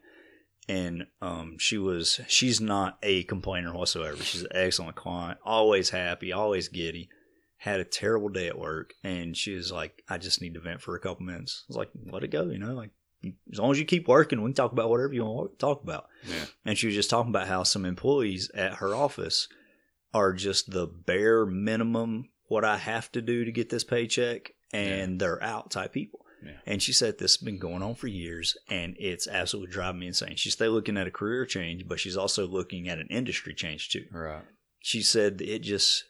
and 0.67 1.07
um 1.21 1.55
she 1.57 1.77
was 1.77 2.19
she's 2.27 2.59
not 2.59 2.97
a 3.01 3.23
complainer 3.23 3.73
whatsoever. 3.73 4.17
She's 4.23 4.41
an 4.41 4.49
excellent 4.51 4.95
client, 4.95 5.39
always 5.45 5.89
happy, 5.91 6.31
always 6.33 6.67
giddy. 6.67 7.09
Had 7.57 7.79
a 7.79 7.85
terrible 7.85 8.29
day 8.29 8.47
at 8.47 8.59
work 8.59 8.93
and 9.03 9.35
she 9.37 9.55
was 9.55 9.71
like, 9.71 10.03
I 10.09 10.17
just 10.17 10.41
need 10.41 10.53
to 10.55 10.59
vent 10.59 10.81
for 10.81 10.95
a 10.95 10.99
couple 10.99 11.25
minutes. 11.25 11.63
I 11.63 11.65
was 11.69 11.77
like, 11.77 11.89
let 12.11 12.23
it 12.23 12.27
go, 12.31 12.43
you 12.43 12.59
know, 12.59 12.73
like 12.73 12.91
as 13.51 13.59
long 13.59 13.71
as 13.71 13.79
you 13.79 13.85
keep 13.85 14.07
working, 14.07 14.41
we 14.41 14.49
can 14.49 14.55
talk 14.55 14.71
about 14.71 14.89
whatever 14.89 15.13
you 15.13 15.23
want 15.25 15.51
to 15.51 15.57
talk 15.57 15.83
about. 15.83 16.07
Yeah. 16.27 16.45
And 16.65 16.77
she 16.77 16.87
was 16.87 16.95
just 16.95 17.09
talking 17.09 17.29
about 17.29 17.47
how 17.47 17.63
some 17.63 17.85
employees 17.85 18.49
at 18.53 18.75
her 18.75 18.93
office 18.95 19.47
are 20.13 20.33
just 20.33 20.71
the 20.71 20.87
bare 20.87 21.45
minimum 21.45 22.29
what 22.47 22.63
I 22.63 22.77
have 22.77 23.11
to 23.13 23.21
do 23.21 23.43
to 23.45 23.51
get 23.51 23.69
this 23.69 23.83
paycheck, 23.83 24.51
and 24.71 25.19
they're 25.19 25.41
out 25.41 25.71
type 25.71 25.93
people. 25.93 26.19
Yeah. 26.45 26.51
And 26.67 26.81
she 26.81 26.93
said 26.93 27.17
this 27.17 27.37
has 27.37 27.43
been 27.43 27.57
going 27.57 27.81
on 27.81 27.95
for 27.95 28.07
years, 28.07 28.55
and 28.69 28.95
it's 28.99 29.27
absolutely 29.27 29.71
driving 29.73 30.01
me 30.01 30.07
insane. 30.07 30.35
She's 30.35 30.53
still 30.53 30.71
looking 30.71 30.97
at 30.97 31.07
a 31.07 31.11
career 31.11 31.45
change, 31.45 31.87
but 31.87 31.99
she's 31.99 32.17
also 32.17 32.45
looking 32.47 32.87
at 32.87 32.99
an 32.99 33.07
industry 33.09 33.53
change 33.55 33.89
too 33.89 34.05
Right. 34.11 34.43
she 34.79 35.01
said 35.01 35.41
it 35.41 35.59
just 35.59 36.03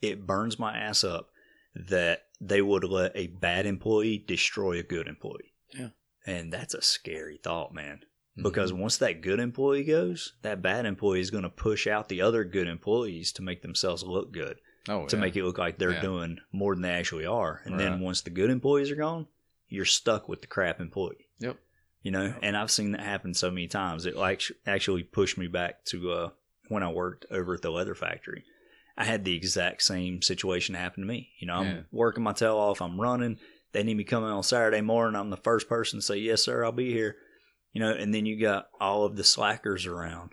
it 0.00 0.26
burns 0.26 0.58
my 0.58 0.76
ass 0.76 1.04
up 1.04 1.28
that 1.74 2.22
they 2.40 2.60
would 2.62 2.84
let 2.84 3.12
a 3.14 3.26
bad 3.28 3.66
employee 3.66 4.18
destroy 4.26 4.78
a 4.78 4.82
good 4.82 5.06
employee. 5.06 5.52
Yeah. 5.78 5.90
And 6.26 6.52
that's 6.52 6.74
a 6.74 6.82
scary 6.82 7.36
thought, 7.36 7.74
man. 7.74 8.04
Mhm. 8.38 8.42
Because 8.44 8.72
once 8.72 8.96
that 8.98 9.20
good 9.20 9.40
employee 9.40 9.84
goes, 9.84 10.34
that 10.42 10.62
bad 10.62 10.86
employee 10.86 11.20
is 11.20 11.30
going 11.30 11.42
to 11.42 11.50
push 11.50 11.86
out 11.86 12.08
the 12.08 12.20
other 12.22 12.44
good 12.44 12.68
employees 12.68 13.32
to 13.32 13.42
make 13.42 13.62
themselves 13.62 14.02
look 14.04 14.32
good, 14.32 14.58
oh, 14.88 15.06
to 15.06 15.16
yeah. 15.16 15.20
make 15.20 15.36
it 15.36 15.44
look 15.44 15.58
like 15.58 15.78
they're 15.78 15.92
Yeah. 15.92 16.00
doing 16.00 16.38
more 16.52 16.74
than 16.74 16.82
they 16.82 16.90
actually 16.92 17.26
are. 17.26 17.60
And 17.64 17.78
then 17.78 18.00
once 18.00 18.20
the 18.22 18.30
good 18.30 18.50
employees 18.50 18.90
are 18.90 18.96
gone, 18.96 19.26
you're 19.68 19.84
stuck 19.84 20.28
with 20.28 20.40
the 20.40 20.46
crap 20.46 20.80
employee. 20.80 21.28
Yep. 21.40 21.56
You 22.02 22.10
know, 22.10 22.24
Yep. 22.26 22.38
and 22.42 22.56
I've 22.56 22.70
seen 22.70 22.92
that 22.92 23.00
happen 23.02 23.34
so 23.34 23.50
many 23.50 23.68
times. 23.68 24.06
It 24.06 24.16
like 24.16 24.42
actually 24.66 25.02
pushed 25.02 25.36
me 25.38 25.46
back 25.46 25.84
to 25.86 26.12
uh, 26.12 26.30
when 26.68 26.82
I 26.82 26.90
worked 26.90 27.26
over 27.30 27.54
at 27.54 27.62
the 27.62 27.70
leather 27.70 27.94
factory. 27.94 28.44
I 28.96 29.04
had 29.04 29.24
the 29.24 29.34
exact 29.36 29.82
same 29.82 30.20
situation 30.22 30.74
happen 30.74 31.02
to 31.02 31.06
me. 31.08 31.30
You 31.38 31.46
know, 31.46 31.54
I'm 31.54 31.66
Yeah. 31.66 31.80
working 31.90 32.22
my 32.22 32.32
tail 32.32 32.56
off. 32.56 32.80
I'm 32.82 33.00
running. 33.00 33.38
They 33.72 33.82
need 33.82 33.96
me 33.96 34.04
coming 34.04 34.30
on 34.30 34.42
Saturday 34.42 34.80
morning. 34.80 35.18
I'm 35.18 35.30
the 35.30 35.36
first 35.36 35.68
person 35.68 35.98
to 35.98 36.04
say, 36.04 36.16
yes, 36.16 36.44
sir, 36.44 36.64
I'll 36.64 36.72
be 36.72 36.92
here. 36.92 37.16
You 37.72 37.80
know, 37.80 37.90
and 37.90 38.14
then 38.14 38.26
you 38.26 38.38
got 38.38 38.66
all 38.80 39.04
of 39.04 39.16
the 39.16 39.24
slackers 39.24 39.86
around 39.86 40.32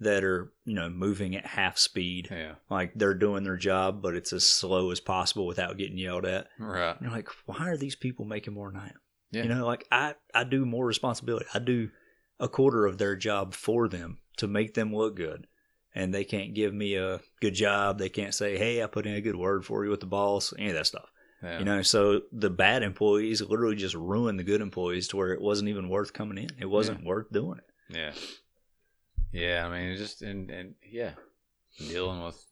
that 0.00 0.22
are, 0.22 0.52
you 0.64 0.74
know, 0.74 0.88
moving 0.88 1.34
at 1.34 1.46
half 1.46 1.78
speed. 1.78 2.28
Yeah. 2.30 2.54
Like 2.70 2.92
they're 2.94 3.14
doing 3.14 3.42
their 3.42 3.56
job, 3.56 4.02
but 4.02 4.14
it's 4.14 4.32
as 4.32 4.44
slow 4.44 4.90
as 4.90 5.00
possible 5.00 5.46
without 5.46 5.78
getting 5.78 5.98
yelled 5.98 6.26
at. 6.26 6.48
Right. 6.58 6.90
And 6.90 7.00
you're 7.02 7.10
like, 7.10 7.28
why 7.46 7.68
are 7.68 7.76
these 7.76 7.96
people 7.96 8.24
making 8.24 8.54
more 8.54 8.70
than 8.70 8.80
I 8.80 8.86
am? 8.88 9.00
Yeah. 9.30 9.42
You 9.42 9.48
know, 9.48 9.66
like 9.66 9.86
I, 9.90 10.14
I 10.34 10.44
do 10.44 10.66
more 10.66 10.86
responsibility. 10.86 11.46
I 11.52 11.58
do 11.58 11.90
a 12.38 12.48
quarter 12.48 12.86
of 12.86 12.98
their 12.98 13.16
job 13.16 13.54
for 13.54 13.88
them 13.88 14.18
to 14.36 14.46
make 14.46 14.74
them 14.74 14.94
look 14.94 15.16
good. 15.16 15.46
And 15.94 16.14
they 16.14 16.24
can't 16.24 16.54
give 16.54 16.72
me 16.72 16.94
a 16.94 17.20
good 17.40 17.54
job. 17.54 17.98
They 17.98 18.10
can't 18.10 18.34
say, 18.34 18.56
hey, 18.56 18.82
I 18.82 18.86
put 18.86 19.06
in 19.06 19.14
a 19.14 19.20
good 19.20 19.36
word 19.36 19.64
for 19.64 19.84
you 19.84 19.90
with 19.90 20.00
the 20.00 20.06
boss, 20.06 20.52
any 20.56 20.68
of 20.68 20.74
that 20.74 20.86
stuff. 20.86 21.08
Yeah. 21.42 21.58
You 21.60 21.64
know, 21.64 21.82
so 21.82 22.22
the 22.32 22.50
bad 22.50 22.82
employees 22.82 23.40
literally 23.42 23.76
just 23.76 23.94
ruin 23.94 24.36
the 24.36 24.44
good 24.44 24.60
employees 24.60 25.08
to 25.08 25.16
where 25.16 25.32
it 25.32 25.40
wasn't 25.40 25.68
even 25.68 25.88
worth 25.88 26.12
coming 26.12 26.38
in. 26.38 26.50
It 26.58 26.66
wasn't 26.66 27.04
worth 27.04 27.30
doing 27.30 27.58
it. 27.58 27.96
Yeah. 27.96 28.12
Yeah. 29.32 29.66
I 29.66 29.70
mean, 29.70 29.96
just 29.96 30.22
and 30.22 30.50
and 30.50 30.74
yeah, 30.90 31.12
dealing 31.78 32.24
with 32.24 32.44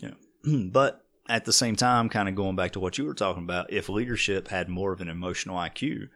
yeah. 0.00 0.14
but 0.72 1.04
at 1.28 1.44
the 1.44 1.52
same 1.52 1.76
time, 1.76 2.08
kind 2.08 2.28
of 2.28 2.34
going 2.34 2.56
back 2.56 2.72
to 2.72 2.80
what 2.80 2.98
you 2.98 3.04
were 3.04 3.14
talking 3.14 3.44
about, 3.44 3.72
if 3.72 3.88
leadership 3.88 4.48
had 4.48 4.68
more 4.68 4.92
of 4.92 5.00
an 5.00 5.08
emotional 5.08 5.56
IQ 5.56 6.08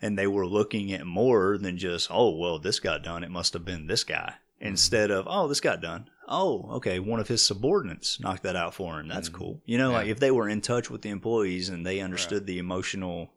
and 0.00 0.18
they 0.18 0.26
were 0.26 0.46
looking 0.46 0.92
at 0.92 1.06
more 1.06 1.58
than 1.58 1.78
just, 1.78 2.08
oh, 2.10 2.36
well, 2.36 2.58
this 2.58 2.80
got 2.80 3.02
done, 3.02 3.22
it 3.22 3.30
must 3.30 3.52
have 3.52 3.64
been 3.64 3.86
this 3.86 4.04
guy, 4.04 4.34
mm-hmm. 4.60 4.68
instead 4.68 5.10
of, 5.10 5.26
oh, 5.28 5.48
this 5.48 5.60
got 5.60 5.80
done. 5.80 6.08
Oh, 6.28 6.68
okay, 6.76 6.98
one 6.98 7.20
of 7.20 7.28
his 7.28 7.42
subordinates 7.42 8.18
knocked 8.20 8.42
that 8.44 8.56
out 8.56 8.74
for 8.74 8.98
him. 9.00 9.08
That's 9.08 9.28
Mhm. 9.28 9.32
cool. 9.34 9.62
You 9.66 9.78
know, 9.78 9.92
like 9.92 10.08
if 10.08 10.18
they 10.20 10.30
were 10.30 10.48
in 10.48 10.60
touch 10.60 10.90
with 10.90 11.02
the 11.02 11.10
employees 11.10 11.68
and 11.68 11.84
they 11.84 12.00
understood 12.00 12.46
the 12.46 12.58
emotional, 12.58 13.30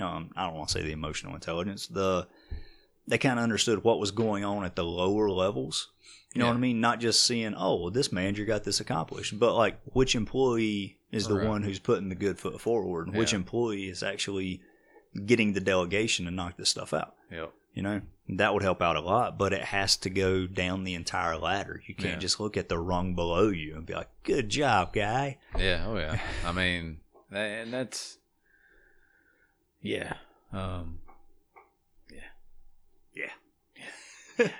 um, 0.00 0.30
I 0.36 0.46
don't 0.46 0.56
want 0.56 0.68
to 0.68 0.72
say 0.72 0.82
the 0.82 0.92
emotional 0.92 1.34
intelligence, 1.34 1.86
the 1.86 2.26
they 3.06 3.18
kind 3.18 3.38
of 3.38 3.42
understood 3.42 3.84
what 3.84 4.00
was 4.00 4.10
going 4.12 4.44
on 4.44 4.64
at 4.64 4.76
the 4.76 4.84
lower 4.84 5.30
levels. 5.30 5.90
You 6.32 6.38
know 6.40 6.46
Yeah. 6.46 6.52
what 6.52 6.56
I 6.56 6.60
mean? 6.60 6.80
Not 6.80 7.00
just 7.00 7.22
seeing, 7.22 7.54
oh, 7.54 7.74
well, 7.76 7.90
this 7.90 8.10
manager 8.10 8.44
got 8.46 8.64
this 8.64 8.80
accomplished, 8.80 9.38
but 9.38 9.54
like 9.54 9.78
which 9.92 10.14
employee 10.14 10.98
is 11.12 11.28
the 11.28 11.34
Right. 11.34 11.46
one 11.48 11.62
who's 11.62 11.78
putting 11.78 12.08
the 12.08 12.14
good 12.14 12.38
foot 12.38 12.60
forward, 12.60 13.06
and 13.08 13.16
which 13.16 13.32
employee 13.34 13.88
is 13.88 14.02
actually 14.02 14.62
getting 15.26 15.52
the 15.52 15.60
delegation 15.60 16.24
to 16.24 16.30
knock 16.30 16.56
this 16.56 16.70
stuff 16.70 16.92
out. 16.94 17.14
Yep. 17.30 17.52
You 17.74 17.82
know, 17.82 18.00
that 18.28 18.54
would 18.54 18.62
help 18.62 18.80
out 18.80 18.96
a 18.96 19.00
lot, 19.00 19.36
but 19.36 19.52
it 19.52 19.62
has 19.64 19.96
to 19.98 20.10
go 20.10 20.46
down 20.46 20.84
the 20.84 20.94
entire 20.94 21.36
ladder. 21.36 21.82
You 21.86 21.94
can't 21.94 22.14
Yeah. 22.14 22.18
just 22.20 22.38
look 22.40 22.56
at 22.56 22.68
the 22.68 22.78
rung 22.78 23.14
below 23.14 23.48
you 23.48 23.74
and 23.76 23.84
be 23.84 23.94
like, 23.94 24.08
good 24.22 24.48
job, 24.48 24.92
guy. 24.94 25.38
Yeah. 25.58 25.84
Oh 25.86 25.96
yeah. 25.98 26.20
I 26.46 26.52
mean, 26.52 26.98
and 27.32 27.72
that's 27.72 28.18
yeah. 29.82 30.14
Um. 30.52 31.00
Yeah. 32.10 33.30
Yeah. 34.38 34.48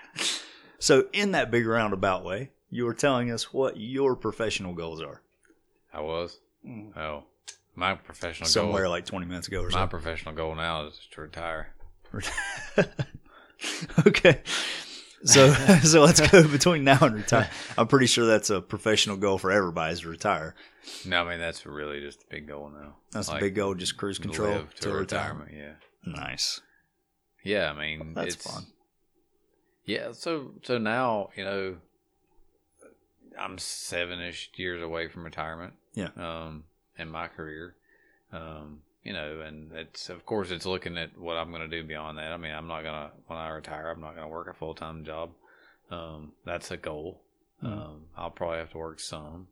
So, 0.80 1.06
in 1.14 1.30
that 1.32 1.50
big 1.50 1.66
roundabout 1.66 2.24
way, 2.26 2.50
you 2.68 2.84
were 2.84 2.92
telling 2.92 3.30
us 3.30 3.54
what 3.54 3.78
your 3.78 4.14
professional 4.14 4.74
goals 4.74 5.00
are. 5.00 5.22
I 5.94 6.02
was. 6.02 6.38
Mm. 6.66 6.94
Oh, 6.94 7.24
my 7.74 7.94
professional 7.94 8.46
Somewhere 8.50 8.82
goal. 8.82 8.90
like 8.90 9.06
20 9.06 9.24
minutes 9.24 9.48
ago 9.48 9.60
or 9.62 9.70
My 9.70 9.84
so. 9.84 9.86
professional 9.86 10.34
goal 10.34 10.54
now 10.54 10.84
is 10.88 11.00
to 11.12 11.22
retire. 11.22 11.73
okay. 14.06 14.40
So 15.24 15.52
so 15.82 16.02
let's 16.02 16.20
go 16.20 16.46
between 16.46 16.84
now 16.84 16.98
and 17.00 17.14
retire. 17.14 17.50
I'm 17.78 17.86
pretty 17.86 18.06
sure 18.06 18.26
that's 18.26 18.50
a 18.50 18.60
professional 18.60 19.16
goal 19.16 19.38
for 19.38 19.50
everybody 19.50 19.92
is 19.94 20.00
to 20.00 20.08
retire. 20.08 20.54
No, 21.06 21.24
I 21.24 21.30
mean 21.30 21.38
that's 21.40 21.64
really 21.64 22.00
just 22.00 22.22
a 22.22 22.26
big 22.28 22.46
goal 22.46 22.70
now. 22.70 22.96
That's 23.12 23.28
Like, 23.28 23.40
a 23.40 23.44
big 23.46 23.54
goal, 23.54 23.74
just 23.74 23.96
cruise 23.96 24.18
control 24.18 24.64
to 24.64 24.80
till 24.80 24.92
retirement. 24.94 25.50
retirement. 25.50 25.78
Yeah. 26.06 26.12
Nice. 26.12 26.60
Yeah. 27.42 27.72
I 27.72 27.78
mean, 27.78 28.12
That's 28.14 28.34
it's, 28.34 28.50
fun. 28.50 28.66
Yeah. 29.84 30.12
So 30.12 30.52
so 30.62 30.78
now 30.78 31.30
you 31.36 31.44
know, 31.44 31.76
I'm 33.38 33.56
seven 33.58 34.20
ish 34.20 34.50
years 34.56 34.82
away 34.82 35.08
from 35.08 35.24
retirement. 35.24 35.72
Yeah. 35.94 36.08
Um, 36.16 36.64
in 36.98 37.08
my 37.10 37.28
career, 37.28 37.74
um, 38.32 38.80
you 39.04 39.12
know, 39.12 39.40
and 39.42 39.70
it's 39.72 40.08
of 40.08 40.24
course 40.26 40.50
it's 40.50 40.66
looking 40.66 40.96
at 40.98 41.16
what 41.18 41.36
I'm 41.36 41.50
going 41.50 41.68
to 41.68 41.80
do 41.80 41.86
beyond 41.86 42.18
that. 42.18 42.32
I 42.32 42.36
mean, 42.36 42.52
I'm 42.52 42.66
not 42.66 42.82
gonna 42.82 43.10
when 43.26 43.38
I 43.38 43.48
retire, 43.50 43.88
I'm 43.90 44.00
not 44.00 44.14
gonna 44.16 44.28
work 44.28 44.48
a 44.48 44.54
full 44.54 44.74
time 44.74 45.04
job. 45.04 45.30
Um, 45.90 46.32
that's 46.44 46.70
a 46.70 46.76
goal. 46.76 47.20
Mhm. 47.62 47.66
Um, 47.72 48.06
I'll 48.16 48.30
probably 48.30 48.58
have 48.58 48.70
to 48.72 48.78
work 48.78 49.00
some. 49.00 49.48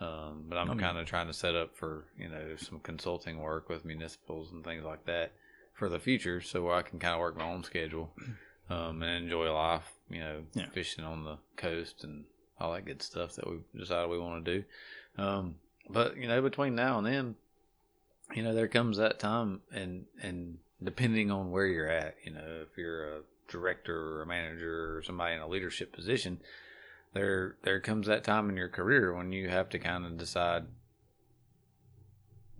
Um, 0.00 0.46
but 0.48 0.56
I'm 0.58 0.70
I 0.70 0.74
mean- 0.74 0.80
kind 0.80 0.98
of 0.98 1.06
trying 1.06 1.26
to 1.28 1.32
set 1.32 1.54
up 1.54 1.76
for 1.76 2.04
you 2.18 2.28
know 2.28 2.56
some 2.56 2.80
consulting 2.80 3.38
work 3.38 3.68
with 3.68 3.84
municipals 3.84 4.50
and 4.52 4.64
things 4.64 4.84
like 4.84 5.04
that 5.06 5.32
for 5.74 5.88
the 5.88 5.98
future, 5.98 6.40
so 6.40 6.70
I 6.70 6.82
can 6.82 6.98
kind 6.98 7.14
of 7.14 7.20
work 7.20 7.36
my 7.36 7.44
own 7.50 7.64
schedule 7.64 8.12
um, 8.70 9.02
and 9.02 9.24
enjoy 9.24 9.52
life. 9.52 9.92
You 10.10 10.20
know, 10.20 10.42
Yeah. 10.54 10.68
fishing 10.70 11.04
on 11.04 11.24
the 11.24 11.38
coast 11.56 12.04
and 12.04 12.24
all 12.60 12.72
that 12.74 12.84
good 12.84 13.02
stuff 13.02 13.34
that 13.36 13.48
we 13.48 13.58
decided 13.76 14.08
we 14.10 14.18
want 14.18 14.44
to 14.44 14.58
do. 14.60 14.64
Um, 15.22 15.56
but 15.88 16.16
you 16.16 16.28
know, 16.28 16.40
between 16.42 16.74
now 16.74 16.98
and 16.98 17.06
then, 17.06 17.34
you 18.32 18.42
know, 18.42 18.54
there 18.54 18.68
comes 18.68 18.96
that 18.96 19.18
time, 19.18 19.60
and 19.72 20.06
and 20.22 20.58
depending 20.82 21.30
on 21.30 21.50
where 21.50 21.66
you're 21.66 21.88
at, 21.88 22.16
you 22.24 22.32
know, 22.32 22.62
if 22.62 22.76
you're 22.76 23.18
a 23.18 23.20
director 23.48 23.96
or 23.96 24.22
a 24.22 24.26
manager 24.26 24.96
or 24.96 25.02
somebody 25.02 25.34
in 25.34 25.40
a 25.40 25.48
leadership 25.48 25.92
position, 25.92 26.40
there 27.12 27.56
there 27.62 27.80
comes 27.80 28.06
that 28.06 28.24
time 28.24 28.48
in 28.48 28.56
your 28.56 28.68
career 28.68 29.14
when 29.14 29.32
you 29.32 29.48
have 29.48 29.68
to 29.70 29.78
kind 29.78 30.04
of 30.04 30.18
decide 30.18 30.64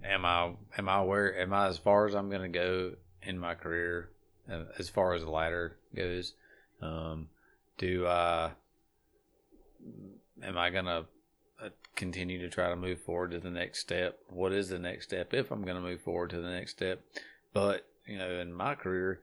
am 0.05 0.25
I 0.25 0.53
am 0.79 0.89
I 0.89 1.03
where 1.03 1.39
am 1.39 1.53
I 1.53 1.69
as 1.69 1.79
far 1.79 2.07
as 2.07 2.15
I'm 2.15 2.31
going 2.31 2.43
to 2.53 2.59
go 2.59 2.93
in 3.23 3.39
my 3.39 3.55
career 3.55 4.11
uh, 4.51 4.65
as 4.79 4.89
far 4.89 5.15
as 5.15 5.23
the 5.23 5.31
ladder 5.31 5.77
goes? 5.95 6.35
Um, 6.81 7.29
do 7.79 8.07
I 8.07 8.53
am 10.43 10.59
I 10.59 10.71
going 10.71 10.85
to 10.85 11.07
continue 11.97 12.39
to 12.41 12.49
try 12.49 12.69
to 12.69 12.77
move 12.77 13.01
forward 13.01 13.31
to 13.33 13.41
the 13.41 13.51
next 13.51 13.81
step. 13.81 14.19
What 14.29 14.53
is 14.53 14.69
the 14.69 14.79
next 14.79 15.07
step? 15.07 15.33
If 15.33 15.51
I'm 15.51 15.63
going 15.63 15.77
to 15.77 15.83
move 15.83 16.01
forward 16.01 16.31
to 16.31 16.41
the 16.41 16.51
next 16.51 16.73
step. 16.73 17.01
But 17.53 17.87
you 18.07 18.19
know 18.19 18.31
in 18.39 18.53
my 18.53 18.75
career 18.75 19.21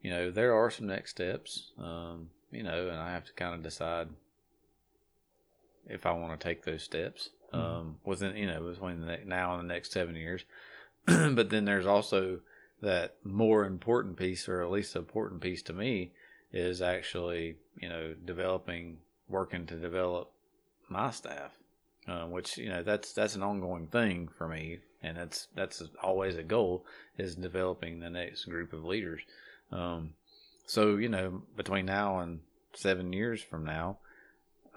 you 0.00 0.10
know 0.10 0.30
there 0.30 0.54
are 0.54 0.70
some 0.70 0.86
next 0.86 1.10
steps 1.10 1.72
um, 1.78 2.30
you 2.50 2.62
know 2.62 2.88
and 2.88 2.98
I 2.98 3.12
have 3.12 3.24
to 3.24 3.32
kind 3.32 3.54
of 3.54 3.62
decide 3.62 4.08
if 5.88 6.06
I 6.06 6.12
want 6.12 6.38
to 6.38 6.44
take 6.48 6.64
those 6.64 6.82
steps 6.82 7.30
um, 7.52 7.96
within 8.04 8.36
you 8.36 8.46
know 8.46 8.62
between 8.62 9.00
the 9.00 9.18
now 9.26 9.54
and 9.58 9.68
the 9.68 9.74
next 9.74 9.92
seven 9.92 10.16
years. 10.16 10.44
but 11.06 11.50
then 11.50 11.64
there's 11.64 11.86
also 11.86 12.40
that 12.80 13.16
more 13.24 13.64
important 13.64 14.16
piece, 14.16 14.48
or 14.48 14.62
at 14.62 14.70
least 14.70 14.94
the 14.94 15.00
important 15.00 15.40
piece 15.40 15.62
to 15.62 15.72
me, 15.72 16.12
is 16.52 16.80
actually 16.80 17.56
you 17.76 17.88
know 17.88 18.14
developing, 18.24 18.98
working 19.28 19.66
to 19.66 19.76
develop 19.76 20.30
my 20.88 21.10
staff, 21.10 21.58
uh, 22.08 22.24
which 22.24 22.58
you 22.58 22.68
know 22.68 22.82
that's 22.82 23.12
that's 23.12 23.34
an 23.34 23.42
ongoing 23.42 23.86
thing 23.86 24.28
for 24.36 24.48
me, 24.48 24.78
and 25.02 25.16
that's 25.16 25.48
that's 25.54 25.82
always 26.02 26.36
a 26.36 26.42
goal 26.42 26.84
is 27.18 27.34
developing 27.34 28.00
the 28.00 28.10
next 28.10 28.44
group 28.46 28.72
of 28.72 28.84
leaders. 28.84 29.22
Um, 29.70 30.14
so 30.66 30.96
you 30.96 31.08
know 31.08 31.42
between 31.56 31.86
now 31.86 32.20
and 32.20 32.40
seven 32.74 33.12
years 33.12 33.42
from 33.42 33.64
now, 33.64 33.98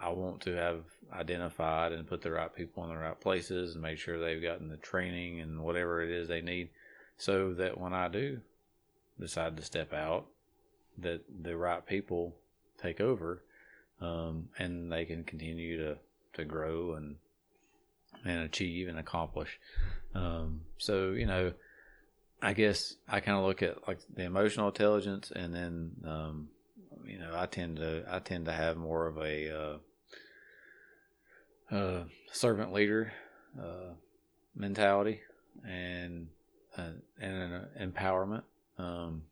I 0.01 0.09
want 0.09 0.41
to 0.41 0.55
have 0.55 0.83
identified 1.13 1.91
and 1.91 2.07
put 2.07 2.21
the 2.21 2.31
right 2.31 2.53
people 2.53 2.83
in 2.83 2.89
the 2.89 2.97
right 2.97 3.19
places 3.19 3.73
and 3.73 3.81
make 3.81 3.97
sure 3.97 4.19
they've 4.19 4.41
gotten 4.41 4.69
the 4.69 4.77
training 4.77 5.39
and 5.39 5.61
whatever 5.61 6.01
it 6.01 6.09
is 6.09 6.27
they 6.27 6.41
need 6.41 6.69
so 7.17 7.53
that 7.53 7.79
when 7.79 7.93
I 7.93 8.07
do 8.07 8.41
decide 9.19 9.57
to 9.57 9.63
step 9.63 9.93
out, 9.93 10.25
that 10.97 11.21
the 11.41 11.55
right 11.55 11.85
people 11.85 12.35
take 12.81 12.99
over, 12.99 13.43
um, 14.01 14.49
and 14.57 14.91
they 14.91 15.05
can 15.05 15.23
continue 15.23 15.77
to 15.77 15.97
to 16.35 16.45
grow 16.45 16.93
and 16.93 17.15
and 18.23 18.39
achieve 18.39 18.87
and 18.87 18.97
accomplish. 18.97 19.59
Um, 20.13 20.61
so 20.77 21.11
you 21.11 21.25
know, 21.25 21.53
I 22.41 22.53
guess 22.53 22.95
I 23.07 23.19
kind 23.19 23.37
of 23.37 23.45
look 23.45 23.61
at 23.61 23.87
like 23.87 23.99
the 24.13 24.23
emotional 24.23 24.67
intelligence, 24.67 25.31
and 25.35 25.53
then 25.53 25.91
um, 26.05 26.49
you 27.05 27.19
know, 27.19 27.33
I 27.35 27.45
tend 27.45 27.77
to 27.77 28.03
I 28.09 28.19
tend 28.19 28.45
to 28.45 28.53
have 28.53 28.77
more 28.77 29.07
of 29.07 29.17
a 29.17 29.79
uh, 31.71 31.75
uh, 31.75 32.03
servant 32.31 32.73
leader 32.73 33.13
uh, 33.59 33.93
mentality 34.55 35.21
and 35.67 36.27
uh, 36.77 36.91
and 37.19 37.53
an 37.53 37.91
empowerment. 37.91 38.43
Um, 38.77 39.23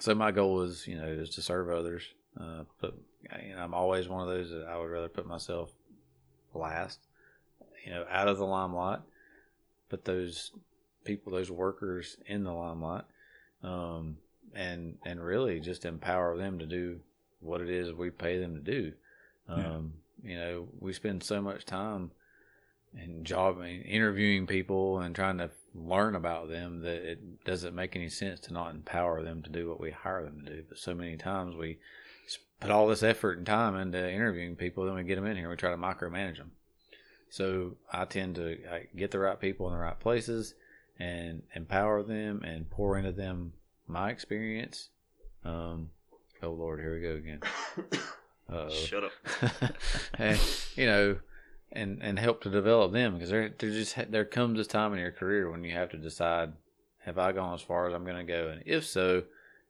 so 0.00 0.14
my 0.14 0.30
goal 0.30 0.62
is, 0.62 0.86
you 0.86 0.96
know, 0.96 1.06
is 1.06 1.30
to 1.30 1.42
serve 1.42 1.70
others. 1.70 2.02
Uh, 2.38 2.64
but 2.80 2.94
you 3.42 3.54
know, 3.54 3.60
I'm 3.60 3.74
always 3.74 4.08
one 4.08 4.22
of 4.22 4.28
those 4.28 4.50
that 4.50 4.66
I 4.68 4.78
would 4.78 4.90
rather 4.90 5.08
put 5.08 5.26
myself 5.26 5.72
last, 6.54 7.00
you 7.84 7.92
know, 7.92 8.04
out 8.10 8.28
of 8.28 8.38
the 8.38 8.46
limelight. 8.46 9.00
But 9.88 10.04
those 10.04 10.52
people, 11.04 11.32
those 11.32 11.50
workers 11.50 12.16
in 12.26 12.44
the 12.44 12.52
limelight, 12.52 13.04
um, 13.62 14.18
and 14.54 14.98
and 15.04 15.24
really 15.24 15.60
just 15.60 15.84
empower 15.84 16.36
them 16.36 16.58
to 16.58 16.66
do 16.66 17.00
what 17.40 17.60
it 17.60 17.70
is 17.70 17.92
we 17.92 18.10
pay 18.10 18.38
them 18.38 18.54
to 18.54 18.60
do. 18.60 18.92
Um, 19.48 19.94
yeah. 20.22 20.30
You 20.30 20.38
know, 20.38 20.68
we 20.80 20.92
spend 20.92 21.22
so 21.22 21.40
much 21.40 21.64
time 21.64 22.10
and 22.96 23.24
job 23.24 23.62
interviewing 23.62 24.46
people 24.46 24.98
and 24.98 25.14
trying 25.14 25.38
to 25.38 25.50
learn 25.74 26.14
about 26.14 26.48
them 26.48 26.80
that 26.82 27.10
it 27.10 27.44
doesn't 27.44 27.74
make 27.74 27.94
any 27.94 28.08
sense 28.08 28.40
to 28.40 28.52
not 28.52 28.74
empower 28.74 29.22
them 29.22 29.42
to 29.42 29.50
do 29.50 29.68
what 29.68 29.80
we 29.80 29.90
hire 29.90 30.24
them 30.24 30.42
to 30.44 30.56
do. 30.56 30.64
But 30.68 30.78
so 30.78 30.94
many 30.94 31.16
times 31.16 31.54
we 31.54 31.78
put 32.60 32.70
all 32.70 32.88
this 32.88 33.02
effort 33.02 33.38
and 33.38 33.46
time 33.46 33.76
into 33.76 34.10
interviewing 34.10 34.56
people, 34.56 34.84
then 34.84 34.94
we 34.94 35.04
get 35.04 35.16
them 35.16 35.26
in 35.26 35.36
here 35.36 35.44
and 35.44 35.50
we 35.50 35.56
try 35.56 35.70
to 35.70 35.76
micromanage 35.76 36.38
them. 36.38 36.52
So 37.30 37.76
I 37.92 38.04
tend 38.04 38.36
to 38.36 38.58
get 38.96 39.10
the 39.10 39.18
right 39.18 39.38
people 39.38 39.66
in 39.66 39.74
the 39.74 39.78
right 39.78 39.98
places 39.98 40.54
and 40.98 41.42
empower 41.54 42.02
them 42.02 42.42
and 42.42 42.68
pour 42.68 42.98
into 42.98 43.12
them 43.12 43.52
my 43.86 44.10
experience. 44.10 44.88
Um, 45.44 45.90
oh 46.42 46.50
Lord, 46.50 46.80
here 46.80 46.94
we 46.94 47.00
go 47.00 47.14
again. 47.14 47.40
Uh-oh. 48.50 48.70
Shut 48.70 49.04
up. 49.04 49.12
and 50.18 50.40
you 50.74 50.86
know, 50.86 51.18
and 51.70 51.98
and 52.02 52.18
help 52.18 52.42
to 52.42 52.50
develop 52.50 52.92
them 52.92 53.14
because 53.14 53.30
there 53.30 53.50
there 53.58 53.70
just 53.70 54.10
there 54.10 54.24
comes 54.24 54.58
a 54.58 54.64
time 54.64 54.94
in 54.94 54.98
your 54.98 55.12
career 55.12 55.50
when 55.50 55.64
you 55.64 55.72
have 55.72 55.90
to 55.90 55.98
decide 55.98 56.54
have 57.00 57.18
I 57.18 57.32
gone 57.32 57.54
as 57.54 57.62
far 57.62 57.86
as 57.88 57.94
I'm 57.94 58.04
going 58.04 58.16
to 58.16 58.24
go, 58.24 58.48
and 58.48 58.62
if 58.66 58.86
so, 58.86 59.24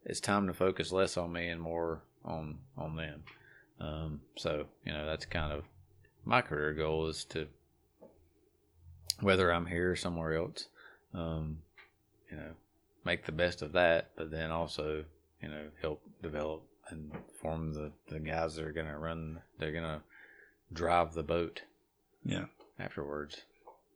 it's 0.05 0.21
time 0.21 0.47
to 0.47 0.55
focus 0.55 0.92
less 0.92 1.16
on 1.16 1.33
me 1.33 1.49
and 1.49 1.61
more 1.61 2.03
on 2.29 2.59
on 2.77 2.97
them. 2.97 3.23
Um, 3.81 4.21
so 4.37 4.67
you 4.85 4.93
know 4.93 5.07
that's 5.07 5.27
kind 5.27 5.53
of 5.53 5.64
my 6.25 6.43
career 6.43 6.73
goal 6.75 7.09
is 7.09 7.25
to 7.27 7.49
whether 9.21 9.51
I'm 9.51 9.67
here 9.67 9.91
or 9.91 9.97
somewhere 9.97 10.35
else, 10.35 10.67
um, 11.12 11.59
you 12.31 12.37
know, 12.37 12.53
make 13.05 13.27
the 13.27 13.33
best 13.33 13.62
of 13.62 13.73
that, 13.73 14.11
but 14.17 14.31
then 14.31 14.51
also 14.51 15.05
you 15.43 15.49
know 15.49 15.67
help 15.81 16.03
develop 16.23 16.62
and 16.91 17.11
form 17.43 17.75
the 17.75 17.93
the 18.09 18.21
guys 18.21 18.55
that 18.55 18.64
are 18.64 18.73
going 18.73 18.87
to 18.87 18.99
run, 18.99 19.41
they're 19.59 19.73
going 19.73 19.83
to 19.83 20.03
drive 20.73 21.14
the 21.14 21.23
boat 21.23 21.62
yeah. 22.25 22.45
Afterwards. 22.79 23.43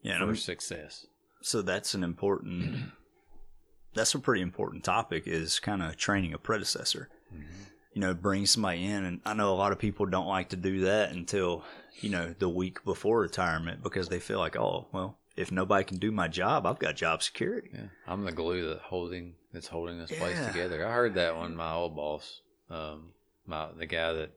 Yeah. 0.02 0.18
For 0.18 0.34
success. 0.34 1.06
So 1.42 1.62
that's 1.62 1.94
an 1.94 2.02
important. 2.02 2.92
that's 3.94 4.14
a 4.14 4.18
pretty 4.18 4.42
important 4.42 4.84
topic. 4.84 5.24
Is 5.26 5.60
kind 5.60 5.82
of 5.82 5.96
training 5.96 6.32
a 6.32 6.38
predecessor. 6.38 7.08
Mm-hmm. 7.32 7.62
You 7.94 8.00
know, 8.00 8.14
bring 8.14 8.46
somebody 8.46 8.84
in, 8.84 9.04
and 9.04 9.20
I 9.24 9.34
know 9.34 9.52
a 9.52 9.56
lot 9.56 9.72
of 9.72 9.78
people 9.78 10.06
don't 10.06 10.26
like 10.26 10.50
to 10.50 10.56
do 10.56 10.80
that 10.80 11.12
until 11.12 11.64
you 12.00 12.08
know 12.08 12.34
the 12.38 12.48
week 12.48 12.84
before 12.84 13.20
retirement 13.20 13.82
because 13.82 14.08
they 14.08 14.18
feel 14.18 14.38
like, 14.38 14.56
oh, 14.56 14.86
well, 14.92 15.18
if 15.36 15.52
nobody 15.52 15.84
can 15.84 15.98
do 15.98 16.10
my 16.10 16.28
job, 16.28 16.66
I've 16.66 16.78
got 16.78 16.96
job 16.96 17.22
security. 17.22 17.70
Yeah, 17.72 17.86
I'm 18.06 18.24
the 18.24 18.32
glue 18.32 18.68
that 18.68 18.80
holding 18.80 19.34
that's 19.52 19.68
holding 19.68 19.98
this 19.98 20.10
yeah. 20.10 20.18
place 20.18 20.46
together. 20.46 20.86
I 20.86 20.92
heard 20.92 21.14
that 21.14 21.36
one 21.36 21.56
my 21.56 21.72
old 21.72 21.96
boss, 21.96 22.40
um, 22.70 23.10
my 23.46 23.68
the 23.76 23.86
guy 23.86 24.12
that, 24.12 24.30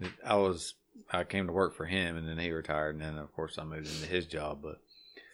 that 0.00 0.12
I 0.24 0.36
was 0.36 0.74
I 1.10 1.24
came 1.24 1.46
to 1.46 1.52
work 1.52 1.74
for 1.74 1.86
him, 1.86 2.16
and 2.16 2.28
then 2.28 2.38
he 2.38 2.50
retired, 2.50 2.94
and 2.94 3.04
then 3.04 3.18
of 3.18 3.34
course 3.34 3.58
I 3.58 3.64
moved 3.64 3.88
into 3.88 4.06
his 4.06 4.26
job. 4.26 4.60
But 4.62 4.80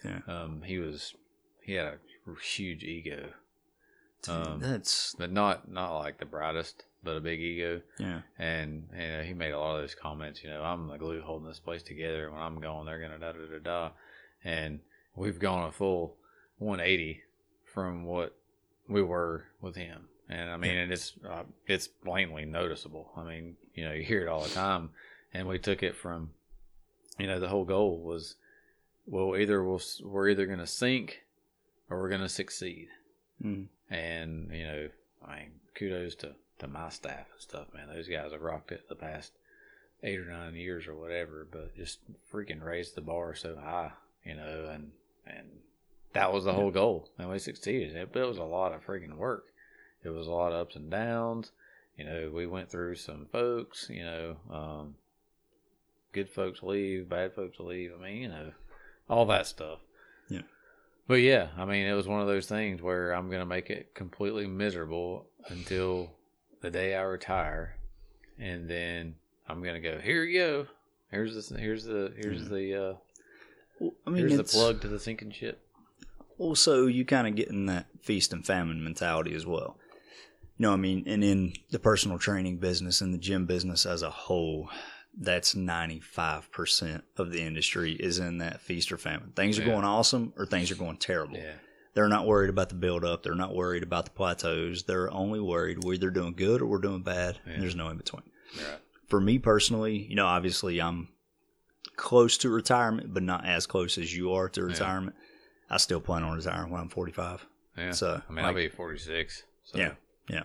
yeah, 0.04 0.20
um, 0.26 0.62
he 0.64 0.78
was 0.78 1.14
he 1.60 1.74
had 1.74 1.86
a 1.86 1.98
huge 2.42 2.82
ego. 2.82 3.30
Um, 4.26 4.58
that's 4.60 5.14
but 5.18 5.30
not 5.30 5.70
not 5.70 5.98
like 5.98 6.18
the 6.18 6.24
brightest, 6.24 6.84
but 7.04 7.16
a 7.16 7.20
big 7.20 7.40
ego. 7.40 7.80
Yeah, 7.98 8.20
and 8.38 8.88
you 8.92 9.08
know, 9.08 9.22
he 9.22 9.34
made 9.34 9.52
a 9.52 9.58
lot 9.58 9.76
of 9.76 9.82
those 9.82 9.94
comments. 9.94 10.42
You 10.42 10.50
know, 10.50 10.62
I'm 10.62 10.88
the 10.88 10.96
glue 10.96 11.20
holding 11.20 11.48
this 11.48 11.60
place 11.60 11.82
together. 11.82 12.30
When 12.30 12.40
I'm 12.40 12.60
gone, 12.60 12.86
they're 12.86 13.00
gonna 13.00 13.18
da 13.18 13.32
da 13.32 13.38
da 13.38 13.58
da. 13.62 13.90
And 14.44 14.80
we've 15.16 15.38
gone 15.38 15.68
a 15.68 15.72
full 15.72 16.16
180 16.58 17.22
from 17.64 18.04
what 18.04 18.36
we 18.88 19.02
were 19.02 19.46
with 19.60 19.76
him. 19.76 20.08
And 20.28 20.50
I 20.50 20.56
mean, 20.56 20.74
yeah. 20.74 20.80
and 20.82 20.92
it's 20.92 21.12
uh, 21.28 21.42
it's 21.66 21.86
plainly 21.86 22.44
noticeable. 22.44 23.12
I 23.16 23.24
mean, 23.24 23.56
you 23.74 23.84
know, 23.84 23.92
you 23.92 24.02
hear 24.02 24.22
it 24.22 24.28
all 24.28 24.42
the 24.42 24.50
time 24.50 24.90
and 25.34 25.48
we 25.48 25.58
took 25.58 25.82
it 25.82 25.96
from, 25.96 26.30
you 27.18 27.26
know, 27.26 27.40
the 27.40 27.48
whole 27.48 27.64
goal 27.64 27.98
was, 27.98 28.36
well, 29.06 29.36
either 29.36 29.62
we'll, 29.62 29.82
we're 30.02 30.30
either 30.30 30.46
going 30.46 30.60
to 30.60 30.66
sink 30.66 31.24
or 31.90 32.00
we're 32.00 32.08
going 32.08 32.20
to 32.20 32.28
succeed. 32.28 32.88
Mm. 33.44 33.66
And 33.90 34.50
you 34.52 34.64
know, 34.64 34.88
I 35.26 35.36
mean, 35.36 35.50
kudos 35.74 36.14
to 36.16 36.34
to 36.58 36.68
my 36.68 36.88
staff 36.88 37.26
and 37.32 37.40
stuff, 37.40 37.66
man. 37.74 37.88
Those 37.88 38.08
guys 38.08 38.32
have 38.32 38.40
rocked 38.40 38.72
it 38.72 38.88
the 38.88 38.94
past 38.94 39.32
eight 40.02 40.18
or 40.18 40.30
nine 40.30 40.54
years 40.54 40.86
or 40.86 40.94
whatever, 40.94 41.46
but 41.50 41.76
just 41.76 41.98
freaking 42.32 42.62
raised 42.62 42.94
the 42.94 43.00
bar 43.00 43.34
so 43.34 43.56
high, 43.56 43.92
you 44.24 44.34
know, 44.34 44.70
and 44.72 44.92
and 45.26 45.46
that 46.12 46.32
was 46.32 46.44
the 46.44 46.52
whole 46.52 46.70
goal, 46.70 47.10
and 47.18 47.28
we 47.30 47.38
succeeded. 47.38 47.96
It, 47.96 48.14
it 48.14 48.24
was 48.24 48.38
a 48.38 48.44
lot 48.44 48.72
of 48.72 48.84
freaking 48.84 49.16
work. 49.16 49.46
It 50.04 50.10
was 50.10 50.26
a 50.26 50.32
lot 50.32 50.52
of 50.52 50.60
ups 50.60 50.76
and 50.76 50.90
downs. 50.90 51.52
You 51.96 52.04
know, 52.04 52.30
we 52.32 52.46
went 52.46 52.70
through 52.70 52.96
some 52.96 53.26
folks. 53.32 53.88
You 53.90 54.04
know, 54.04 54.36
um, 54.50 54.94
good 56.12 56.30
folks 56.30 56.62
leave, 56.62 57.08
bad 57.08 57.34
folks 57.34 57.58
leave. 57.58 57.92
I 57.98 58.02
mean, 58.02 58.16
you 58.22 58.28
know, 58.28 58.52
all 59.08 59.26
that 59.26 59.46
stuff. 59.46 59.80
Yeah. 60.28 60.42
But 61.08 61.16
yeah, 61.16 61.48
I 61.56 61.64
mean, 61.64 61.86
it 61.86 61.94
was 61.94 62.06
one 62.06 62.20
of 62.20 62.26
those 62.26 62.46
things 62.46 62.80
where 62.80 63.12
I'm 63.12 63.28
going 63.28 63.40
to 63.40 63.46
make 63.46 63.70
it 63.70 63.94
completely 63.94 64.46
miserable 64.46 65.26
until 65.48 66.10
the 66.64 66.70
day 66.70 66.94
I 66.94 67.02
retire, 67.02 67.76
and 68.38 68.68
then 68.68 69.14
I'm 69.46 69.62
to 69.62 69.80
go. 69.80 69.98
Here 69.98 70.24
you 70.24 70.40
go. 70.40 70.66
Here's 71.10 71.48
the 71.48 71.58
here's 71.58 71.84
the 71.84 72.12
here's 72.16 72.42
yeah. 72.42 72.48
the 72.48 72.74
uh, 72.74 72.94
well, 73.78 73.92
I 74.06 74.10
mean, 74.10 74.28
here's 74.28 74.38
the 74.38 74.44
plug 74.44 74.80
to 74.80 74.88
the 74.88 74.98
sinking 74.98 75.30
ship. 75.30 75.60
Also, 76.38 76.86
you 76.86 77.04
kind 77.04 77.28
of 77.28 77.36
get 77.36 77.48
in 77.48 77.66
that 77.66 77.86
feast 78.00 78.32
and 78.32 78.44
famine 78.44 78.82
mentality 78.82 79.34
as 79.34 79.46
well. 79.46 79.76
You 80.56 80.66
know, 80.66 80.72
I 80.72 80.76
mean, 80.76 81.04
and 81.06 81.22
in 81.22 81.52
the 81.70 81.78
personal 81.78 82.18
training 82.18 82.56
business 82.56 83.00
and 83.00 83.12
the 83.12 83.18
gym 83.18 83.44
business 83.44 83.86
as 83.86 84.02
a 84.02 84.10
whole, 84.10 84.70
that's 85.16 85.54
95% 85.54 87.02
of 87.18 87.30
the 87.30 87.42
industry 87.42 87.92
is 87.92 88.18
in 88.18 88.38
that 88.38 88.60
feast 88.60 88.90
or 88.90 88.96
famine. 88.96 89.32
Things 89.36 89.58
are 89.58 89.64
going 89.64 89.84
awesome 89.84 90.32
or 90.36 90.46
things 90.46 90.70
are 90.70 90.76
going 90.76 90.96
terrible. 90.96 91.36
Yeah. 91.36 91.54
They're 91.94 92.08
not 92.08 92.26
worried 92.26 92.50
about 92.50 92.68
the 92.68 92.74
build 92.74 93.04
up. 93.04 93.22
They're 93.22 93.34
not 93.34 93.54
worried 93.54 93.82
about 93.82 94.04
the 94.04 94.10
plateaus. 94.10 94.82
They're 94.82 95.12
only 95.12 95.40
worried 95.40 95.84
we're 95.84 95.94
either 95.94 96.10
doing 96.10 96.34
good 96.34 96.60
or 96.60 96.66
we're 96.66 96.78
doing 96.78 97.02
bad. 97.02 97.38
Yeah. 97.46 97.60
there's 97.60 97.76
no 97.76 97.88
in 97.88 97.96
between. 97.96 98.24
Right. 98.56 98.78
For 99.06 99.20
me 99.20 99.38
personally, 99.38 99.96
you 99.96 100.16
know, 100.16 100.26
obviously 100.26 100.80
I'm 100.80 101.08
close 101.96 102.36
to 102.38 102.50
retirement, 102.50 103.14
but 103.14 103.22
not 103.22 103.46
as 103.46 103.66
close 103.66 103.96
as 103.96 104.14
you 104.14 104.32
are 104.32 104.48
to 104.50 104.64
retirement. 104.64 105.14
I 105.70 105.76
still 105.76 106.00
plan 106.00 106.24
on 106.24 106.36
retiring 106.36 106.70
when 106.70 106.80
I'm 106.80 106.88
45. 106.88 107.46
Yeah. 107.76 107.90
So 107.92 108.22
I 108.28 108.32
mean, 108.32 108.44
like, 108.44 108.46
I'll 108.46 108.54
be 108.54 108.68
46. 108.68 109.44
So. 109.64 109.78
Yeah. 109.78 109.92
Yeah. 110.28 110.44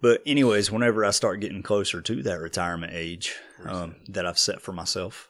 But 0.00 0.22
anyways, 0.26 0.70
whenever 0.70 1.04
I 1.04 1.10
start 1.10 1.40
getting 1.40 1.62
closer 1.62 2.00
to 2.00 2.22
that 2.22 2.38
retirement 2.40 2.92
age 2.94 3.34
um, 3.64 3.96
that 4.08 4.26
I've 4.26 4.38
set 4.38 4.60
for 4.60 4.72
myself, 4.72 5.27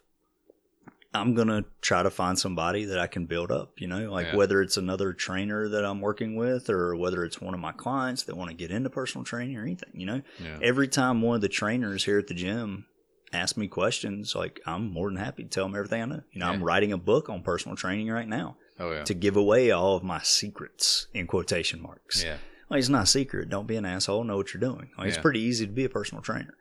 I'm 1.14 1.34
gonna 1.34 1.64
try 1.80 2.02
to 2.02 2.10
find 2.10 2.38
somebody 2.38 2.84
that 2.86 2.98
I 2.98 3.06
can 3.06 3.26
build 3.26 3.50
up. 3.50 3.80
You 3.80 3.86
know, 3.86 4.12
like 4.12 4.28
yeah. 4.28 4.36
whether 4.36 4.60
it's 4.60 4.76
another 4.76 5.12
trainer 5.12 5.68
that 5.68 5.84
I'm 5.84 6.00
working 6.00 6.36
with, 6.36 6.68
or 6.68 6.94
whether 6.96 7.24
it's 7.24 7.40
one 7.40 7.54
of 7.54 7.60
my 7.60 7.72
clients 7.72 8.24
that 8.24 8.36
want 8.36 8.50
to 8.50 8.56
get 8.56 8.70
into 8.70 8.90
personal 8.90 9.24
training 9.24 9.56
or 9.56 9.62
anything. 9.62 9.90
You 9.94 10.06
know, 10.06 10.22
yeah. 10.42 10.58
every 10.62 10.88
time 10.88 11.22
one 11.22 11.36
of 11.36 11.40
the 11.40 11.48
trainers 11.48 12.04
here 12.04 12.18
at 12.18 12.26
the 12.26 12.34
gym 12.34 12.86
ask 13.32 13.56
me 13.56 13.68
questions, 13.68 14.34
like 14.34 14.60
I'm 14.66 14.90
more 14.90 15.08
than 15.08 15.18
happy 15.18 15.44
to 15.44 15.48
tell 15.48 15.64
them 15.64 15.76
everything 15.76 16.02
I 16.02 16.06
know. 16.06 16.22
You 16.32 16.40
know, 16.40 16.46
yeah. 16.46 16.52
I'm 16.52 16.62
writing 16.62 16.92
a 16.92 16.98
book 16.98 17.28
on 17.28 17.42
personal 17.42 17.76
training 17.76 18.08
right 18.08 18.28
now. 18.28 18.56
Oh, 18.80 18.92
yeah. 18.92 19.04
To 19.04 19.14
give 19.14 19.36
away 19.36 19.70
all 19.70 19.96
of 19.96 20.04
my 20.04 20.20
secrets 20.22 21.08
in 21.12 21.26
quotation 21.26 21.82
marks. 21.82 22.22
Yeah. 22.22 22.36
Like, 22.70 22.78
it's 22.78 22.88
not 22.88 23.04
a 23.04 23.06
secret. 23.06 23.48
Don't 23.48 23.66
be 23.66 23.76
an 23.76 23.84
asshole. 23.84 24.24
Know 24.24 24.36
what 24.36 24.52
you're 24.52 24.60
doing. 24.60 24.90
Like. 24.96 25.08
It's 25.08 25.18
pretty 25.18 25.40
easy 25.40 25.66
to 25.66 25.72
be 25.72 25.84
a 25.84 25.88
personal 25.88 26.22
trainer. 26.22 26.54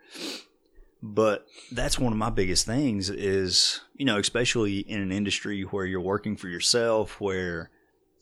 But 1.02 1.46
that's 1.72 2.00
one 2.00 2.12
of 2.12 2.18
my 2.18 2.32
biggest 2.32 2.66
things 2.66 3.10
is, 3.10 3.82
you 3.96 4.06
know, 4.06 4.18
especially 4.18 4.80
in 4.80 5.02
an 5.02 5.12
industry 5.12 5.62
where 5.62 5.86
you're 5.86 6.02
working 6.02 6.36
for 6.36 6.48
yourself, 6.48 7.22
where 7.22 7.70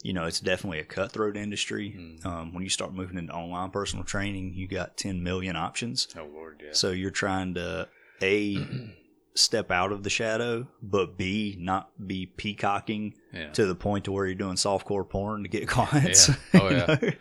you 0.06 0.14
know, 0.14 0.26
it's 0.26 0.40
definitely 0.40 0.78
a 0.78 0.84
cutthroat 0.84 1.36
industry. 1.36 1.96
Mm. 1.98 2.26
Um, 2.28 2.54
when 2.54 2.64
you 2.64 2.70
start 2.70 2.94
moving 2.94 3.18
into 3.18 3.34
online 3.34 3.72
personal 3.72 4.06
training, 4.06 4.54
you 4.54 4.68
got 4.68 4.98
10 4.98 5.24
million 5.24 5.56
options. 5.56 6.08
Oh 6.16 6.28
Lord, 6.32 6.62
yeah. 6.64 6.74
So 6.74 6.92
you're 6.92 7.10
trying 7.10 7.56
to 7.56 7.90
a 8.22 8.68
step 9.34 9.72
out 9.72 9.92
of 9.92 10.04
the 10.04 10.12
shadow, 10.12 10.68
but 10.84 11.18
b 11.18 11.56
not 11.60 11.90
be 12.08 12.28
peacocking 12.28 13.16
yeah. 13.34 13.50
to 13.54 13.66
the 13.66 13.74
point 13.74 14.06
to 14.06 14.12
where 14.12 14.28
you're 14.28 14.36
doing 14.36 14.58
softcore 14.58 15.10
porn 15.10 15.42
to 15.42 15.50
get 15.50 15.68
clients. 15.68 16.30
Yeah. 16.30 16.36
Oh, 16.54 16.70
yeah. 16.70 16.86
know? 16.86 17.12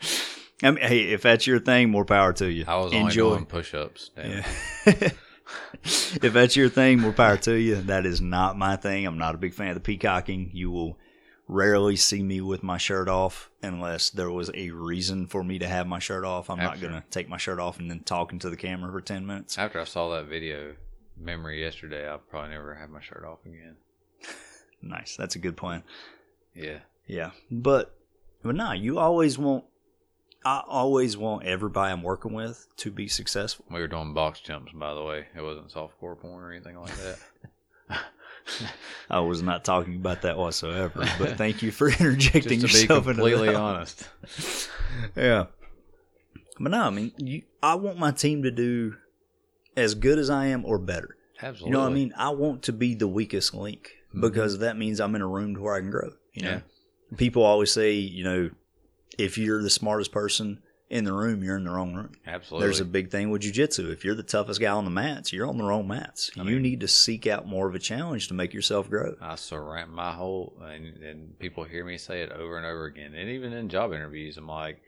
I 0.62 0.70
mean, 0.70 0.86
hey, 0.86 1.00
if 1.12 1.22
that's 1.22 1.46
your 1.46 1.60
thing, 1.60 1.90
more 1.90 2.04
power 2.04 2.32
to 2.34 2.50
you. 2.50 2.64
I 2.68 2.76
was 2.76 2.92
only 2.92 3.06
Enjoy. 3.06 3.30
doing 3.30 3.46
push-ups. 3.46 4.10
Damn. 4.14 4.44
Yeah. 4.86 5.10
if 5.82 6.32
that's 6.32 6.56
your 6.56 6.68
thing, 6.68 7.00
more 7.00 7.12
power 7.12 7.36
to 7.38 7.54
you. 7.54 7.76
That 7.76 8.06
is 8.06 8.20
not 8.20 8.58
my 8.58 8.76
thing. 8.76 9.06
I'm 9.06 9.18
not 9.18 9.34
a 9.34 9.38
big 9.38 9.54
fan 9.54 9.68
of 9.68 9.74
the 9.74 9.80
peacocking. 9.80 10.50
You 10.52 10.70
will 10.70 10.98
rarely 11.46 11.96
see 11.96 12.22
me 12.22 12.40
with 12.40 12.62
my 12.62 12.78
shirt 12.78 13.08
off 13.08 13.50
unless 13.62 14.10
there 14.10 14.30
was 14.30 14.50
a 14.54 14.70
reason 14.70 15.26
for 15.26 15.44
me 15.44 15.58
to 15.58 15.68
have 15.68 15.86
my 15.86 15.98
shirt 15.98 16.24
off. 16.24 16.48
I'm 16.48 16.58
not 16.58 16.80
going 16.80 16.94
to 16.94 17.02
take 17.10 17.28
my 17.28 17.36
shirt 17.36 17.60
off 17.60 17.78
and 17.78 17.90
then 17.90 18.00
talk 18.00 18.32
into 18.32 18.48
the 18.48 18.56
camera 18.56 18.90
for 18.90 19.00
10 19.00 19.26
minutes. 19.26 19.58
After 19.58 19.80
I 19.80 19.84
saw 19.84 20.14
that 20.16 20.26
video 20.26 20.74
memory 21.18 21.60
yesterday, 21.60 22.08
I'll 22.08 22.18
probably 22.18 22.50
never 22.50 22.74
have 22.74 22.90
my 22.90 23.00
shirt 23.00 23.24
off 23.26 23.44
again. 23.44 23.76
Nice. 24.80 25.16
That's 25.16 25.36
a 25.36 25.38
good 25.38 25.56
plan. 25.56 25.82
Yeah. 26.54 26.78
Yeah. 27.06 27.30
But, 27.50 27.94
but 28.42 28.54
nah, 28.54 28.72
you 28.72 28.98
always 28.98 29.38
want, 29.38 29.64
I 30.44 30.62
always 30.66 31.16
want 31.16 31.44
everybody 31.46 31.92
I'm 31.92 32.02
working 32.02 32.32
with 32.34 32.66
to 32.78 32.90
be 32.90 33.08
successful. 33.08 33.64
We 33.70 33.80
were 33.80 33.88
doing 33.88 34.12
box 34.12 34.40
jumps, 34.40 34.72
by 34.72 34.92
the 34.94 35.02
way. 35.02 35.26
It 35.36 35.40
wasn't 35.40 35.68
softcore 35.70 36.18
porn 36.18 36.42
or 36.44 36.52
anything 36.52 36.78
like 36.78 36.92
that. 36.96 37.18
I 39.10 39.20
was 39.20 39.42
not 39.42 39.64
talking 39.64 39.96
about 39.96 40.22
that 40.22 40.36
whatsoever, 40.36 41.06
but 41.18 41.30
thank 41.38 41.62
you 41.62 41.70
for 41.70 41.88
interjecting 42.00 42.60
Just 42.60 42.74
to 42.74 42.78
be 42.78 42.82
yourself 42.82 43.06
into 43.06 43.22
completely 43.22 43.54
honest. 43.54 44.08
Yeah. 45.16 45.46
But 46.60 46.72
no, 46.72 46.82
I 46.82 46.90
mean, 46.90 47.12
you, 47.16 47.42
I 47.62 47.74
want 47.76 47.98
my 47.98 48.10
team 48.10 48.42
to 48.42 48.50
do 48.50 48.96
as 49.76 49.94
good 49.94 50.18
as 50.18 50.28
I 50.30 50.46
am 50.46 50.64
or 50.64 50.78
better. 50.78 51.16
Absolutely. 51.42 51.66
You 51.68 51.72
know 51.72 51.80
what 51.80 51.90
I 51.90 51.94
mean? 51.94 52.12
I 52.16 52.30
want 52.30 52.62
to 52.64 52.72
be 52.72 52.94
the 52.94 53.08
weakest 53.08 53.54
link 53.54 53.90
Mhm. 54.14 54.20
because 54.20 54.58
that 54.58 54.76
means 54.76 55.00
I'm 55.00 55.14
in 55.16 55.22
a 55.22 55.26
room 55.26 55.54
to 55.56 55.60
where 55.62 55.74
I 55.74 55.80
can 55.80 55.90
grow. 55.90 56.10
You 56.32 56.42
know, 56.42 56.50
Yeah. 56.50 56.60
people 57.16 57.42
always 57.42 57.72
say, 57.72 57.92
you 57.92 58.22
know, 58.24 58.50
if 59.18 59.38
you're 59.38 59.62
the 59.62 59.70
smartest 59.70 60.12
person 60.12 60.62
in 60.90 61.04
the 61.04 61.12
room, 61.12 61.42
you're 61.42 61.56
in 61.56 61.64
the 61.64 61.70
wrong 61.70 61.94
room. 61.94 62.12
Absolutely. 62.26 62.66
There's 62.66 62.80
a 62.80 62.84
big 62.84 63.10
thing 63.10 63.30
with 63.30 63.42
jujitsu. 63.42 63.90
If 63.90 64.04
you're 64.04 64.14
the 64.14 64.22
toughest 64.22 64.60
guy 64.60 64.70
on 64.70 64.84
the 64.84 64.90
mats, 64.90 65.32
you're 65.32 65.46
on 65.46 65.56
the 65.58 65.64
wrong 65.64 65.88
mats. 65.88 66.30
I 66.36 66.40
you 66.42 66.52
mean- 66.56 66.62
need 66.62 66.80
to 66.80 66.88
seek 66.88 67.26
out 67.26 67.46
more 67.46 67.68
of 67.68 67.74
a 67.74 67.78
challenge 67.78 68.28
to 68.28 68.34
make 68.34 68.52
yourself 68.52 68.90
grow. 68.90 69.16
I 69.20 69.36
surround 69.36 69.92
my 69.92 70.12
whole, 70.12 70.54
and, 70.62 71.02
and 71.02 71.38
people 71.38 71.64
hear 71.64 71.84
me 71.84 71.96
say 71.98 72.22
it 72.22 72.30
over 72.32 72.56
and 72.58 72.66
over 72.66 72.84
again. 72.84 73.14
And 73.14 73.30
even 73.30 73.52
in 73.52 73.68
job 73.68 73.92
interviews, 73.92 74.36
I'm 74.36 74.46
like, 74.46 74.82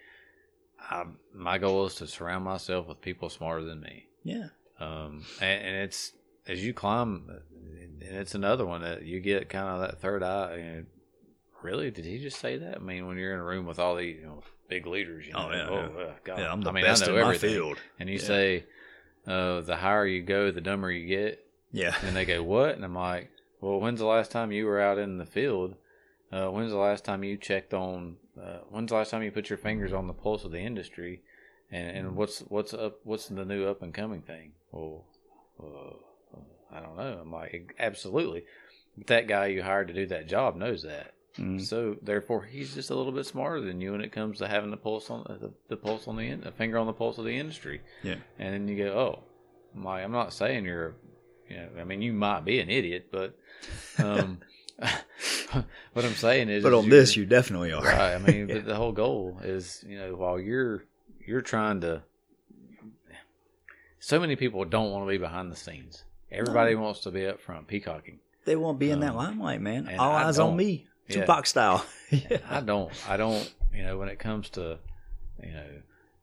I, 0.78 1.04
my 1.34 1.58
goal 1.58 1.86
is 1.86 1.94
to 1.96 2.06
surround 2.06 2.44
myself 2.44 2.86
with 2.86 3.00
people 3.00 3.30
smarter 3.30 3.64
than 3.64 3.80
me. 3.80 4.06
Yeah. 4.22 4.48
Um, 4.78 5.24
and, 5.40 5.66
and 5.66 5.76
it's 5.76 6.12
as 6.46 6.64
you 6.64 6.74
climb, 6.74 7.28
and 7.70 8.02
it's 8.02 8.34
another 8.34 8.66
one 8.66 8.82
that 8.82 9.02
you 9.02 9.20
get 9.20 9.48
kind 9.48 9.68
of 9.68 9.80
that 9.80 10.00
third 10.00 10.22
eye. 10.22 10.56
And 10.58 10.86
really, 11.62 11.90
did 11.90 12.04
he 12.04 12.18
just 12.18 12.38
say 12.40 12.56
that? 12.58 12.76
I 12.76 12.78
mean, 12.78 13.06
when 13.06 13.16
you're 13.18 13.34
in 13.34 13.40
a 13.40 13.44
room 13.44 13.66
with 13.66 13.78
all 13.78 13.96
these 13.96 14.16
you 14.20 14.26
know, 14.26 14.42
big 14.68 14.86
leaders, 14.86 15.26
you 15.26 15.32
know, 15.32 15.48
Oh, 15.50 15.52
yeah, 15.52 15.70
yeah. 15.70 16.04
uh, 16.06 16.14
God. 16.24 16.38
Yeah, 16.38 16.52
I'm 16.52 16.60
the 16.62 16.70
I 16.70 16.72
mean, 16.72 16.84
best 16.84 17.02
I 17.02 17.06
know 17.06 17.16
in 17.16 17.22
my 17.22 17.38
field. 17.38 17.78
And 17.98 18.08
you 18.08 18.16
Yeah. 18.16 18.22
say, 18.22 18.64
uh, 19.26 19.60
the 19.62 19.76
higher 19.76 20.06
you 20.06 20.22
go, 20.22 20.50
the 20.50 20.60
dumber 20.60 20.90
you 20.90 21.06
get. 21.06 21.42
Yeah. 21.72 21.94
And 22.02 22.16
they 22.16 22.24
go, 22.24 22.42
"What?" 22.42 22.76
And 22.76 22.84
I'm 22.84 22.94
like, 22.94 23.30
"Well, 23.60 23.80
when's 23.80 23.98
the 23.98 24.06
last 24.06 24.30
time 24.30 24.52
you 24.52 24.66
were 24.66 24.80
out 24.80 24.98
in 24.98 25.18
the 25.18 25.26
field? 25.26 25.74
Uh, 26.32 26.48
when's 26.48 26.70
the 26.70 26.78
last 26.78 27.04
time 27.04 27.22
you 27.24 27.36
checked 27.36 27.74
on? 27.74 28.16
Uh, 28.40 28.58
when's 28.70 28.90
the 28.90 28.96
last 28.96 29.10
time 29.10 29.22
you 29.22 29.30
put 29.32 29.50
your 29.50 29.56
fingers 29.58 29.92
on 29.92 30.06
the 30.06 30.12
pulse 30.14 30.44
of 30.44 30.52
the 30.52 30.60
industry? 30.60 31.22
And 31.70 31.96
and 31.96 32.16
what's 32.16 32.40
what's 32.40 32.72
up? 32.72 33.00
What's 33.04 33.26
the 33.28 33.44
new 33.44 33.66
up 33.66 33.82
and 33.82 33.92
coming 33.92 34.22
thing? 34.22 34.52
Well, 34.70 35.04
uh, 35.60 36.36
I 36.72 36.80
don't 36.80 36.96
know. 36.96 37.18
I'm 37.20 37.32
like, 37.32 37.74
absolutely. 37.78 38.44
But 38.96 39.08
that 39.08 39.26
guy 39.26 39.46
you 39.46 39.62
hired 39.62 39.88
to 39.88 39.94
do 39.94 40.06
that 40.06 40.28
job 40.28 40.56
knows 40.56 40.82
that. 40.84 41.12
Mhm. 41.38 41.60
So 41.62 41.96
therefore, 42.02 42.42
he's 42.44 42.74
just 42.74 42.90
a 42.90 42.94
little 42.94 43.12
bit 43.12 43.26
smarter 43.26 43.60
than 43.60 43.80
you 43.80 43.92
when 43.92 44.00
it 44.00 44.12
comes 44.12 44.38
to 44.38 44.48
having 44.48 44.70
the 44.70 44.76
pulse 44.76 45.10
on 45.10 45.24
the, 45.28 45.50
the 45.68 45.76
pulse 45.76 46.08
on 46.08 46.16
the 46.16 46.30
a 46.30 46.50
finger 46.52 46.78
on 46.78 46.86
the 46.86 46.92
pulse 46.92 47.18
of 47.18 47.24
the 47.24 47.36
industry. 47.36 47.80
Yeah. 48.02 48.16
And 48.38 48.54
then 48.54 48.68
you 48.68 48.76
go, 48.84 48.98
oh, 48.98 49.22
I'm 49.74 49.84
like, 49.84 50.02
I'm 50.04 50.12
not 50.12 50.32
saying 50.32 50.64
you're, 50.64 50.94
you 51.50 51.56
know, 51.56 51.68
I 51.78 51.84
mean, 51.84 52.00
you 52.02 52.12
might 52.12 52.44
be 52.44 52.58
an 52.60 52.70
idiot, 52.70 53.08
but, 53.12 53.36
um, 53.98 54.38
what 55.92 56.04
I'm 56.04 56.14
saying 56.14 56.48
is, 56.48 56.62
But 56.62 56.72
on 56.74 56.88
this, 56.88 57.16
you 57.16 57.26
definitely 57.26 57.72
are. 57.72 57.82
right? 57.82 58.14
I 58.14 58.18
mean, 58.18 58.48
Yeah. 58.48 58.54
but 58.56 58.64
the 58.66 58.74
whole 58.74 58.92
goal 58.92 59.38
is, 59.44 59.84
you 59.86 59.98
know, 59.98 60.14
while 60.16 60.38
you're 60.40 60.84
you're 61.26 61.40
trying 61.42 61.80
to, 61.80 62.02
so 63.98 64.20
many 64.20 64.36
people 64.36 64.64
don't 64.64 64.90
want 64.92 65.04
to 65.06 65.08
be 65.10 65.18
behind 65.18 65.50
the 65.50 65.56
scenes. 65.56 66.04
Everybody 66.30 66.74
wants 66.74 67.00
to 67.00 67.10
be 67.10 67.26
up 67.26 67.40
front, 67.40 67.66
peacocking. 67.66 68.20
They 68.44 68.56
won't 68.56 68.78
be 68.78 68.90
in 68.90 69.00
that 69.00 69.10
Um, 69.10 69.16
limelight, 69.16 69.60
man. 69.60 69.88
All 69.98 70.12
I 70.12 70.24
eyes 70.24 70.38
on 70.38 70.56
me, 70.56 70.86
Yeah. 71.08 71.20
Tupac 71.20 71.46
style. 71.46 71.84
yeah. 72.10 72.38
I 72.48 72.60
don't. 72.60 72.92
I 73.08 73.16
don't. 73.16 73.52
You 73.74 73.82
know, 73.84 73.98
when 73.98 74.08
it 74.08 74.18
comes 74.18 74.48
to, 74.50 74.78
you 75.42 75.52
know, 75.52 75.66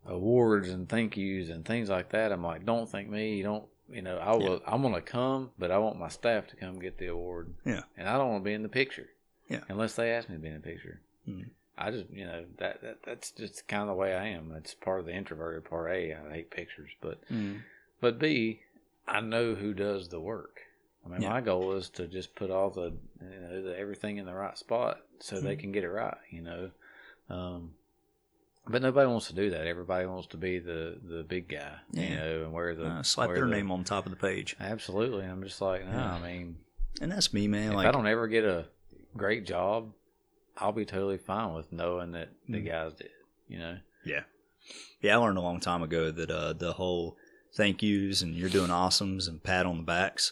awards 0.07 0.69
and 0.69 0.87
thank 0.89 1.15
yous 1.17 1.49
and 1.49 1.63
things 1.65 1.89
like 1.89 2.09
that, 2.09 2.31
I'm 2.31 2.43
like, 2.43 2.65
don't 2.65 2.89
thank 2.89 3.09
me. 3.09 3.35
You 3.37 3.43
don't. 3.43 3.65
You 3.91 4.01
know, 4.01 4.17
I 4.17 4.35
will. 4.35 4.61
I'm 4.65 4.81
gonna 4.81 5.01
come, 5.01 5.51
but 5.59 5.69
I 5.71 5.77
want 5.77 5.99
my 5.99 6.07
staff 6.07 6.47
to 6.47 6.55
come 6.55 6.79
get 6.79 6.97
the 6.97 7.07
award. 7.07 7.53
Yeah. 7.65 7.81
And 7.97 8.07
I 8.07 8.17
don't 8.17 8.29
want 8.31 8.43
to 8.43 8.49
be 8.49 8.53
in 8.53 8.63
the 8.63 8.69
picture. 8.69 9.07
Yeah. 9.49 9.59
Unless 9.69 9.95
they 9.95 10.11
ask 10.11 10.29
me 10.29 10.35
to 10.35 10.41
be 10.41 10.47
in 10.47 10.55
the 10.55 10.59
picture. 10.61 11.01
Mhm. 11.29 11.49
I 11.77 11.89
just, 11.91 12.09
you 12.11 12.25
know, 12.25 12.45
that, 12.59 12.81
that 12.81 12.97
that's 13.03 13.31
just 13.31 13.67
kind 13.67 13.81
of 13.83 13.87
the 13.89 13.93
way 13.95 14.15
I 14.15 14.27
am. 14.27 14.49
That's 14.49 14.73
part 14.73 14.99
of 14.99 15.05
the 15.05 15.13
introverted 15.13 15.65
part. 15.65 15.91
A, 15.91 16.13
I 16.15 16.33
hate 16.33 16.51
pictures, 16.51 16.91
but 17.01 17.19
Mm. 17.31 17.61
but 17.99 18.19
B, 18.19 18.61
I 19.07 19.19
know 19.21 19.55
who 19.55 19.73
does 19.73 20.09
the 20.09 20.19
work. 20.19 20.61
I 21.05 21.09
mean, 21.09 21.21
Yeah. 21.21 21.29
my 21.29 21.41
goal 21.41 21.73
is 21.73 21.89
to 21.91 22.07
just 22.07 22.33
put 22.35 22.49
all 22.49 22.69
the, 22.69 22.93
you 23.21 23.39
know, 23.41 23.61
the, 23.63 23.77
everything 23.77 24.17
in 24.17 24.25
the 24.25 24.33
right 24.33 24.57
spot 24.57 25.01
so 25.19 25.39
they 25.39 25.55
Mhm. 25.55 25.59
can 25.59 25.71
get 25.73 25.83
it 25.83 25.89
right. 25.89 26.17
You 26.29 26.41
know, 26.41 26.71
um, 27.29 27.75
but 28.67 28.81
nobody 28.81 29.07
wants 29.07 29.27
to 29.27 29.33
do 29.33 29.49
that. 29.49 29.67
Everybody 29.67 30.05
wants 30.05 30.27
to 30.27 30.37
be 30.37 30.59
the 30.59 30.97
the 31.03 31.23
big 31.23 31.49
guy, 31.49 31.77
you 31.91 32.15
know, 32.15 32.43
and 32.43 32.53
wear 32.53 32.73
the 32.75 32.85
Uh, 32.85 33.03
slap 33.03 33.27
wear 33.27 33.35
their 33.37 33.45
the- 33.45 33.51
name 33.51 33.71
on 33.71 33.83
top 33.83 34.05
of 34.05 34.11
the 34.11 34.17
page, 34.17 34.55
Absolutely, 34.59 35.25
I'm 35.25 35.43
just 35.43 35.59
like, 35.61 35.85
no. 35.85 35.91
Yeah. 35.91 36.13
I 36.15 36.21
mean, 36.21 36.57
and 37.01 37.11
that's 37.11 37.33
me, 37.33 37.47
man. 37.47 37.69
if 37.69 37.75
like 37.75 37.87
I 37.87 37.91
don't 37.91 38.07
ever 38.07 38.27
get 38.27 38.45
a 38.45 38.67
great 39.17 39.45
job, 39.45 39.93
I'll 40.57 40.71
be 40.71 40.85
totally 40.85 41.17
fine 41.17 41.53
with 41.53 41.71
knowing 41.73 42.11
that 42.13 42.29
the 42.47 42.59
Mm. 42.61 42.65
guys 42.65 42.93
did. 42.93 43.09
You 43.49 43.59
know, 43.59 43.77
Yeah, 44.05 44.23
Yeah, 45.01 45.15
I 45.15 45.19
learned 45.19 45.37
a 45.37 45.41
long 45.41 45.59
time 45.59 45.83
ago 45.83 46.11
that 46.11 46.29
uh, 46.31 46.53
the 46.53 46.73
whole 46.73 47.17
thank 47.53 47.83
yous 47.83 48.21
and 48.21 48.33
you're 48.35 48.49
doing 48.49 48.69
awesomes 48.69 49.27
and 49.27 49.43
pat 49.43 49.65
on 49.65 49.77
the 49.77 49.83
backs, 49.83 50.31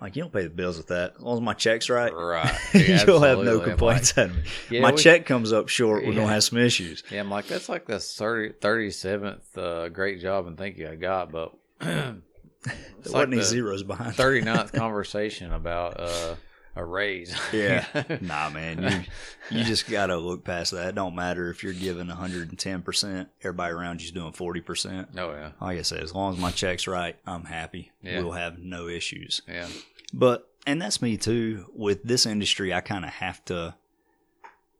like 0.00 0.14
you 0.16 0.22
don't 0.22 0.32
pay 0.32 0.42
the 0.44 0.50
bills 0.50 0.76
with 0.76 0.88
that. 0.88 1.14
As 1.16 1.20
long 1.22 1.36
as 1.38 1.42
my 1.42 1.54
check's 1.54 1.90
right, 1.90 2.12
right? 2.14 2.56
you'll 2.74 3.20
have 3.20 3.38
no 3.40 3.60
complaints 3.60 4.16
like, 4.16 4.28
at 4.30 4.34
me. 4.36 4.42
yeah, 4.70 4.80
my 4.80 4.92
we- 4.92 4.96
check 4.98 5.26
comes 5.26 5.52
up 5.52 5.68
short, 5.68 6.04
we're 6.04 6.10
Yeah. 6.12 6.20
gonna 6.20 6.32
have 6.32 6.44
some 6.44 6.58
issues. 6.58 7.02
Yeah, 7.10 7.20
I'm 7.20 7.30
like, 7.30 7.46
that's 7.46 7.68
like 7.68 7.86
the 7.86 7.98
30, 7.98 8.54
37th 8.60 9.58
uh, 9.58 9.88
great 9.88 10.20
job 10.20 10.46
and 10.46 10.56
thank 10.56 10.76
you 10.78 10.88
I 10.88 10.94
got, 10.96 11.30
but 11.32 11.52
There 11.80 13.12
wasn't 13.12 13.14
like 13.14 13.28
any 13.28 13.42
zeros 13.42 13.82
behind. 13.84 14.14
39th 14.14 14.72
conversation 14.74 15.52
about 15.52 15.98
uh, 16.00 16.34
a 16.78 16.84
raise. 16.84 17.34
Yeah. 17.52 17.84
nah, 18.20 18.48
man, 18.50 19.04
you 19.50 19.58
you 19.58 19.64
just 19.64 19.88
gotta 19.90 20.16
look 20.16 20.44
past 20.44 20.72
that. 20.72 20.88
It 20.90 20.94
don't 20.94 21.14
matter 21.14 21.50
if 21.50 21.62
you're 21.62 21.72
giving 21.72 22.08
110 22.08 22.82
percent. 22.82 23.28
Everybody 23.42 23.72
around 23.74 24.00
you's 24.00 24.12
doing 24.12 24.32
40 24.32 24.60
percent. 24.60 25.08
oh, 25.16 25.30
yeah. 25.32 25.50
Like 25.60 25.78
I 25.78 25.82
said, 25.82 26.02
as 26.02 26.14
long 26.14 26.34
as 26.34 26.38
my 26.40 26.50
check's 26.50 26.86
right, 26.86 27.16
I'm 27.26 27.44
happy. 27.44 27.90
Yeah. 28.02 28.20
We'll 28.22 28.32
have 28.32 28.58
no 28.58 28.88
issues. 28.88 29.42
Yeah. 29.48 29.66
But 30.12 30.48
and 30.66 30.80
that's 30.80 31.02
me 31.02 31.16
too. 31.16 31.66
With 31.74 32.02
this 32.04 32.24
industry, 32.26 32.72
I 32.72 32.80
kind 32.80 33.04
of 33.04 33.10
have 33.10 33.44
to. 33.46 33.74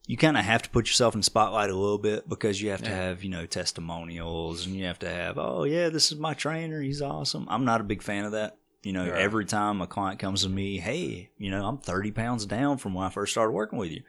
You 0.07 0.17
kind 0.17 0.39
of 0.39 0.45
have 0.45 0.63
to 0.63 0.71
put 0.71 0.87
yourself 0.87 1.13
in 1.15 1.21
the 1.21 1.25
spotlight 1.25 1.69
a 1.69 1.77
little 1.77 1.99
bit 1.99 2.27
because 2.29 2.63
you 2.63 2.71
have 2.71 2.81
to 2.83 2.89
Yeah. 2.89 2.97
have 2.97 3.23
you 3.25 3.29
know 3.31 3.45
testimonials 3.45 4.65
and 4.67 4.75
you 4.75 4.87
have 4.87 4.99
to 5.01 5.09
have 5.11 5.37
oh 5.37 5.65
yeah 5.65 5.91
this 5.91 6.11
is 6.11 6.19
my 6.19 6.33
trainer 6.35 6.81
he's 6.81 7.03
awesome. 7.03 7.47
I'm 7.51 7.65
not 7.67 7.81
a 7.83 7.85
big 7.85 8.03
fan 8.03 8.25
of 8.25 8.33
that. 8.33 8.57
You 8.83 8.93
know, 8.93 9.11
Right. 9.11 9.21
every 9.21 9.45
time 9.45 9.81
a 9.81 9.87
client 9.87 10.21
comes 10.21 10.43
to 10.45 10.49
me, 10.49 10.79
hey, 10.79 11.31
you 11.37 11.51
know, 11.51 11.67
I'm 11.67 11.79
30 11.79 12.13
pounds 12.13 12.47
down 12.47 12.79
from 12.79 12.95
when 12.95 13.07
I 13.07 13.11
first 13.11 13.33
started 13.33 13.53
working 13.53 13.79
with 13.79 13.91
you. 13.91 14.03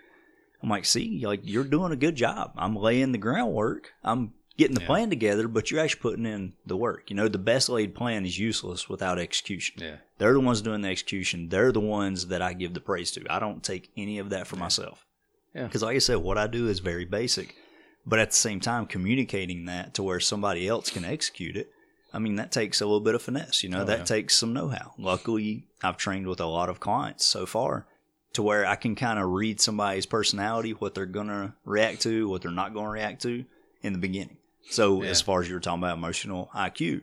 I'm 0.61 0.69
like, 0.69 0.85
see, 0.85 1.25
like 1.25 1.41
you're 1.43 1.63
doing 1.63 1.91
a 1.91 1.95
good 1.97 2.15
job. 2.15 2.51
I'm 2.57 2.75
laying 2.75 3.11
the 3.11 3.17
groundwork. 3.17 3.93
I'm 4.03 4.33
getting 4.57 4.75
the 4.75 4.81
Yeah. 4.81 4.87
plan 4.87 5.09
together, 5.09 5.47
but 5.47 5.71
you're 5.71 5.79
actually 5.79 6.01
putting 6.01 6.25
in 6.25 6.53
the 6.65 6.75
work. 6.77 7.09
You 7.09 7.15
know, 7.15 7.27
the 7.29 7.37
best 7.37 7.69
laid 7.69 7.95
plan 7.95 8.25
is 8.25 8.37
useless 8.37 8.87
without 8.89 9.17
execution. 9.17 9.75
Yeah. 9.81 9.95
They're 10.17 10.33
the 10.33 10.39
ones 10.41 10.61
doing 10.61 10.81
the 10.81 10.89
execution. 10.89 11.47
They're 11.49 11.71
the 11.71 11.79
ones 11.79 12.27
that 12.27 12.41
I 12.41 12.53
give 12.53 12.73
the 12.73 12.81
praise 12.81 13.09
to. 13.11 13.25
I 13.29 13.39
don't 13.39 13.63
take 13.63 13.89
any 13.97 14.19
of 14.19 14.29
that 14.31 14.47
for 14.47 14.57
myself. 14.57 15.05
Yeah. 15.55 15.63
Because, 15.63 15.81
like 15.81 15.95
I 15.95 15.99
said, 15.99 16.17
what 16.17 16.37
I 16.37 16.45
do 16.47 16.67
is 16.67 16.79
very 16.79 17.05
basic. 17.05 17.55
But 18.05 18.19
at 18.19 18.29
the 18.31 18.35
same 18.35 18.59
time, 18.59 18.85
communicating 18.85 19.65
that 19.65 19.93
to 19.95 20.03
where 20.03 20.19
somebody 20.19 20.67
else 20.67 20.89
can 20.91 21.05
execute 21.05 21.55
it, 21.55 21.71
I 22.13 22.19
mean, 22.19 22.35
that 22.35 22.51
takes 22.51 22.81
a 22.81 22.85
little 22.85 22.99
bit 23.01 23.15
of 23.15 23.21
finesse. 23.21 23.61
You 23.63 23.69
know, 23.69 23.81
Oh, 23.81 23.85
that 23.85 23.99
yeah. 23.99 24.03
takes 24.05 24.35
some 24.35 24.53
know 24.53 24.69
how. 24.69 24.93
Luckily, 24.97 25.67
I've 25.83 25.97
trained 25.97 26.27
with 26.27 26.39
a 26.39 26.45
lot 26.45 26.69
of 26.69 26.79
clients 26.79 27.25
so 27.25 27.45
far 27.45 27.87
to 28.33 28.41
where 28.43 28.65
I 28.65 28.75
can 28.75 28.95
kind 28.95 29.19
of 29.19 29.29
read 29.29 29.59
somebody's 29.61 30.05
personality, 30.05 30.71
what 30.71 30.93
they're 30.95 31.05
gonna 31.05 31.55
react 31.65 32.01
to, 32.01 32.27
what 32.29 32.41
they're 32.41 32.51
not 32.51 32.73
gonna 32.73 32.89
react 32.89 33.21
to 33.23 33.45
in 33.81 33.93
the 33.93 33.99
beginning. 33.99 34.37
So 34.69 35.01
Yeah. 35.03 35.09
as 35.09 35.21
far 35.21 35.41
as 35.41 35.47
you 35.49 35.53
were 35.55 35.59
talking 35.59 35.79
about 35.83 35.97
emotional 35.97 36.49
IQ, 36.53 37.01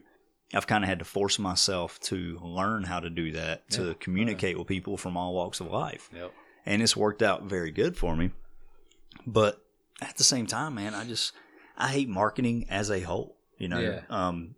I've 0.53 0.67
kind 0.67 0.83
of 0.83 0.87
had 0.89 0.99
to 0.99 1.05
force 1.05 1.37
myself 1.39 1.99
to 2.01 2.39
learn 2.41 2.83
how 2.83 2.99
to 3.01 3.09
do 3.09 3.31
that 3.33 3.69
to 3.71 3.87
Yeah. 3.87 3.93
communicate 3.99 4.57
with 4.57 4.67
people 4.67 4.95
from 4.97 5.17
all 5.17 5.33
walks 5.33 5.59
of 5.59 5.67
life, 5.67 6.09
Yep. 6.13 6.33
and 6.65 6.81
it's 6.81 6.95
worked 6.95 7.21
out 7.21 7.43
very 7.43 7.71
good 7.71 7.97
for 7.97 8.15
me. 8.15 8.31
But 9.25 9.61
at 10.01 10.17
the 10.17 10.23
same 10.23 10.47
time, 10.47 10.75
man, 10.75 10.93
I 10.93 11.05
just 11.05 11.33
I 11.77 11.89
hate 11.89 12.09
marketing 12.09 12.65
as 12.69 12.89
a 12.89 13.01
whole. 13.01 13.35
You 13.57 13.67
know, 13.67 13.79
Yeah. 13.79 14.01
um, 14.09 14.55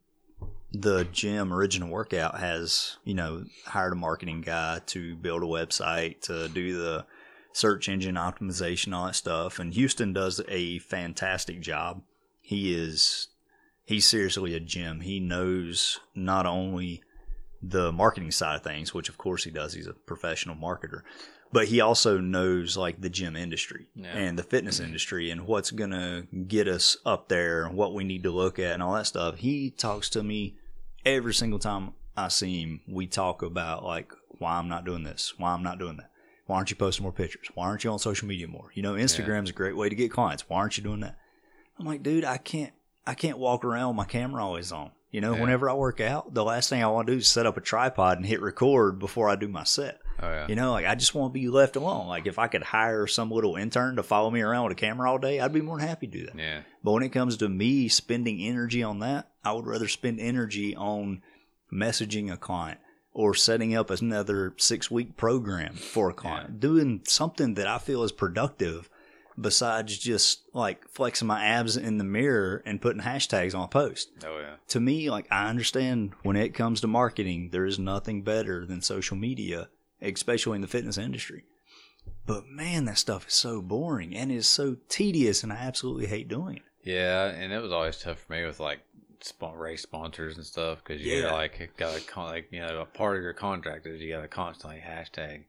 the 0.71 1.05
gym 1.11 1.51
original 1.51 1.89
workout 1.89 2.39
has 2.39 2.97
you 3.03 3.13
know 3.13 3.43
hired 3.65 3.93
a 3.93 3.95
marketing 3.95 4.41
guy 4.41 4.79
to 4.85 5.15
build 5.15 5.41
a 5.41 5.47
website 5.47 6.21
to 6.21 6.47
do 6.49 6.77
the 6.77 7.05
search 7.53 7.89
engine 7.89 8.15
optimization 8.15 8.93
all 8.93 9.07
that 9.07 9.15
stuff. 9.15 9.57
And 9.59 9.73
houston 9.73 10.13
does 10.13 10.39
a 10.47 10.79
fantastic 10.79 11.61
job. 11.61 12.03
He 12.41 12.73
is 12.73 13.29
he's 13.85 14.07
seriously 14.07 14.53
a 14.53 14.59
gem. 14.59 15.01
He 15.01 15.19
knows 15.19 15.99
not 16.13 16.45
only 16.45 17.01
the 17.61 17.91
marketing 17.91 18.31
side 18.31 18.55
of 18.57 18.63
things 18.63 18.93
which 18.93 19.09
of 19.09 19.17
course 19.17 19.43
he 19.43 19.51
does 19.51 19.73
he's 19.73 19.87
a 19.87 19.91
professional 19.93 20.55
marketer 20.55 21.01
but 21.51 21.67
he 21.67 21.81
also 21.81 22.19
knows 22.19 22.77
like 22.77 23.01
the 23.01 23.09
gym 23.09 23.35
industry 23.35 23.87
Yeah. 23.95 24.15
and 24.15 24.37
the 24.39 24.43
fitness 24.43 24.79
industry 24.79 25.29
and 25.31 25.45
what's 25.47 25.71
gonna 25.71 26.27
get 26.47 26.67
us 26.69 26.95
up 27.05 27.27
there 27.27 27.65
and 27.65 27.75
what 27.75 27.93
we 27.93 28.03
need 28.05 28.23
to 28.23 28.31
look 28.31 28.59
at 28.59 28.73
and 28.75 28.83
all 28.83 28.93
that 28.93 29.07
stuff. 29.07 29.39
He 29.39 29.71
talks 29.71 30.09
to 30.11 30.21
me 30.23 30.55
every 31.15 31.33
single 31.33 31.59
time 31.59 31.93
i 32.17 32.27
see 32.27 32.61
him 32.61 32.81
we 32.87 33.07
talk 33.07 33.41
about 33.41 33.83
like 33.83 34.11
why 34.39 34.57
i'm 34.57 34.67
not 34.69 34.85
doing 34.85 35.03
this 35.03 35.33
why 35.37 35.51
i'm 35.53 35.63
not 35.63 35.79
doing 35.79 35.97
that. 35.97 36.09
Why 36.45 36.55
aren't 36.55 36.71
you 36.71 36.75
posting 36.77 37.03
more 37.03 37.11
pictures? 37.11 37.45
Why 37.53 37.65
aren't 37.65 37.83
you 37.83 37.91
on 37.91 37.99
social 37.99 38.27
media 38.27 38.47
more? 38.47 38.71
You 38.73 38.81
know 38.81 38.93
instagram's 38.93 39.51
a 39.51 39.53
great 39.53 39.77
way 39.77 39.87
to 39.87 39.93
get 39.93 40.11
clients. 40.11 40.49
Why 40.49 40.57
aren't 40.57 40.77
you 40.79 40.83
doing 40.83 41.01
that? 41.01 41.15
I'm 41.79 41.85
like 41.85 42.01
dude 42.01 42.25
i 42.25 42.37
can't 42.37 42.73
i 43.05 43.13
can't 43.13 43.37
walk 43.37 43.63
around 43.63 43.89
with 43.89 43.97
my 43.97 44.05
camera 44.05 44.43
always 44.43 44.71
on. 44.71 44.89
You 45.11 45.21
know 45.21 45.35
Yeah. 45.35 45.41
whenever 45.41 45.69
i 45.69 45.73
work 45.73 46.01
out 46.01 46.33
the 46.33 46.43
last 46.43 46.69
thing 46.69 46.83
i 46.83 46.87
want 46.87 47.05
to 47.07 47.13
do 47.13 47.17
is 47.19 47.27
set 47.27 47.45
up 47.45 47.55
a 47.57 47.61
tripod 47.61 48.17
and 48.17 48.25
hit 48.25 48.41
record 48.41 48.97
before 48.97 49.29
i 49.29 49.35
do 49.35 49.47
my 49.47 49.63
set 49.63 49.99
Oh 50.21 50.29
yeah. 50.29 50.47
you 50.47 50.55
know, 50.55 50.71
like 50.71 50.85
I 50.85 50.95
just 50.95 51.15
want 51.15 51.33
to 51.33 51.39
be 51.39 51.47
left 51.49 51.75
alone. 51.75 52.07
Like 52.07 52.27
if 52.27 52.37
I 52.39 52.47
could 52.47 52.63
hire 52.63 53.07
some 53.07 53.31
little 53.31 53.55
intern 53.55 53.95
to 53.95 54.03
follow 54.03 54.29
me 54.29 54.41
around 54.41 54.63
with 54.65 54.73
a 54.73 54.79
camera 54.79 55.09
all 55.09 55.17
day, 55.17 55.39
I'd 55.39 55.53
be 55.53 55.61
more 55.61 55.77
than 55.79 55.87
happy 55.87 56.07
to 56.07 56.17
do 56.19 56.25
that. 56.25 56.37
Yeah. 56.37 56.61
But 56.83 56.91
when 56.91 57.03
it 57.03 57.09
comes 57.09 57.37
to 57.37 57.49
me 57.49 57.87
spending 57.87 58.41
energy 58.41 58.83
on 58.83 58.99
that, 58.99 59.29
I 59.43 59.53
would 59.53 59.65
rather 59.67 59.87
spend 59.87 60.19
energy 60.19 60.75
on 60.75 61.21
messaging 61.71 62.31
a 62.31 62.37
client 62.37 62.79
or 63.13 63.33
setting 63.33 63.75
up 63.75 63.89
another 63.89 64.53
six 64.57 64.89
week 64.91 65.17
program 65.17 65.75
for 65.75 66.09
a 66.09 66.13
client, 66.13 66.59
doing 66.59 67.01
something 67.05 67.55
that 67.55 67.67
I 67.67 67.77
feel 67.79 68.03
is 68.03 68.11
productive 68.11 68.89
besides 69.39 69.97
just 69.97 70.41
like 70.53 70.87
flexing 70.89 71.27
my 71.27 71.43
abs 71.45 71.77
in 71.77 71.97
the 71.97 72.03
mirror 72.03 72.61
and 72.65 72.81
putting 72.81 73.01
hashtags 73.01 73.55
on 73.55 73.63
a 73.63 73.67
post 73.69 74.09
Oh 74.25 74.37
yeah. 74.39 74.55
to 74.69 74.79
me, 74.81 75.09
like 75.09 75.27
I 75.31 75.47
understand 75.49 76.11
when 76.23 76.35
it 76.35 76.53
comes 76.53 76.81
to 76.81 76.87
marketing, 76.87 77.49
there 77.51 77.65
is 77.65 77.79
nothing 77.79 78.21
better 78.21 78.65
than 78.65 78.81
social 78.81 79.15
media, 79.15 79.69
especially 80.01 80.55
in 80.55 80.61
the 80.61 80.67
fitness 80.67 80.97
industry. 80.97 81.43
But 82.25 82.47
man, 82.47 82.85
that 82.85 82.97
stuff 82.97 83.27
is 83.27 83.33
so 83.33 83.61
boring 83.61 84.15
and 84.15 84.31
is 84.31 84.47
so 84.47 84.77
tedious, 84.87 85.43
and 85.43 85.51
I 85.51 85.57
absolutely 85.57 86.07
hate 86.07 86.27
doing 86.27 86.57
it. 86.57 86.63
Yeah, 86.83 87.25
and 87.27 87.51
it 87.51 87.61
was 87.61 87.71
always 87.71 87.97
tough 87.99 88.19
for 88.19 88.33
me 88.33 88.45
with 88.45 88.59
like 88.59 88.79
race 89.55 89.81
sponsors 89.81 90.37
and 90.37 90.45
stuff 90.45 90.81
because 90.83 91.01
you 91.01 91.13
Yeah. 91.21 91.33
like 91.33 91.71
got 91.77 91.99
like 92.17 92.47
you 92.51 92.61
know 92.61 92.81
a 92.81 92.85
part 92.85 93.17
of 93.17 93.23
your 93.23 93.33
contract 93.33 93.85
is 93.85 93.99
you 93.99 94.09
got 94.13 94.21
to 94.21 94.27
constantly 94.29 94.79
hashtag 94.79 95.43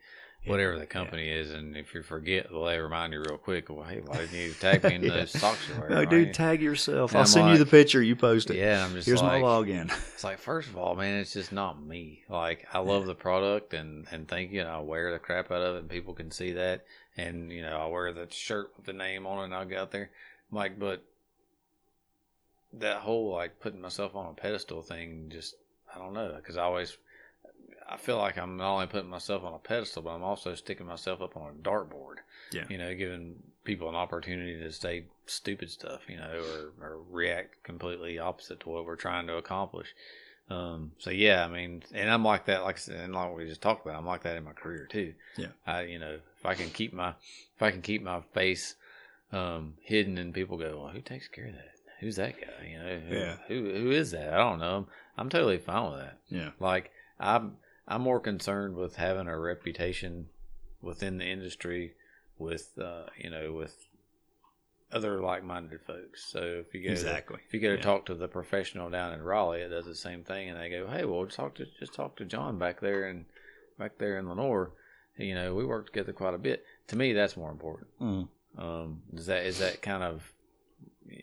whatever 0.46 0.78
the 0.78 0.86
company 0.86 1.28
is, 1.28 1.50
and 1.52 1.76
if 1.76 1.92
you 1.94 2.02
forget, 2.02 2.50
well, 2.52 2.64
they 2.64 2.78
remind 2.78 3.12
you 3.12 3.20
real 3.20 3.36
quick. 3.36 3.68
Well, 3.68 3.82
hey, 3.84 4.00
why 4.04 4.18
didn't 4.18 4.38
you 4.38 4.52
tag 4.54 4.82
me 4.84 4.94
in 4.94 5.02
Yeah. 5.02 5.10
those 5.10 5.32
socks 5.32 5.58
you 5.68 5.78
wear? 5.80 5.90
No, 5.90 6.04
dude, 6.04 6.32
tag 6.34 6.62
yourself. 6.62 7.10
And 7.12 7.18
I'll 7.18 7.22
I'm 7.22 7.26
send 7.28 7.50
you 7.50 7.58
the 7.58 7.66
picture. 7.66 8.02
You 8.02 8.16
post 8.16 8.50
it. 8.50 8.56
yeah, 8.56 8.84
I'm 8.84 8.94
just 8.94 9.06
Here's 9.06 9.22
like, 9.22 9.42
my 9.42 9.46
login. 9.48 9.92
It's 10.14 10.24
like 10.24 10.38
first 10.38 10.68
of 10.68 10.76
all, 10.78 10.94
man, 10.94 11.20
it's 11.20 11.32
just 11.34 11.52
not 11.52 11.82
me. 11.82 12.24
Like 12.28 12.66
I 12.72 12.78
love 12.78 13.06
the 13.06 13.14
product 13.14 13.74
and 13.74 14.06
and 14.10 14.26
thank 14.26 14.50
you, 14.52 14.60
and 14.60 14.70
I 14.70 14.80
wear 14.80 15.12
the 15.12 15.18
crap 15.18 15.50
out 15.50 15.62
of 15.62 15.76
it, 15.76 15.78
and 15.80 15.88
people 15.88 16.14
can 16.14 16.30
see 16.30 16.52
that. 16.52 16.84
And 17.16 17.50
you 17.52 17.62
know, 17.62 17.76
I 17.76 17.86
wear 17.86 18.12
the 18.12 18.26
shirt 18.30 18.72
with 18.76 18.86
the 18.86 18.92
name 18.92 19.26
on 19.26 19.40
it, 19.40 19.44
and 19.44 19.54
I'll 19.54 19.64
get 19.66 19.78
out 19.78 19.90
there. 19.90 20.10
I'm 20.50 20.56
like, 20.56 20.78
but 20.78 21.04
that 22.72 22.98
whole 22.98 23.32
like 23.32 23.60
putting 23.60 23.80
myself 23.80 24.14
on 24.14 24.26
a 24.30 24.32
pedestal 24.34 24.80
thing, 24.82 25.28
just 25.30 25.54
I 25.94 25.98
don't 25.98 26.14
know, 26.14 26.32
because 26.36 26.56
I 26.56 26.62
always 26.62 26.96
I 27.90 27.96
feel 27.96 28.18
like 28.18 28.38
I'm 28.38 28.56
not 28.56 28.72
only 28.74 28.86
putting 28.86 29.10
myself 29.10 29.42
on 29.44 29.52
a 29.54 29.58
pedestal, 29.58 30.02
but 30.02 30.10
I'm 30.10 30.22
also 30.22 30.54
sticking 30.54 30.86
myself 30.86 31.20
up 31.20 31.36
on 31.36 31.50
a 31.50 31.68
dartboard. 31.68 32.16
Yeah. 32.52 32.64
You 32.68 32.78
know, 32.78 32.94
giving 32.94 33.36
people 33.64 33.88
an 33.88 33.94
opportunity 33.96 34.58
to 34.60 34.72
say 34.72 35.04
stupid 35.26 35.70
stuff, 35.70 36.00
you 36.08 36.16
know, 36.16 36.42
or, 36.80 36.84
or 36.86 36.98
react 37.10 37.62
completely 37.64 38.18
opposite 38.18 38.60
to 38.60 38.68
what 38.68 38.84
we're 38.86 38.96
trying 38.96 39.26
to 39.26 39.36
accomplish. 39.36 39.88
Um, 40.48 40.92
so 40.98 41.10
yeah, 41.10 41.44
I 41.44 41.48
mean, 41.48 41.82
and 41.92 42.10
I'm 42.10 42.24
like 42.24 42.46
that, 42.46 42.62
like 42.64 42.78
and 42.88 43.14
like 43.14 43.36
we 43.36 43.46
just 43.46 43.60
talked 43.62 43.84
about, 43.86 43.98
I'm 43.98 44.06
like 44.06 44.22
that 44.22 44.36
in 44.36 44.44
my 44.44 44.52
career 44.52 44.86
too. 44.90 45.14
Yeah. 45.36 45.48
I, 45.66 45.82
you 45.82 45.98
know, 45.98 46.18
if 46.38 46.46
I 46.46 46.54
can 46.54 46.70
keep 46.70 46.92
my, 46.92 47.10
if 47.56 47.62
I 47.62 47.70
can 47.70 47.82
keep 47.82 48.02
my 48.02 48.20
face, 48.34 48.74
um, 49.32 49.74
hidden 49.82 50.18
and 50.18 50.34
people 50.34 50.56
go, 50.58 50.80
well, 50.82 50.88
who 50.92 51.00
takes 51.00 51.28
care 51.28 51.46
of 51.46 51.52
that? 51.54 51.70
Who's 52.00 52.16
that 52.16 52.34
guy? 52.40 52.66
You 52.68 52.78
know, 52.78 52.98
who, 53.08 53.14
Yeah. 53.16 53.36
who, 53.46 53.54
who 53.74 53.90
is 53.92 54.10
that? 54.12 54.32
I 54.32 54.38
don't 54.38 54.58
know. 54.58 54.88
I'm 55.16 55.28
totally 55.28 55.58
fine 55.58 55.90
with 55.92 56.00
that. 56.00 56.18
Yeah. 56.28 56.50
Like 56.58 56.90
I'm, 57.20 57.56
I'm 57.90 58.02
more 58.02 58.20
concerned 58.20 58.76
with 58.76 58.96
having 58.96 59.26
a 59.26 59.38
reputation 59.38 60.28
within 60.80 61.18
the 61.18 61.24
industry 61.26 61.94
with, 62.38 62.78
uh, 62.78 63.06
you 63.18 63.28
know, 63.30 63.52
with 63.52 63.76
other 64.92 65.20
like-minded 65.20 65.80
folks. 65.82 66.24
So 66.24 66.40
if 66.66 66.72
you 66.74 66.82
go 66.82 66.94
to- 66.94 67.34
if 67.46 67.52
you 67.52 67.60
go 67.60 67.70
to 67.70 67.76
Yeah. 67.76 67.82
talk 67.82 68.06
to 68.06 68.14
the 68.14 68.28
professional 68.28 68.90
down 68.90 69.12
in 69.12 69.22
Raleigh, 69.22 69.62
it 69.62 69.68
does 69.68 69.84
the 69.86 69.94
same 69.94 70.24
thing, 70.24 70.48
and 70.48 70.58
they 70.58 70.70
go, 70.70 70.86
"Hey, 70.88 71.04
well, 71.04 71.24
just 71.24 71.36
talk 71.36 71.54
to 71.56 71.66
just 71.66 71.92
talk 71.92 72.16
to 72.16 72.24
John 72.24 72.58
back 72.58 72.80
there 72.80 73.04
and 73.04 73.26
back 73.78 73.98
there 73.98 74.18
in 74.18 74.28
Lenoir. 74.28 74.72
You 75.16 75.34
know, 75.34 75.54
we 75.54 75.64
work 75.64 75.86
together 75.86 76.12
quite 76.12 76.34
a 76.34 76.38
bit. 76.38 76.64
To 76.88 76.96
me, 76.96 77.12
that's 77.12 77.36
more 77.36 77.50
important. 77.50 77.88
Mm. 78.00 78.28
Um, 78.56 79.02
is 79.12 79.26
that 79.26 79.44
is 79.46 79.58
that 79.58 79.82
kind 79.82 80.02
of 80.02 80.32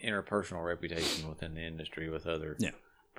interpersonal 0.04 0.66
reputation 0.66 1.28
within 1.30 1.56
the 1.56 1.62
industry 1.62 2.10
with 2.10 2.28
other 2.28 2.56
Yeah. 2.60 2.72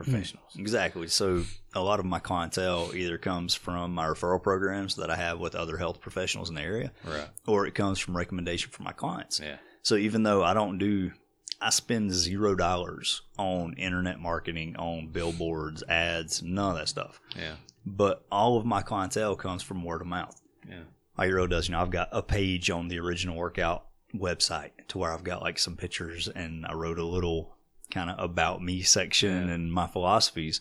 Hmm. 0.05 0.13
professionals? 0.13 0.57
Exactly. 0.57 1.09
So 1.09 1.45
a 1.75 1.81
lot 1.81 2.01
of 2.01 2.07
my 2.07 2.19
clientele 2.19 2.93
either 2.95 3.19
comes 3.19 3.55
from 3.55 3.95
my 3.95 4.07
referral 4.07 4.43
programs 4.43 4.97
that 4.97 5.11
I 5.11 5.17
have 5.17 5.39
with 5.39 5.55
other 5.55 5.77
health 5.77 6.01
professionals 6.01 6.49
in 6.49 6.55
the 6.55 6.63
area, 6.63 6.93
Right. 7.05 7.29
or 7.47 7.67
it 7.67 7.75
comes 7.75 7.99
from 7.99 8.17
recommendation 8.17 8.71
from 8.71 8.85
my 8.85 8.93
clients. 8.93 9.41
Yeah. 9.41 9.57
So 9.83 9.97
even 9.97 10.23
though 10.23 10.43
I 10.45 10.55
don't 10.55 10.79
do, 10.79 11.13
I 11.61 11.71
spend 11.71 12.13
zero 12.13 12.55
dollars 12.55 13.23
on 13.39 13.75
internet 13.75 14.21
marketing, 14.21 14.77
on 14.77 15.09
billboards, 15.09 15.83
ads, 15.89 16.43
none 16.43 16.73
of 16.73 16.77
that 16.79 16.89
stuff. 16.89 17.21
Yeah. 17.37 17.57
But 17.87 18.25
all 18.31 18.59
of 18.59 18.65
my 18.67 18.83
clientele 18.83 19.35
comes 19.37 19.63
from 19.63 19.83
word 19.83 20.01
of 20.03 20.07
mouth. 20.07 20.41
Yeah. 20.69 20.83
Hero 21.25 21.47
does, 21.49 21.69
you 21.69 21.73
know, 21.73 21.81
I've 21.81 21.91
got 21.91 22.09
a 22.13 22.23
page 22.23 22.71
on 22.71 22.87
the 22.89 22.99
original 23.01 23.35
workout 23.37 23.87
website 24.15 24.71
to 24.89 24.99
where 24.99 25.13
I've 25.13 25.25
got 25.25 25.43
like 25.43 25.59
some 25.59 25.77
pictures 25.77 26.29
and 26.29 26.65
I 26.65 26.75
wrote 26.75 26.99
a 26.99 27.05
little 27.05 27.57
kind 27.91 28.11
of 28.11 28.19
about 28.23 28.63
me 28.63 28.83
section 28.83 29.49
Yeah. 29.49 29.55
and 29.55 29.73
my 29.73 29.87
philosophies. 29.87 30.61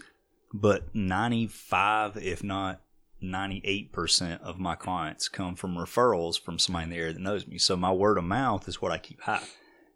But 0.53 0.93
95, 0.95 2.17
if 2.17 2.43
not 2.43 2.82
98% 3.21 4.41
of 4.41 4.59
my 4.59 4.75
clients 4.75 5.28
come 5.28 5.55
from 5.55 5.75
referrals 5.75 6.39
from 6.39 6.59
somebody 6.59 6.86
in 6.86 6.89
the 6.91 6.97
area 6.97 7.13
that 7.13 7.21
knows 7.21 7.47
me. 7.47 7.57
So 7.57 7.75
my 7.75 7.91
word 7.91 8.17
of 8.17 8.23
mouth 8.23 8.67
is 8.67 8.82
what 8.82 8.91
I 8.91 8.97
keep 8.97 9.21
high. 9.21 9.43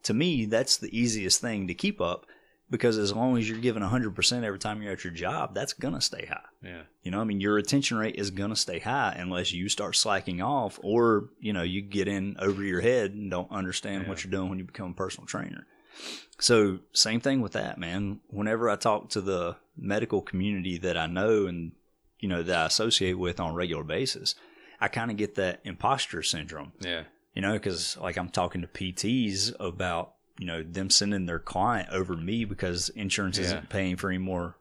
To 0.03 0.13
me, 0.13 0.45
that's 0.45 0.77
the 0.77 0.95
easiest 0.97 1.41
thing 1.41 1.67
to 1.67 1.73
keep 1.73 2.01
up 2.01 2.25
because 2.69 2.97
as 2.97 3.13
long 3.13 3.37
as 3.37 3.47
you're 3.49 3.59
giving 3.59 3.83
100% 3.83 4.43
every 4.43 4.57
time 4.59 4.81
you're 4.81 4.93
at 4.93 5.03
your 5.03 5.13
job, 5.13 5.53
that's 5.53 5.73
going 5.73 5.93
to 5.93 6.01
stay 6.01 6.25
high. 6.25 6.39
Yeah. 6.63 6.81
You 7.03 7.11
know, 7.11 7.19
I 7.21 7.23
mean, 7.23 7.39
your 7.41 7.53
retention 7.55 7.97
rate 7.97 8.15
is 8.15 8.31
going 8.31 8.49
to 8.49 8.55
stay 8.55 8.79
high 8.79 9.15
unless 9.17 9.51
you 9.51 9.69
start 9.69 9.95
slacking 9.95 10.41
off 10.41 10.79
or, 10.81 11.29
you 11.39 11.53
know, 11.53 11.63
you 11.63 11.81
get 11.81 12.07
in 12.07 12.35
over 12.39 12.63
your 12.63 12.81
head 12.81 13.11
and 13.11 13.29
don't 13.29 13.51
understand 13.51 14.07
what 14.07 14.23
you're 14.23 14.31
doing 14.31 14.49
when 14.49 14.57
you 14.57 14.63
become 14.65 14.91
a 14.91 14.93
personal 14.95 15.27
trainer. 15.27 15.67
So, 16.39 16.79
same 16.93 17.19
thing 17.21 17.41
with 17.41 17.51
that, 17.53 17.77
man. 17.77 18.19
Whenever 18.27 18.69
I 18.69 18.75
talk 18.75 19.09
to 19.09 19.21
the 19.21 19.57
medical 19.77 20.21
community 20.21 20.77
that 20.79 20.97
I 20.97 21.05
know 21.07 21.45
and, 21.45 21.71
you 22.19 22.27
know, 22.27 22.41
that 22.43 22.57
I 22.57 22.65
associate 22.65 23.13
with 23.19 23.39
on 23.39 23.51
a 23.51 23.53
regular 23.55 23.83
basis, 23.83 24.33
I 24.79 24.87
kind 24.87 25.11
of 25.11 25.17
get 25.17 25.35
that 25.35 25.59
imposter 25.63 26.23
syndrome 26.23 26.71
Yeah. 26.79 27.03
you 27.35 27.41
know, 27.43 27.53
because 27.53 27.95
like 27.97 28.17
I'm 28.17 28.29
talking 28.29 28.61
to 28.61 28.67
PTs 28.67 29.53
about 29.59 30.13
you 30.39 30.47
know 30.47 30.63
them 30.63 30.89
sending 30.89 31.27
their 31.27 31.37
client 31.39 31.89
over 31.91 32.15
me 32.17 32.45
because 32.45 32.89
insurance 32.89 33.37
Yeah. 33.37 33.43
isn't 33.45 33.69
paying 33.69 33.95
for 33.95 34.09
any 34.09 34.17
more 34.17 34.57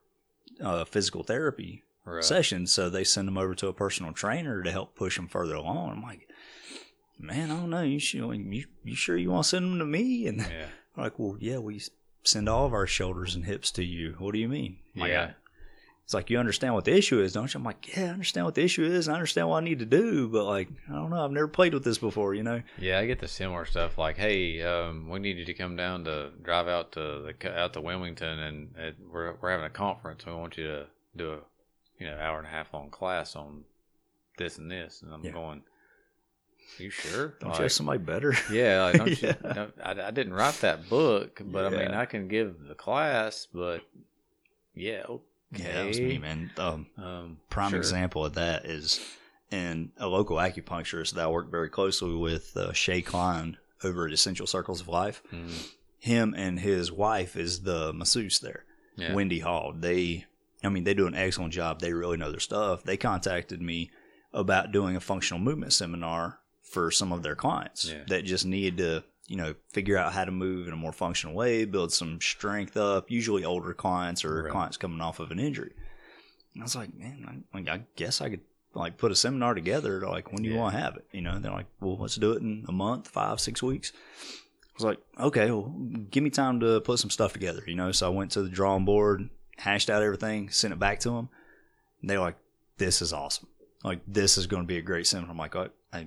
uh, 0.61 0.85
physical 0.85 1.23
therapy 1.23 1.85
Right. 2.05 2.23
sessions, 2.25 2.71
so 2.73 2.91
they 2.91 3.05
send 3.05 3.29
them 3.29 3.39
over 3.39 3.55
to 3.55 3.69
a 3.69 3.73
personal 3.73 4.13
trainer 4.13 4.63
to 4.63 4.71
help 4.71 4.95
push 4.97 5.17
them 5.17 5.29
further 5.29 5.55
along. 5.55 5.91
I'm 5.93 6.03
like, 6.03 6.29
man, 7.19 7.51
I 7.51 7.57
don't 7.57 7.71
know. 7.71 7.83
You 7.83 7.99
sure 7.99 8.35
you, 8.35 8.65
you 8.85 8.95
sure 8.97 9.17
you 9.17 9.31
want 9.31 9.45
to 9.45 9.49
send 9.49 9.65
them 9.65 9.79
to 9.79 9.85
me? 9.87 10.27
And 10.27 10.39
Yeah. 10.41 10.67
Like, 11.01 11.19
well, 11.19 11.37
yeah, 11.41 11.59
we 11.59 11.81
send 12.23 12.49
all 12.49 12.67
of 12.67 12.73
our 12.73 12.87
shoulders 12.87 13.35
and 13.35 13.45
hips 13.45 13.71
to 13.73 13.85
you. 13.85 14.15
What 14.19 14.33
do 14.33 14.39
you 14.39 14.49
mean? 14.49 14.79
I'm 14.95 15.01
like, 15.03 15.11
Yeah. 15.11 15.31
It's 16.05 16.15
like 16.15 16.29
you 16.29 16.41
understand 16.41 16.75
what 16.75 16.85
the 16.87 16.97
issue 16.97 17.21
is, 17.23 17.33
don't 17.35 17.55
you? 17.55 17.59
I'm 17.59 17.63
like, 17.65 17.97
yeah, 17.97 18.07
I 18.07 18.09
understand 18.09 18.45
what 18.45 18.57
the 18.57 18.65
issue 18.65 18.83
is. 18.85 19.07
And 19.07 19.13
I 19.15 19.17
understand 19.19 19.49
what 19.49 19.63
I 19.63 19.65
need 19.65 19.79
to 19.79 19.87
do, 19.87 20.29
but 20.29 20.45
like, 20.45 20.69
I 20.89 20.93
don't 20.95 21.11
know. 21.11 21.25
I've 21.25 21.31
never 21.31 21.47
played 21.47 21.73
with 21.73 21.85
this 21.85 21.99
before, 21.99 22.35
you 22.35 22.43
know. 22.43 22.63
Yeah, 22.79 22.99
I 22.99 23.07
get 23.07 23.21
the 23.21 23.29
similar 23.29 23.65
stuff. 23.65 23.97
Like, 23.97 24.17
hey, 24.17 24.61
um, 24.63 25.09
we 25.09 25.21
need 25.21 25.37
you 25.37 25.45
to 25.45 25.55
come 25.55 25.77
down 25.77 26.03
to 26.07 26.31
drive 26.43 26.67
out 26.67 26.91
to 26.93 27.33
the 27.41 27.57
out 27.57 27.75
to 27.75 27.81
Wilmington, 27.81 28.41
and 28.41 28.77
it, 28.77 28.97
we're 29.09 29.35
we're 29.41 29.53
having 29.53 29.67
a 29.67 29.71
conference. 29.71 30.27
We 30.27 30.33
want 30.33 30.57
you 30.59 30.65
to 30.67 30.87
do 31.15 31.35
a 31.35 31.39
you 32.01 32.07
know 32.09 32.19
hour 32.19 32.39
and 32.39 32.47
a 32.47 32.51
half 32.51 32.75
long 32.75 32.91
class 32.91 33.37
on 33.37 33.63
this 34.37 34.59
and 34.59 34.69
this. 34.69 35.03
And 35.03 35.15
I'm 35.15 35.25
Yeah. 35.25 35.31
going, 35.31 35.63
you 36.79 36.91
sure? 36.91 37.35
Don't 37.41 37.51
Like, 37.51 37.59
you 37.59 37.63
have 37.65 37.73
somebody 37.73 37.99
better? 37.99 38.35
Yeah, 38.51 38.85
like, 38.85 38.97
don't 38.97 39.23
Yeah. 39.23 39.35
you? 39.45 39.53
Don't, 39.55 39.75
I, 39.83 39.91
I 40.09 40.11
didn't 40.11 40.33
write 40.35 40.55
that 40.63 40.89
book, 40.89 41.41
but 41.45 41.67
I 41.67 41.71
mean, 41.71 41.91
I 41.93 42.05
can 42.07 42.29
give 42.29 42.67
the 42.67 42.75
class. 42.75 43.47
But 43.53 43.83
yeah, 44.75 45.03
okay. 45.09 45.23
Yeah, 45.57 45.73
that 45.75 45.87
was 45.87 46.01
me, 46.01 46.19
man. 46.19 46.51
Um, 46.57 46.87
Um, 46.97 47.39
prime 47.51 47.71
sure. 47.71 47.79
example 47.79 48.25
of 48.25 48.35
that 48.35 48.65
is 48.67 49.01
in 49.51 49.91
a 49.97 50.07
local 50.07 50.37
acupuncturist 50.37 51.15
that 51.15 51.25
I 51.25 51.29
work 51.29 51.51
very 51.51 51.69
closely 51.69 52.15
with, 52.15 52.57
uh, 52.57 52.73
Shay 52.73 53.03
Klein 53.03 53.57
over 53.83 54.07
at 54.07 54.13
Essential 54.13 54.47
Circles 54.47 54.81
of 54.81 54.89
Life. 54.89 55.23
Mhm. 55.33 55.71
Him 55.99 56.35
and 56.37 56.61
his 56.61 56.93
wife 56.93 57.37
is 57.37 57.63
the 57.63 57.93
masseuse 57.93 58.39
there, 58.39 58.65
Yeah. 58.97 59.13
Wendy 59.15 59.41
Hall. 59.41 59.73
They, 59.77 60.27
I 60.63 60.69
mean, 60.69 60.85
they 60.85 60.95
do 60.95 61.07
an 61.07 61.15
excellent 61.15 61.53
job. 61.53 61.81
They 61.81 61.93
really 61.93 62.17
know 62.17 62.31
their 62.31 62.41
stuff. 62.41 62.85
They 62.85 62.97
contacted 62.97 63.61
me 63.61 63.91
about 64.33 64.71
doing 64.73 64.95
a 64.97 65.01
functional 65.01 65.41
movement 65.41 65.73
seminar 65.73 66.39
for 66.71 66.91
some 66.91 67.13
of 67.13 67.23
their 67.23 67.35
clients 67.37 67.85
Yeah. 67.87 68.05
that 68.09 68.25
just 68.25 68.47
needed 68.47 68.79
to, 68.79 69.05
you 69.27 69.37
know, 69.37 69.55
figure 69.73 69.97
out 69.97 70.13
how 70.13 70.25
to 70.25 70.31
move 70.31 70.67
in 70.69 70.73
a 70.73 70.77
more 70.77 70.93
functional 70.93 71.35
way, 71.35 71.65
build 71.65 71.93
some 71.93 72.21
strength 72.21 72.77
up. 72.77 73.11
Usually 73.11 73.45
older 73.45 73.75
clients 73.75 74.25
or 74.25 74.45
Right. 74.45 74.53
clients 74.53 74.77
coming 74.77 75.01
off 75.01 75.19
of 75.21 75.31
an 75.31 75.39
injury. 75.41 75.73
And 76.55 76.63
I 76.63 76.65
was 76.65 76.77
like, 76.77 76.95
man, 76.95 77.45
I, 77.53 77.57
like, 77.59 77.69
I 77.69 77.85
guess 77.97 78.21
I 78.21 78.31
could 78.31 78.41
like 78.73 78.99
put 78.99 79.11
a 79.11 79.17
seminar 79.17 79.55
together. 79.55 80.01
Like, 80.07 80.33
when 80.33 80.43
do 80.43 80.49
you 80.49 80.55
Yeah. 80.55 80.61
want 80.61 80.75
to 80.75 80.81
have 80.81 80.97
it? 80.97 81.05
You 81.13 81.23
know, 81.23 81.39
they're 81.41 81.51
like, 81.51 81.67
well, 81.81 81.97
let's 81.99 82.15
do 82.17 82.33
it 82.33 82.43
in 82.43 82.65
a 82.69 82.73
month, 82.73 83.09
five, 83.09 83.41
six 83.41 83.63
weeks. 83.63 83.93
I 84.23 84.73
was 84.77 84.85
like, 84.85 84.99
okay, 85.19 85.51
well, 85.51 85.75
give 86.11 86.23
me 86.23 86.31
time 86.31 86.61
to 86.61 86.81
put 86.81 86.99
some 87.01 87.11
stuff 87.11 87.33
together, 87.33 87.63
you 87.67 87.75
know. 87.75 87.91
So 87.93 88.07
I 88.07 88.11
went 88.11 88.31
to 88.33 88.43
the 88.43 88.49
drawing 88.49 88.85
board, 88.85 89.29
hashed 89.59 89.91
out 89.91 90.03
everything, 90.03 90.51
sent 90.51 90.73
it 90.73 90.79
back 90.79 91.01
to 91.01 91.11
them. 91.11 91.29
And 92.01 92.09
they 92.09 92.17
were 92.17 92.23
like, 92.23 92.39
this 92.79 93.03
is 93.03 93.13
awesome. 93.13 93.49
Like, 93.83 94.01
this 94.07 94.39
is 94.39 94.47
going 94.47 94.63
to 94.63 94.67
be 94.67 94.77
a 94.79 94.83
great 94.83 95.07
seminar. 95.07 95.33
I'm 95.33 95.37
like, 95.39 95.57
I, 95.57 95.69
I, 95.93 96.07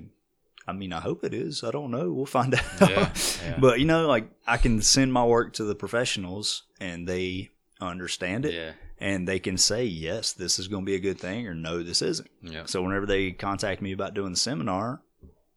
I 0.68 0.74
mean, 0.74 0.94
I 0.94 1.00
hope 1.02 1.24
it 1.24 1.34
is. 1.34 1.64
I 1.64 1.72
don't 1.72 1.92
know. 1.92 2.12
We'll 2.12 2.26
find 2.26 2.54
out. 2.82 2.90
Yeah, 2.90 3.12
yeah. 3.44 3.58
But 3.60 3.80
you 3.80 3.86
know, 3.86 4.08
like 4.08 4.30
I 4.48 4.58
can 4.58 4.82
send 4.82 5.12
my 5.12 5.26
work 5.26 5.54
to 5.54 5.64
the 5.64 5.76
professionals 5.76 6.64
and 6.80 7.08
they 7.08 7.52
understand 7.82 8.46
it 8.46 8.54
yeah, 8.54 8.72
and 8.98 9.28
they 9.28 9.40
can 9.40 9.58
say, 9.58 9.84
yes, 9.84 10.32
this 10.32 10.58
is 10.60 10.68
going 10.70 10.84
to 10.84 10.90
be 10.90 10.96
a 10.96 11.00
good 11.00 11.20
thing 11.20 11.48
or 11.48 11.54
no, 11.54 11.84
this 11.84 12.02
isn't. 12.02 12.30
yeah, 12.42 12.64
So 12.66 12.82
whenever 12.82 13.06
they 13.06 13.32
contact 13.32 13.82
me 13.82 13.92
about 13.92 14.14
doing 14.14 14.32
the 14.32 14.38
seminar, 14.38 15.02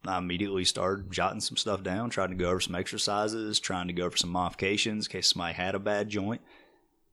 I 0.04 0.18
immediately 0.18 0.64
started 0.64 1.12
jotting 1.12 1.40
some 1.40 1.56
stuff 1.56 1.82
down, 1.84 2.10
trying 2.10 2.30
to 2.30 2.34
go 2.36 2.50
over 2.50 2.60
some 2.60 2.74
exercises, 2.74 3.60
trying 3.60 3.86
to 3.88 3.92
go 3.92 4.06
over 4.06 4.16
some 4.16 4.30
modifications 4.30 5.06
in 5.06 5.12
case 5.12 5.28
somebody 5.32 5.54
had 5.54 5.74
a 5.74 5.80
bad 5.80 6.08
joint, 6.08 6.40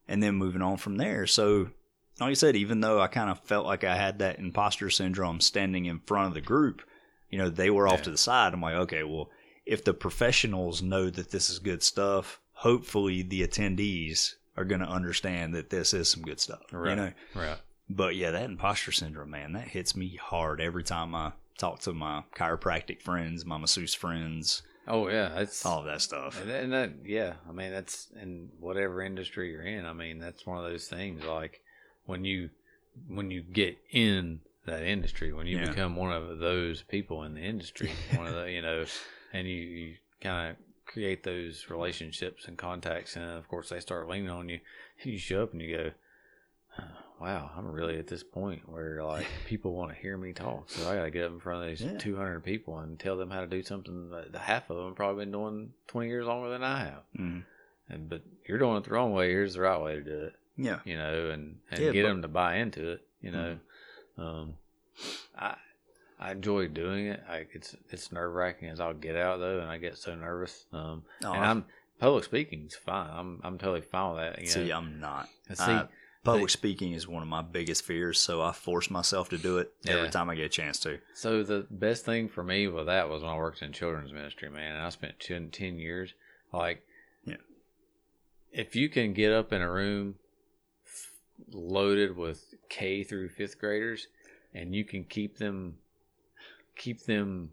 and 0.08 0.22
then 0.22 0.36
moving 0.36 0.62
on 0.62 0.78
from 0.78 0.98
there. 0.98 1.26
So, 1.28 1.70
like 2.20 2.32
I 2.32 2.34
said, 2.34 2.56
even 2.56 2.82
though 2.82 3.00
I 3.02 3.08
kind 3.08 3.30
of 3.32 3.40
felt 3.42 3.66
like 3.66 3.84
I 3.84 3.96
had 3.96 4.20
that 4.20 4.38
imposter 4.40 4.90
syndrome 4.92 5.42
standing 5.42 5.86
in 5.86 6.00
front 6.02 6.28
of 6.28 6.34
the 6.36 6.42
group, 6.42 6.82
you 7.34 7.40
know, 7.40 7.50
they 7.50 7.70
were 7.70 7.88
off 7.88 8.00
Yeah. 8.00 8.04
to 8.06 8.12
the 8.12 8.18
side. 8.18 8.54
I'm 8.54 8.62
like, 8.62 8.76
okay, 8.76 9.04
well, 9.04 9.30
if 9.66 9.84
the 9.84 9.94
professionals 9.94 10.82
know 10.82 11.10
that 11.10 11.32
this 11.32 11.50
is 11.50 11.58
good 11.60 11.82
stuff, 11.82 12.40
hopefully 12.54 13.22
the 13.24 13.42
attendees 13.48 14.36
are 14.56 14.66
going 14.66 14.82
to 14.82 14.88
understand 14.88 15.54
that 15.56 15.70
this 15.70 15.94
is 15.94 16.10
some 16.10 16.22
good 16.24 16.40
stuff. 16.40 16.62
right, 16.72 16.90
You 16.92 16.96
know, 16.96 17.12
right. 17.34 17.58
but 17.90 18.16
yeah, 18.16 18.32
that 18.32 18.44
imposter 18.44 18.92
syndrome, 18.92 19.32
man, 19.32 19.54
that 19.54 19.70
hits 19.70 19.96
me 19.96 20.16
hard 20.22 20.62
every 20.62 20.84
time 20.84 21.16
I 21.16 21.32
talk 21.58 21.80
to 21.82 21.94
my 21.94 22.24
chiropractic 22.36 23.02
friends, 23.02 23.46
my 23.46 23.58
masseuse 23.58 23.94
friends, 23.96 24.62
Oh 24.86 25.08
yeah, 25.08 25.40
it's 25.40 25.66
all 25.66 25.80
of 25.80 25.86
that 25.86 26.02
stuff. 26.02 26.42
And 26.42 26.50
that, 26.52 26.64
and 26.64 26.74
that, 26.74 26.92
yeah, 27.06 27.36
I 27.48 27.54
mean, 27.54 27.72
that's 27.72 28.10
in 28.22 28.50
whatever 28.60 29.02
industry 29.02 29.50
you're 29.50 29.62
in. 29.64 29.86
I 29.86 29.94
mean, 29.94 30.20
that's 30.20 30.46
one 30.46 30.58
of 30.58 30.70
those 30.70 30.88
things. 30.90 31.24
Like 31.24 31.62
when 32.06 32.26
you 32.26 32.50
when 33.08 33.32
you 33.32 33.42
get 33.44 33.78
in 33.92 34.42
that 34.66 34.84
industry, 34.84 35.34
when 35.34 35.48
you 35.48 35.58
Yeah. 35.60 35.70
become 35.70 35.96
one 35.96 36.12
of 36.14 36.40
those 36.40 36.82
people 36.84 37.24
in 37.24 37.34
the 37.34 37.42
industry, 37.42 37.92
one 38.16 38.28
of 38.28 38.34
the, 38.36 38.52
you 38.52 38.62
know, 38.62 38.86
and 39.34 39.48
you, 39.48 39.56
you 39.56 39.96
kind 40.22 40.52
of 40.52 40.58
create 40.86 41.24
those 41.24 41.70
relationships 41.70 42.48
and 42.48 42.58
contacts, 42.58 43.16
and 43.16 43.26
of 43.26 43.48
course 43.48 43.70
they 43.70 43.80
start 43.80 44.08
leaning 44.08 44.30
on 44.30 44.50
you. 44.50 44.60
You 45.04 45.18
show 45.18 45.44
up 45.44 45.52
and 45.54 45.62
you 45.62 45.76
go, 45.76 45.92
"Oh, 46.80 46.84
"Wow, 47.20 47.52
I'm 47.58 47.68
really 47.72 47.98
at 47.98 48.08
this 48.08 48.24
point 48.24 48.70
where 48.70 49.04
like 49.04 49.26
people 49.48 49.74
want 49.74 49.92
to 49.92 49.98
hear 49.98 50.16
me 50.18 50.34
talk, 50.34 50.70
so 50.70 50.90
I 50.90 50.96
got 50.96 51.04
to 51.04 51.12
get 51.12 51.26
up 51.26 51.32
in 51.34 51.40
front 51.40 51.64
of 51.64 51.70
these 51.70 51.82
Yeah. 51.82 51.98
200 51.98 52.44
people 52.44 52.78
and 52.80 52.98
tell 53.00 53.18
them 53.18 53.32
how 53.32 53.42
to 53.42 53.48
do 53.48 53.64
something 53.64 54.10
that 54.12 54.32
the 54.32 54.40
half 54.40 54.70
of 54.70 54.78
them 54.78 54.96
probably 54.96 55.26
been 55.26 55.32
doing 55.32 55.74
20 55.88 56.08
years 56.08 56.26
longer 56.26 56.50
than 56.50 56.64
I 56.64 56.80
have." 56.86 57.04
Mm. 57.20 57.44
And 57.90 58.08
but 58.10 58.22
you're 58.48 58.60
doing 58.60 58.78
it 58.78 58.86
the 58.86 58.92
wrong 58.92 59.12
way. 59.14 59.30
Here's 59.30 59.56
the 59.56 59.62
right 59.62 59.82
way 59.82 59.96
to 59.96 60.02
do 60.04 60.20
it. 60.26 60.34
Yeah, 60.56 60.80
You 60.86 60.96
know, 60.98 61.32
and 61.32 61.58
and 61.72 61.80
Yeah, 61.82 61.92
get 61.92 62.04
but- 62.04 62.10
them 62.10 62.22
to 62.22 62.28
buy 62.30 62.56
into 62.58 62.92
it. 62.92 63.02
You 63.22 63.32
know, 63.32 63.58
um, 64.18 64.54
I 65.38 65.56
I 66.20 66.32
enjoy 66.32 66.68
doing 66.68 67.08
it. 67.08 67.22
I, 67.28 67.46
it's 67.54 67.76
it's 67.90 68.12
nerve 68.12 68.34
wracking 68.34 68.70
as 68.70 68.80
I'll 68.80 68.94
get 68.94 69.16
out 69.16 69.40
though, 69.40 69.60
and 69.60 69.70
I 69.70 69.78
get 69.78 69.98
so 69.98 70.16
nervous. 70.16 70.66
Um, 70.72 71.04
Oh, 71.24 71.34
and 71.34 71.44
I'm 71.46 71.66
public 72.00 72.24
speaking's 72.24 72.76
fine. 72.76 73.10
I'm 73.12 73.42
I'm 73.44 73.58
totally 73.58 73.82
fine 73.82 74.16
with 74.16 74.24
that. 74.36 74.48
See, 74.48 74.68
know, 74.70 74.78
I'm 74.78 75.00
not. 75.00 75.28
See, 75.54 75.64
I- 75.64 75.88
public 76.24 76.50
speaking 76.50 76.94
is 76.94 77.06
one 77.06 77.22
of 77.22 77.28
my 77.28 77.42
biggest 77.42 77.84
fears, 77.84 78.18
so 78.18 78.42
I 78.42 78.54
force 78.54 78.90
myself 78.90 79.28
to 79.30 79.38
do 79.38 79.58
it 79.58 79.74
every 79.86 80.06
Yeah. 80.06 80.10
time 80.12 80.30
I 80.30 80.36
get 80.36 80.46
a 80.46 80.50
chance 80.50 80.80
to. 80.80 81.00
So 81.14 81.44
the 81.44 81.68
best 81.70 82.06
thing 82.06 82.30
for 82.30 82.44
me 82.46 82.68
with 82.68 82.86
that 82.86 83.10
was 83.10 83.22
when 83.24 83.32
I 83.32 83.36
worked 83.36 83.62
in 83.62 83.74
children's 83.74 84.14
ministry, 84.14 84.50
man. 84.50 84.76
And 84.78 84.86
I 84.86 84.90
spent 84.90 85.20
10, 85.20 85.50
10 85.52 85.78
years. 85.80 86.14
Like, 86.54 86.82
Yeah. 87.26 87.36
if 88.54 88.74
you 88.74 88.88
can 88.88 89.12
get 89.12 89.34
up 89.34 89.52
in 89.52 89.62
a 89.62 89.70
room 89.70 90.16
loaded 91.52 92.16
with 92.16 92.53
K 92.70 93.04
through 93.04 93.30
fifth 93.30 93.60
graders, 93.60 94.08
and 94.54 94.74
you 94.76 94.84
can 94.84 95.04
keep 95.04 95.38
them 95.38 95.78
keep 96.76 97.04
them 97.06 97.52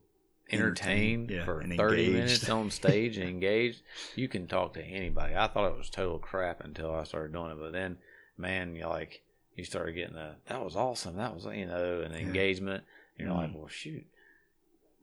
Entertained, 0.53 1.31
entertained 1.31 1.31
yeah, 1.31 1.45
for 1.45 1.63
thirty 1.63 2.07
engaged. 2.07 2.13
minutes 2.13 2.49
on 2.49 2.71
stage 2.71 3.17
and 3.17 3.29
engaged, 3.29 3.83
you 4.17 4.27
can 4.29 4.49
talk 4.49 4.75
to 4.75 4.83
anybody. 4.83 5.37
I 5.37 5.47
thought 5.47 5.71
it 5.71 5.79
was 5.79 5.91
total 5.91 6.19
crap 6.19 6.65
until 6.65 6.93
I 6.93 7.05
started 7.05 7.33
doing 7.33 7.53
it, 7.53 7.59
but 7.61 7.73
then, 7.73 7.99
man, 8.37 8.75
you 8.75 8.87
like 8.87 9.23
you 9.55 9.65
started 9.65 9.93
getting 9.93 10.15
the 10.15 10.37
that 10.47 10.65
was 10.65 10.75
awesome. 10.75 11.17
That 11.17 11.35
was 11.35 11.45
you 11.45 11.67
know 11.67 12.03
an 12.03 12.13
Yeah. 12.13 12.19
engagement. 12.19 12.83
And 13.17 13.29
you're 13.29 13.37
like, 13.37 13.51
Mhm. 13.51 13.55
well, 13.55 13.69
shoot, 13.69 14.07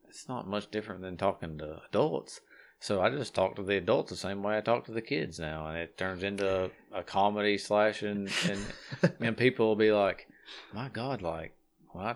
it's 0.09 0.27
not 0.27 0.47
much 0.47 0.69
different 0.71 1.01
than 1.01 1.15
talking 1.17 1.57
to 1.59 1.81
adults. 1.87 2.41
So 2.80 3.01
I 3.01 3.09
just 3.09 3.34
talk 3.34 3.55
to 3.55 3.63
the 3.63 3.78
adults 3.78 4.11
the 4.11 4.15
same 4.17 4.43
way 4.43 4.57
I 4.57 4.61
talk 4.61 4.86
to 4.86 4.91
the 4.91 5.01
kids 5.01 5.39
now, 5.39 5.67
and 5.67 5.78
it 5.78 5.97
turns 5.97 6.23
into 6.23 6.65
a, 6.93 6.99
a 6.99 7.03
comedy 7.03 7.57
slash, 7.57 8.03
and 8.03 8.32
and 8.47 8.73
and 9.19 9.36
people 9.38 9.67
will 9.67 9.75
be 9.75 9.91
like, 9.91 10.28
my 10.73 10.88
God, 10.89 11.21
like, 11.21 11.55
well, 11.93 12.05
I, 12.05 12.15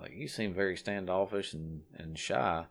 like 0.00 0.12
you 0.14 0.28
seem 0.28 0.54
very 0.54 0.76
standoffish 0.76 1.52
and 1.52 1.82
and 1.96 2.16
shy, 2.18 2.64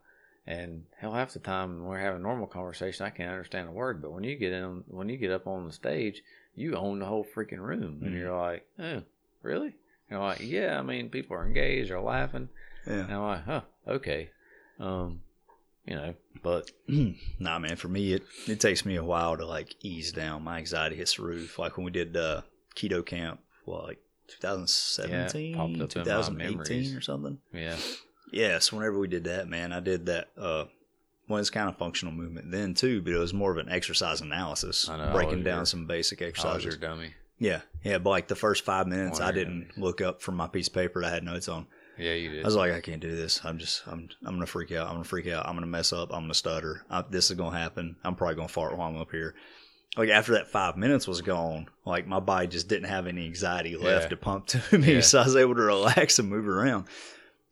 and 0.47 0.85
hell, 0.97 1.13
half 1.13 1.33
the 1.33 1.39
time 1.39 1.79
when 1.79 1.89
we're 1.89 1.99
having 1.99 2.21
normal 2.21 2.47
conversation, 2.47 3.05
I 3.05 3.09
can't 3.09 3.31
understand 3.31 3.67
a 3.67 3.71
word, 3.71 4.01
but 4.01 4.11
when 4.13 4.23
you 4.23 4.37
get 4.37 4.53
in, 4.53 4.83
when 4.87 5.09
you 5.09 5.17
get 5.17 5.31
up 5.31 5.47
on 5.47 5.65
the 5.65 5.73
stage, 5.73 6.23
you 6.55 6.75
own 6.75 6.99
the 6.99 7.05
whole 7.05 7.25
freaking 7.25 7.59
room, 7.59 7.99
and 8.03 8.13
Mhm. 8.13 8.17
you're 8.19 8.35
like, 8.37 8.65
oh, 8.79 9.03
really? 9.43 9.75
And 10.09 10.17
I'm 10.17 10.23
like, 10.23 10.39
yeah, 10.41 10.79
I 10.79 10.81
mean, 10.81 11.09
people 11.09 11.35
are 11.35 11.45
engaged, 11.45 11.91
they're 11.91 11.99
laughing. 12.01 12.49
yeah. 12.87 12.93
And 13.03 13.11
I'm 13.13 13.21
like, 13.21 13.43
huh, 13.43 13.61
okay. 13.87 14.29
Um, 14.79 15.21
you 15.89 15.95
know, 15.95 16.13
but 16.43 16.71
nah, 17.39 17.59
man. 17.59 17.75
For 17.75 17.87
me, 17.89 18.13
it 18.13 18.23
it 18.47 18.59
takes 18.59 18.85
me 18.85 18.95
a 18.95 19.03
while 19.03 19.35
to 19.35 19.45
like 19.45 19.75
ease 19.81 20.11
down. 20.13 20.43
My 20.43 20.57
anxiety 20.59 20.95
hits 20.95 21.15
the 21.15 21.23
roof. 21.23 21.59
Like 21.59 21.75
when 21.77 21.83
we 21.85 21.91
did 21.91 22.15
uh, 22.15 22.41
keto 22.75 23.05
camp, 23.05 23.39
what 23.65 23.83
like 23.85 23.99
2017, 24.27 25.55
popped 25.55 25.73
up 25.73 25.95
in 25.95 25.99
my 26.13 26.21
2018 26.57 26.95
or 26.95 27.01
something. 27.01 27.39
yeah, 27.53 27.75
Yes, 28.31 28.71
whenever 28.71 28.99
we 28.99 29.07
did 29.07 29.23
that, 29.25 29.47
man, 29.47 29.73
I 29.73 29.79
did 29.79 30.05
that. 30.07 30.29
Uh, 30.37 30.65
well, 31.27 31.39
it's 31.39 31.49
kind 31.49 31.69
of 31.69 31.77
functional 31.77 32.13
movement 32.13 32.51
then 32.51 32.73
too, 32.73 33.01
but 33.01 33.13
it 33.13 33.17
was 33.17 33.33
more 33.33 33.51
of 33.51 33.57
an 33.57 33.69
exercise 33.69 34.21
analysis, 34.21 34.89
I 34.89 34.97
know, 34.97 35.11
breaking 35.13 35.43
down 35.43 35.59
your- 35.59 35.65
some 35.65 35.85
basic 35.85 36.21
I 36.21 36.25
was 36.25 36.29
exercises. 36.29 36.65
your 36.65 36.75
dummy. 36.77 37.13
Yeah, 37.41 37.61
yeah, 37.83 37.99
but 37.99 38.09
like 38.09 38.27
the 38.27 38.35
first 38.35 38.65
five 38.65 38.85
minutes, 38.87 39.19
I 39.19 39.25
One 39.25 39.29
of 39.29 39.35
your 39.37 39.45
didn't 39.45 39.77
look 39.77 40.01
up 40.01 40.21
from 40.21 40.35
my 40.35 40.47
piece 40.47 40.67
of 40.67 40.73
paper 40.73 41.01
that 41.01 41.07
I 41.07 41.13
had 41.13 41.23
notes 41.23 41.47
on. 41.47 41.67
Yeah, 41.99 42.13
you 42.13 42.29
did. 42.29 42.43
I 42.43 42.47
was 42.47 42.55
like, 42.55 42.71
I 42.71 42.81
can't 42.81 43.01
do 43.01 43.15
this. 43.15 43.41
I'm 43.43 43.57
just, 43.59 43.83
I'm, 43.87 44.09
I'm 44.25 44.35
gonna 44.35 44.45
freak 44.45 44.71
out. 44.71 44.87
I'm 44.87 44.93
gonna 44.93 45.03
freak 45.03 45.27
out. 45.27 45.45
I'm 45.47 45.55
gonna 45.55 45.67
mess 45.67 45.91
up. 45.93 46.13
I'm 46.13 46.23
gonna 46.23 46.33
stutter. 46.33 46.85
I, 46.89 47.03
this 47.09 47.29
is 47.29 47.37
gonna 47.37 47.57
happen. 47.57 47.95
I'm 48.03 48.15
probably 48.15 48.35
gonna 48.35 48.47
fart 48.47 48.77
while 48.77 48.89
I'm 48.89 48.97
up 48.97 49.11
here. 49.11 49.35
Like 49.97 50.09
after 50.09 50.33
that 50.33 50.47
five 50.47 50.77
minutes 50.77 51.07
was 51.07 51.21
gone, 51.21 51.67
like 51.85 52.07
my 52.07 52.19
body 52.19 52.47
just 52.47 52.67
didn't 52.69 52.89
have 52.89 53.07
any 53.07 53.25
anxiety 53.25 53.75
left 53.75 54.03
Yeah. 54.05 54.09
to 54.09 54.17
pump 54.17 54.47
to 54.47 54.77
me, 54.77 54.95
Yeah. 54.95 55.01
so 55.01 55.19
I 55.19 55.25
was 55.25 55.35
able 55.35 55.55
to 55.55 55.61
relax 55.61 56.19
and 56.19 56.29
move 56.29 56.47
around. 56.47 56.85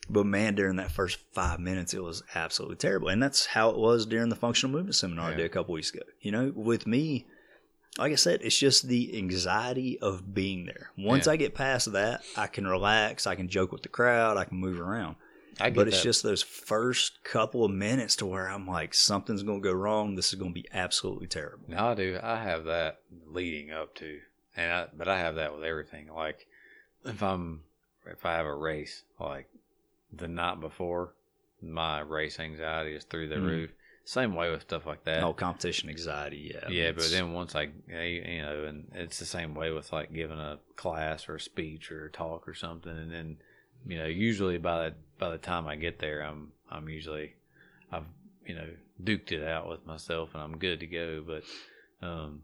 But 0.09 0.25
man, 0.25 0.55
during 0.55 0.77
that 0.77 0.91
first 0.91 1.17
five 1.33 1.59
minutes, 1.59 1.93
it 1.93 2.01
was 2.01 2.23
absolutely 2.33 2.77
terrible, 2.77 3.09
and 3.09 3.21
that's 3.21 3.45
how 3.47 3.71
it 3.71 3.77
was 3.77 4.05
during 4.05 4.29
the 4.29 4.35
functional 4.37 4.71
movement 4.73 4.95
seminar 4.95 5.31
I 5.31 5.35
did 5.35 5.45
a 5.45 5.49
couple 5.49 5.73
weeks 5.73 5.93
ago. 5.93 6.03
You 6.21 6.31
know, 6.31 6.53
with 6.55 6.87
me, 6.87 7.25
like 7.97 8.11
I 8.11 8.15
said, 8.15 8.41
it's 8.43 8.57
just 8.57 8.87
the 8.87 9.17
anxiety 9.17 9.99
of 9.99 10.33
being 10.33 10.65
there. 10.65 10.91
Once 10.97 11.25
Yeah. 11.27 11.33
I 11.33 11.35
get 11.37 11.53
past 11.55 11.91
that, 11.93 12.23
I 12.35 12.47
can 12.47 12.67
relax. 12.67 13.25
I 13.27 13.35
can 13.35 13.47
joke 13.47 13.71
with 13.71 13.81
the 13.83 13.89
crowd. 13.89 14.37
I 14.37 14.43
can 14.45 14.57
move 14.57 14.79
around. 14.79 15.15
I 15.59 15.69
get 15.71 15.75
But 15.75 15.87
it's 15.87 15.97
that. 15.97 16.03
just 16.03 16.21
those 16.23 16.43
first 16.43 17.23
couple 17.23 17.65
of 17.65 17.71
minutes 17.71 18.15
to 18.17 18.25
where 18.27 18.47
I'm 18.47 18.67
like, 18.67 18.93
something's 18.93 19.41
going 19.43 19.61
to 19.61 19.67
go 19.67 19.73
wrong. 19.73 20.15
This 20.15 20.27
is 20.31 20.35
going 20.39 20.51
to 20.51 20.61
be 20.61 20.67
absolutely 20.71 21.27
terrible. 21.27 21.65
No, 21.67 21.87
I 21.89 21.95
do. 21.95 22.19
I 22.21 22.43
have 22.43 22.65
that 22.65 22.99
leading 23.25 23.71
up 23.71 23.95
to, 23.95 24.19
and 24.55 24.71
I, 24.71 24.87
but 24.95 25.07
I 25.07 25.17
have 25.17 25.35
that 25.35 25.55
with 25.55 25.63
everything. 25.63 26.09
Like 26.13 26.45
if 27.05 27.23
I'm 27.23 27.61
if 28.05 28.25
I 28.25 28.33
have 28.35 28.45
a 28.45 28.53
race, 28.55 29.01
like 29.19 29.47
the 30.13 30.27
night 30.27 30.59
before, 30.59 31.13
my 31.61 32.01
race 32.01 32.39
anxiety 32.39 32.93
is 32.95 33.03
through 33.05 33.29
the 33.29 33.35
Mhm. 33.37 33.47
roof. 33.47 33.71
Same 34.07 34.35
way 34.35 34.49
with 34.49 34.61
stuff 34.61 34.85
like 34.85 35.03
that. 35.03 35.21
Oh, 35.21 35.33
competition 35.33 35.89
anxiety. 35.89 36.53
Yeah. 36.53 36.69
yeah, 36.69 36.91
but 36.93 37.11
then 37.11 37.33
once 37.33 37.55
I, 37.55 37.67
you 37.89 38.41
know, 38.41 38.63
and 38.63 38.87
it's 38.95 39.19
the 39.19 39.25
same 39.25 39.53
way 39.53 39.71
with 39.71 39.91
like 39.91 40.13
giving 40.13 40.39
a 40.39 40.59
class 40.77 41.27
or 41.27 41.35
a 41.35 41.41
speech 41.41 41.91
or 41.91 42.05
a 42.05 42.09
talk 42.09 42.47
or 42.47 42.53
something, 42.53 42.89
and 42.97 43.11
then, 43.11 43.35
you 43.85 43.97
know, 43.97 44.05
usually 44.05 44.59
by 44.59 44.77
the 44.77 44.95
by 45.19 45.29
the 45.29 45.37
time 45.37 45.67
I 45.67 45.75
get 45.75 45.99
there, 45.99 46.21
I'm 46.21 46.53
I'm 46.71 46.87
usually, 46.87 47.33
I've 47.91 48.05
you 48.45 48.55
know 48.55 48.69
duked 49.03 49.33
it 49.33 49.45
out 49.45 49.67
with 49.67 49.85
myself 49.85 50.29
and 50.33 50.41
I'm 50.41 50.57
good 50.57 50.79
to 50.79 50.87
go. 50.87 51.21
But, 51.27 51.43
um, 52.07 52.43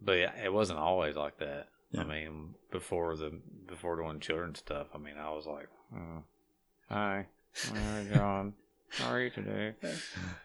but 0.00 0.12
yeah, 0.12 0.32
it 0.42 0.50
wasn't 0.50 0.78
always 0.78 1.16
like 1.16 1.38
that. 1.40 1.68
Yeah. 1.90 2.00
I 2.00 2.04
mean, 2.04 2.54
before 2.70 3.14
the 3.14 3.38
before 3.66 3.96
doing 3.96 4.20
children's 4.20 4.60
stuff, 4.60 4.86
I 4.94 4.98
mean, 4.98 5.18
I 5.18 5.28
was 5.32 5.44
like, 5.44 5.68
oh, 5.94 6.22
hi, 6.88 7.26
hi, 7.54 8.06
John. 8.10 8.54
How 8.90 9.12
are 9.12 9.20
you 9.20 9.30
today? 9.30 9.74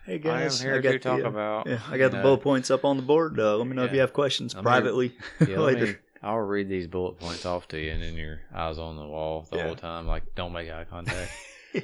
Hey 0.06 0.14
I 0.14 0.16
am 0.16 0.22
guys, 0.22 0.62
here 0.62 0.82
got 0.82 0.92
to 0.92 1.00
talk 1.00 1.20
the, 1.20 1.26
uh, 1.28 1.30
about. 1.30 1.68
Yeah, 1.68 1.80
I 1.90 1.98
got 1.98 2.12
the 2.12 2.18
know, 2.18 2.24
bullet 2.24 2.42
points 2.42 2.70
up 2.70 2.84
on 2.84 2.98
the 2.98 3.04
board. 3.04 3.40
Uh, 3.40 3.56
let 3.58 3.66
me 3.68 3.74
know 3.76 3.86
if 3.86 3.94
you 3.94 4.02
have 4.02 4.12
questions 4.12 4.54
I'm 4.54 4.64
privately 4.64 5.16
Yeah, 5.48 5.60
later. 5.60 5.86
me- 5.86 5.96
I'll 6.22 6.38
read 6.40 6.68
these 6.70 6.88
bullet 6.88 7.20
points 7.20 7.46
off 7.46 7.68
to 7.70 7.80
you, 7.80 7.92
and 7.92 8.02
then 8.04 8.16
your 8.16 8.42
eyes 8.54 8.78
on 8.78 8.98
the 8.98 9.06
wall 9.06 9.48
the 9.50 9.58
Yeah. 9.58 9.64
whole 9.68 9.76
time. 9.76 10.08
Like, 10.08 10.36
don't 10.36 10.52
make 10.54 10.70
eye 10.70 10.86
contact. 10.90 11.32
yeah. 11.74 11.82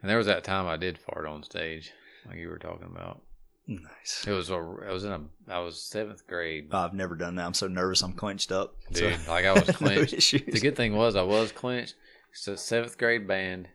and 0.00 0.10
there 0.10 0.16
was 0.18 0.26
that 0.26 0.42
time 0.44 0.66
I 0.66 0.76
did 0.76 0.98
fart 0.98 1.26
on 1.26 1.42
stage, 1.44 1.92
like 2.26 2.36
you 2.38 2.48
were 2.48 2.58
talking 2.58 2.86
about. 2.90 3.22
Nice. 3.68 4.24
It 4.26 4.32
was 4.32 4.50
a, 4.50 4.54
it 4.56 4.92
was 4.92 5.04
in 5.04 5.12
a, 5.12 5.20
I 5.48 5.60
was 5.60 5.80
seventh 5.80 6.26
grade, 6.26 6.68
I've 6.72 6.94
never 6.94 7.14
done 7.14 7.36
that. 7.36 7.46
I'm 7.46 7.54
so 7.54 7.68
nervous. 7.68 8.02
I'm 8.02 8.12
clenched 8.12 8.50
up. 8.52 8.74
dude. 8.92 9.14
So- 9.20 9.30
Like 9.30 9.44
I 9.46 9.52
was 9.52 9.68
no 9.68 9.74
clenched. 9.74 10.14
issues. 10.14 10.42
the 10.46 10.60
good 10.60 10.76
thing 10.76 10.96
was 10.96 11.14
I 11.16 11.22
was 11.22 11.52
clenched. 11.52 11.94
It's 12.32 12.48
a 12.48 12.56
seventh 12.56 12.98
grade 12.98 13.26
band. 13.28 13.68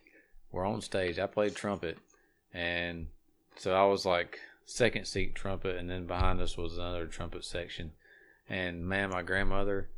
We're 0.58 0.66
on 0.66 0.82
stage. 0.82 1.20
I 1.20 1.28
played 1.28 1.56
trumpet, 1.56 2.00
and 2.52 3.10
so 3.58 3.76
I 3.76 3.86
was 3.86 4.08
like 4.08 4.40
second 4.66 5.06
seat 5.06 5.36
trumpet, 5.36 5.76
and 5.76 5.88
then 5.88 6.08
behind 6.08 6.42
us 6.42 6.58
was 6.58 6.80
another 6.80 7.06
trumpet 7.06 7.46
section. 7.46 7.92
And 8.50 8.84
man, 8.84 9.12
my 9.12 9.22
grandmother 9.22 9.90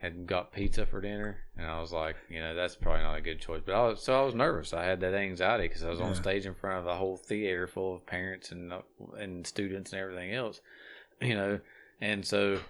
had 0.00 0.26
got 0.26 0.50
pizza 0.50 0.86
for 0.86 1.02
dinner, 1.02 1.40
and 1.58 1.66
I 1.66 1.78
was 1.78 1.92
like, 1.92 2.16
you 2.30 2.40
know, 2.40 2.54
that's 2.54 2.74
probably 2.74 3.02
not 3.02 3.18
a 3.18 3.20
good 3.20 3.38
choice. 3.38 3.60
But 3.66 3.74
I 3.74 3.86
was 3.88 4.02
so 4.02 4.18
I 4.18 4.24
was 4.24 4.34
nervous. 4.34 4.72
I 4.72 4.84
had 4.84 5.00
that 5.00 5.12
anxiety 5.12 5.68
because 5.68 5.84
I 5.84 5.90
was 5.90 6.00
on 6.00 6.14
stage 6.14 6.46
in 6.46 6.54
front 6.54 6.78
of 6.78 6.86
a 6.86 6.96
whole 6.96 7.18
theater 7.18 7.66
full 7.66 7.96
of 7.96 8.06
parents 8.06 8.52
and 8.52 8.72
uh, 8.72 8.80
and 9.18 9.46
students 9.46 9.92
and 9.92 10.00
everything 10.00 10.32
else, 10.32 10.62
you 11.20 11.34
know, 11.34 11.60
and 12.00 12.24
so 12.24 12.60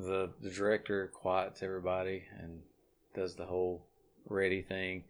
the 0.00 0.30
the 0.42 0.50
director 0.50 1.06
quiets 1.14 1.62
everybody 1.62 2.24
and 2.40 2.62
does 3.14 3.36
the 3.36 3.46
whole 3.46 3.86
ready 4.28 4.60
thing. 4.60 5.04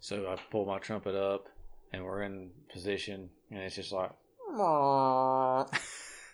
So 0.00 0.28
I 0.28 0.36
pull 0.50 0.64
my 0.64 0.78
trumpet 0.78 1.14
up 1.14 1.46
and 1.92 2.04
we're 2.04 2.22
in 2.22 2.50
position 2.72 3.30
and 3.50 3.60
it's 3.60 3.76
just 3.76 3.92
like 3.92 4.10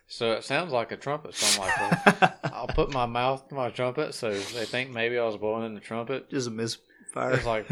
so 0.07 0.33
it 0.33 0.45
sounds 0.45 0.73
like 0.73 0.93
a 0.93 0.97
trumpet. 0.97 1.35
So 1.35 1.63
I'm 1.63 1.69
like, 1.69 2.21
well, 2.23 2.35
I'll 2.45 2.67
put 2.67 2.93
my 2.93 3.07
mouth 3.07 3.49
to 3.49 3.55
my 3.55 3.71
trumpet 3.71 4.15
so 4.15 4.31
they 4.33 4.65
think 4.65 4.91
maybe 4.91 5.19
I 5.19 5.25
was 5.25 5.37
blowing 5.37 5.67
in 5.67 5.75
the 5.75 5.81
trumpet. 5.81 6.31
Just 6.31 6.49
a 6.49 6.51
misfire. 6.51 7.33
It's 7.33 7.47
like 7.47 7.67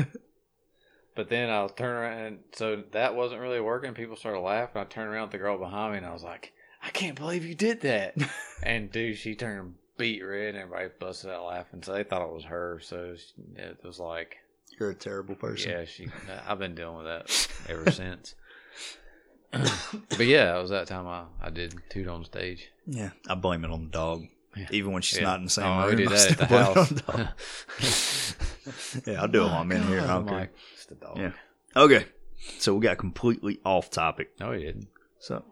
but 1.15 1.29
then 1.29 1.51
I'll 1.51 1.69
turn 1.69 1.97
around 1.97 2.19
and 2.19 2.39
so 2.53 2.83
that 2.93 3.15
wasn't 3.15 3.41
really 3.41 3.61
working. 3.61 3.95
People 3.95 4.17
started 4.17 4.41
laughing. 4.41 4.81
I 4.81 4.85
turned 4.85 5.13
around 5.13 5.25
at 5.25 5.31
the 5.33 5.39
girl 5.39 5.59
behind 5.59 5.93
me 5.93 5.99
and 5.99 6.07
I 6.07 6.13
was 6.13 6.23
like, 6.23 6.53
I 6.83 6.91
can't 6.91 7.17
believe 7.17 7.45
you 7.45 7.55
did 7.55 7.83
that. 7.83 8.17
and 8.63 8.91
dude, 8.91 9.19
she 9.19 9.35
turned 9.35 9.75
beet 9.99 10.25
red 10.25 10.55
and 10.55 10.59
everybody 10.59 10.89
busted 10.99 11.31
out 11.31 11.45
laughing. 11.45 11.83
So 11.83 11.93
they 11.93 12.05
thought 12.05 12.27
it 12.27 12.33
was 12.33 12.45
her. 12.45 12.81
So 12.83 13.15
it 13.57 13.79
was 13.85 13.99
like, 13.99 14.37
You're 14.79 14.91
a 14.91 14.95
terrible 14.95 15.35
person. 15.35 15.71
yeah, 15.71 15.85
she. 15.85 16.09
I've 16.47 16.59
been 16.59 16.75
dealing 16.75 16.97
with 16.97 17.07
that 17.07 17.49
ever 17.69 17.91
since. 17.91 18.35
but 19.53 20.27
yeah, 20.27 20.57
it 20.59 20.63
was 20.63 20.71
that 20.71 20.87
time 20.87 21.07
I, 21.07 21.25
I 21.41 21.51
did 21.51 21.75
toot 21.91 22.09
on 22.09 22.25
stage. 22.25 22.69
Yeah, 22.87 23.11
I 23.29 23.35
blame 23.35 23.65
it 23.65 23.71
on 23.71 23.85
the 23.85 23.91
dog. 23.91 24.25
Yeah. 24.57 24.67
Even 24.71 24.93
when 24.93 25.03
she's 25.03 25.19
Yeah. 25.19 25.25
not 25.25 25.39
in 25.39 25.45
the 25.45 25.51
same 25.51 25.65
Oh, 25.67 25.85
we 25.87 25.89
room, 25.95 25.97
did 25.97 26.09
I 26.13 26.17
that 26.17 26.31
at 26.33 26.39
the 26.39 26.47
blame 26.47 26.63
it 26.63 27.09
on 27.09 27.31
house. 27.81 28.35
yeah, 29.07 29.21
I'll 29.23 29.29
do 29.29 29.43
it 29.43 29.47
while 29.47 29.61
I'm 29.61 29.73
in 29.73 29.83
here. 29.85 30.01
I 30.01 30.07
don't 30.07 30.11
I'm 30.11 30.27
care. 30.29 30.39
like, 30.41 30.55
it's 30.75 30.87
the 30.87 30.95
dog. 30.97 31.19
Yeah. 31.19 31.33
Okay, 31.77 32.07
so 32.59 32.75
we 32.75 32.83
got 32.83 32.99
completely 32.99 33.61
off 33.65 33.91
topic. 33.91 34.33
No, 34.41 34.53
he 34.53 34.63
didn't. 34.63 34.89
So, 35.19 35.45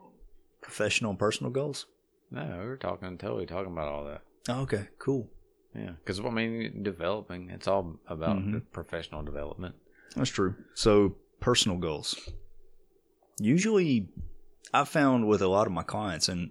professional 0.60 1.10
and 1.10 1.18
personal 1.18 1.50
goals. 1.50 1.86
No, 2.30 2.44
we 2.60 2.66
were 2.66 2.76
talking, 2.76 3.16
totally 3.18 3.46
talking 3.46 3.72
about 3.72 3.88
all 3.88 4.04
that. 4.04 4.22
Oh, 4.48 4.60
okay, 4.62 4.88
cool. 4.98 5.28
Yeah, 5.74 5.92
because 6.04 6.18
I 6.20 6.28
mean, 6.30 6.82
developing. 6.82 7.50
It's 7.50 7.68
all 7.68 7.96
about 8.06 8.38
Mhm. 8.38 8.62
professional 8.72 9.22
development. 9.22 9.76
That's 10.16 10.30
true. 10.30 10.54
So, 10.74 11.16
personal 11.38 11.78
goals. 11.78 12.18
Usually, 13.38 14.08
I've 14.74 14.88
found 14.88 15.26
with 15.28 15.42
a 15.42 15.48
lot 15.48 15.66
of 15.66 15.72
my 15.72 15.82
clients, 15.82 16.28
and 16.28 16.50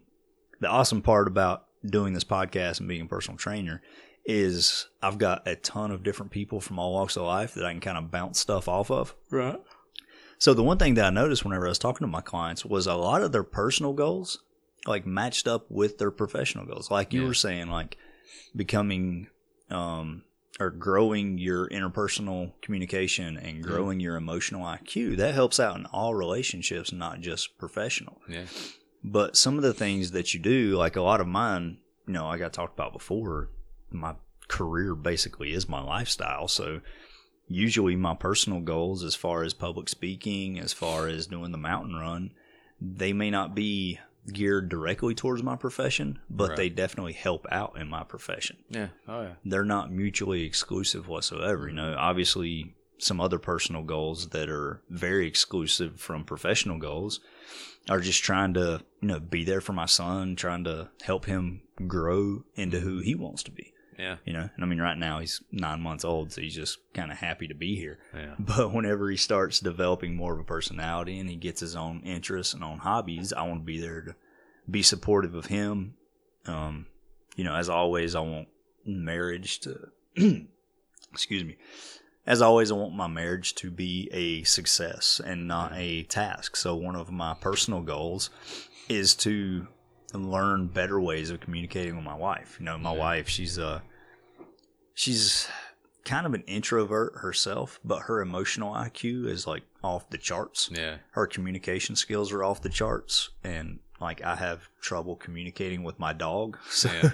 the 0.59 0.67
awesome 0.67 1.01
part 1.01 1.27
about 1.27 1.65
doing 1.85 2.13
this 2.13 2.23
podcast 2.23 2.79
and 2.79 2.87
being 2.89 3.01
a 3.01 3.05
personal 3.05 3.37
trainer 3.37 3.81
is 4.25 4.87
I've 5.01 5.17
got 5.17 5.47
a 5.47 5.55
ton 5.55 5.91
of 5.91 6.03
different 6.03 6.31
people 6.31 6.59
from 6.61 6.77
all 6.79 6.93
walks 6.93 7.15
of 7.15 7.23
life 7.23 7.53
that 7.55 7.65
I 7.65 7.71
can 7.71 7.79
kind 7.81 7.97
of 7.97 8.11
bounce 8.11 8.39
stuff 8.39 8.67
off 8.67 8.91
of. 8.91 9.15
Right. 9.31 9.59
So, 10.37 10.53
the 10.53 10.63
one 10.63 10.77
thing 10.77 10.93
that 10.95 11.05
I 11.05 11.09
noticed 11.09 11.43
whenever 11.43 11.65
I 11.65 11.69
was 11.69 11.79
talking 11.79 12.05
to 12.05 12.11
my 12.11 12.21
clients 12.21 12.65
was 12.65 12.87
a 12.87 12.95
lot 12.95 13.21
of 13.21 13.31
their 13.31 13.43
personal 13.43 13.93
goals 13.93 14.41
like 14.87 15.05
matched 15.05 15.45
up 15.47 15.69
with 15.69 15.97
their 15.97 16.11
professional 16.11 16.65
goals. 16.65 16.89
Like 16.89 17.13
you 17.13 17.21
Yeah. 17.21 17.27
were 17.27 17.33
saying, 17.33 17.67
like 17.69 17.97
becoming 18.55 19.27
um 19.69 20.23
or 20.59 20.69
growing 20.69 21.37
your 21.37 21.69
interpersonal 21.69 22.51
communication 22.61 23.37
and 23.37 23.63
growing 23.63 23.99
your 23.99 24.17
emotional 24.17 24.61
IQ. 24.61 25.15
That 25.17 25.33
helps 25.33 25.59
out 25.59 25.77
in 25.77 25.85
all 25.85 26.13
relationships, 26.13 26.91
not 26.91 27.21
just 27.21 27.57
professional. 27.57 28.21
Yeah. 28.27 28.45
But 29.01 29.37
some 29.37 29.55
of 29.55 29.63
the 29.63 29.73
things 29.73 30.11
that 30.11 30.33
you 30.33 30.39
do, 30.41 30.75
like 30.75 30.97
a 30.97 31.01
lot 31.01 31.21
of 31.21 31.27
mine, 31.27 31.77
you 32.05 32.13
know, 32.13 32.27
like 32.27 32.41
I 32.41 32.49
talked 32.49 32.77
about 32.77 32.91
before, 32.91 33.49
my 33.89 34.15
career 34.49 34.95
basically 34.95 35.53
is 35.53 35.69
my 35.69 35.81
lifestyle. 35.81 36.49
So 36.49 36.81
usually 37.47 37.95
my 37.95 38.15
personal 38.15 38.59
goals, 38.59 39.03
as 39.03 39.15
far 39.15 39.43
as 39.43 39.53
public 39.53 39.87
speaking, 39.87 40.59
as 40.59 40.73
far 40.73 41.07
as 41.07 41.27
doing 41.27 41.51
the 41.51 41.57
mountain 41.57 41.95
run, 41.95 42.31
they 42.81 43.13
may 43.13 43.29
not 43.29 43.55
be 43.55 43.99
geared 44.31 44.69
directly 44.69 45.15
towards 45.15 45.41
my 45.41 45.55
profession, 45.55 46.19
but 46.29 46.49
Right. 46.49 46.57
they 46.57 46.69
definitely 46.69 47.13
help 47.13 47.47
out 47.51 47.77
in 47.79 47.87
my 47.89 48.03
profession 48.03 48.57
Yeah. 48.69 48.89
Oh 49.07 49.21
yeah. 49.23 49.33
they're 49.45 49.63
not 49.65 49.91
mutually 49.91 50.43
exclusive 50.43 51.07
whatsoever. 51.07 51.67
You 51.67 51.75
know, 51.75 51.95
obviously 51.97 52.75
some 52.99 53.21
other 53.21 53.39
personal 53.39 53.81
goals 53.83 54.29
that 54.29 54.49
are 54.49 54.81
very 54.89 55.25
exclusive 55.25 55.99
from 56.01 56.25
professional 56.25 56.77
goals 56.77 57.21
are 57.89 58.01
just 58.01 58.23
trying 58.23 58.53
to, 58.53 58.81
you 59.01 59.07
know, 59.07 59.19
be 59.19 59.43
there 59.45 59.61
for 59.61 59.73
my 59.73 59.85
son, 59.85 60.35
trying 60.35 60.65
to 60.65 60.89
help 61.01 61.25
him 61.25 61.61
grow 61.87 62.43
into 62.55 62.81
who 62.81 62.99
he 62.99 63.15
wants 63.15 63.41
to 63.43 63.51
be. 63.51 63.73
Yeah. 63.99 64.15
You 64.25 64.31
know, 64.33 64.49
and 64.55 64.63
I 64.63 64.65
mean, 64.65 64.79
right 64.79 64.97
now 64.97 65.19
he's 65.19 65.43
nine 65.51 65.81
months 65.81 66.05
old, 66.05 66.31
so 66.31 66.39
he's 66.41 66.55
just 66.55 66.77
kind 66.93 67.11
of 67.11 67.17
happy 67.17 67.47
to 67.49 67.53
be 67.53 67.75
here. 67.75 67.99
Yeah. 68.15 68.35
But 68.39 68.73
whenever 68.73 69.09
he 69.09 69.17
starts 69.17 69.59
developing 69.59 70.15
more 70.15 70.33
of 70.33 70.39
a 70.39 70.43
personality 70.45 71.19
and 71.19 71.29
he 71.29 71.35
gets 71.35 71.59
his 71.59 71.75
own 71.75 72.01
interests 72.05 72.53
and 72.53 72.63
own 72.63 72.77
hobbies, 72.77 73.33
I 73.33 73.43
want 73.43 73.61
to 73.61 73.65
be 73.65 73.79
there 73.81 74.01
to 74.01 74.15
be 74.71 74.81
supportive 74.83 75.35
of 75.35 75.47
him. 75.47 75.95
Um, 76.45 76.85
you 77.35 77.43
know, 77.43 77.55
as 77.55 77.67
always, 77.69 78.15
I 78.15 78.21
want 78.21 78.47
marriage 78.85 79.59
to, 79.61 79.89
excuse 81.11 81.43
me, 81.43 81.57
as 82.25 82.41
always, 82.41 82.71
I 82.71 82.75
want 82.75 82.93
my 82.95 83.07
marriage 83.07 83.53
to 83.55 83.69
be 83.71 84.09
a 84.13 84.43
success 84.43 85.19
and 85.23 85.47
not 85.47 85.73
a 85.75 86.03
task. 86.03 86.55
So 86.55 86.75
one 86.75 86.95
of 86.95 87.11
my 87.11 87.33
personal 87.33 87.81
goals 87.81 88.29
is 88.87 89.13
to 89.15 89.67
learn 90.13 90.67
better 90.67 90.99
ways 90.99 91.29
of 91.29 91.39
communicating 91.39 91.95
with 91.95 92.05
my 92.05 92.15
wife. 92.15 92.57
You 92.59 92.65
know, 92.65 92.77
my 92.77 92.93
Yeah. 92.93 92.99
wife, 92.99 93.29
she's 93.29 93.59
uh 93.59 93.81
she's 94.99 95.47
kind 96.03 96.25
of 96.25 96.33
an 96.33 96.43
introvert 96.45 97.13
herself, 97.19 97.79
but 97.85 97.99
her 98.03 98.19
emotional 98.21 98.73
IQ 98.73 99.27
is 99.27 99.47
like 99.47 99.63
off 99.81 100.09
the 100.09 100.17
charts. 100.17 100.69
Yeah. 100.73 100.97
Her 101.11 101.25
communication 101.25 101.95
skills 101.95 102.33
are 102.33 102.43
off 102.43 102.61
the 102.61 102.67
charts 102.69 103.29
and 103.41 103.79
like 104.01 104.21
I 104.21 104.35
have 104.35 104.67
trouble 104.81 105.15
communicating 105.15 105.83
with 105.83 105.99
my 105.99 106.11
dog. 106.11 106.57
So 106.69 106.89
Yeah. 106.91 107.11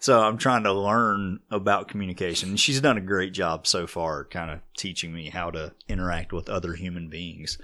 so 0.00 0.20
I'm 0.22 0.38
trying 0.38 0.62
to 0.64 0.72
learn 0.72 1.40
about 1.50 1.88
communication. 1.88 2.56
She's 2.56 2.80
done 2.80 2.96
a 2.96 3.02
great 3.02 3.32
job 3.34 3.66
so 3.66 3.86
far 3.86 4.24
kind 4.24 4.50
of 4.50 4.60
teaching 4.78 5.12
me 5.12 5.28
how 5.28 5.50
to 5.50 5.74
interact 5.86 6.32
with 6.32 6.48
other 6.48 6.72
human 6.74 7.08
beings. 7.10 7.58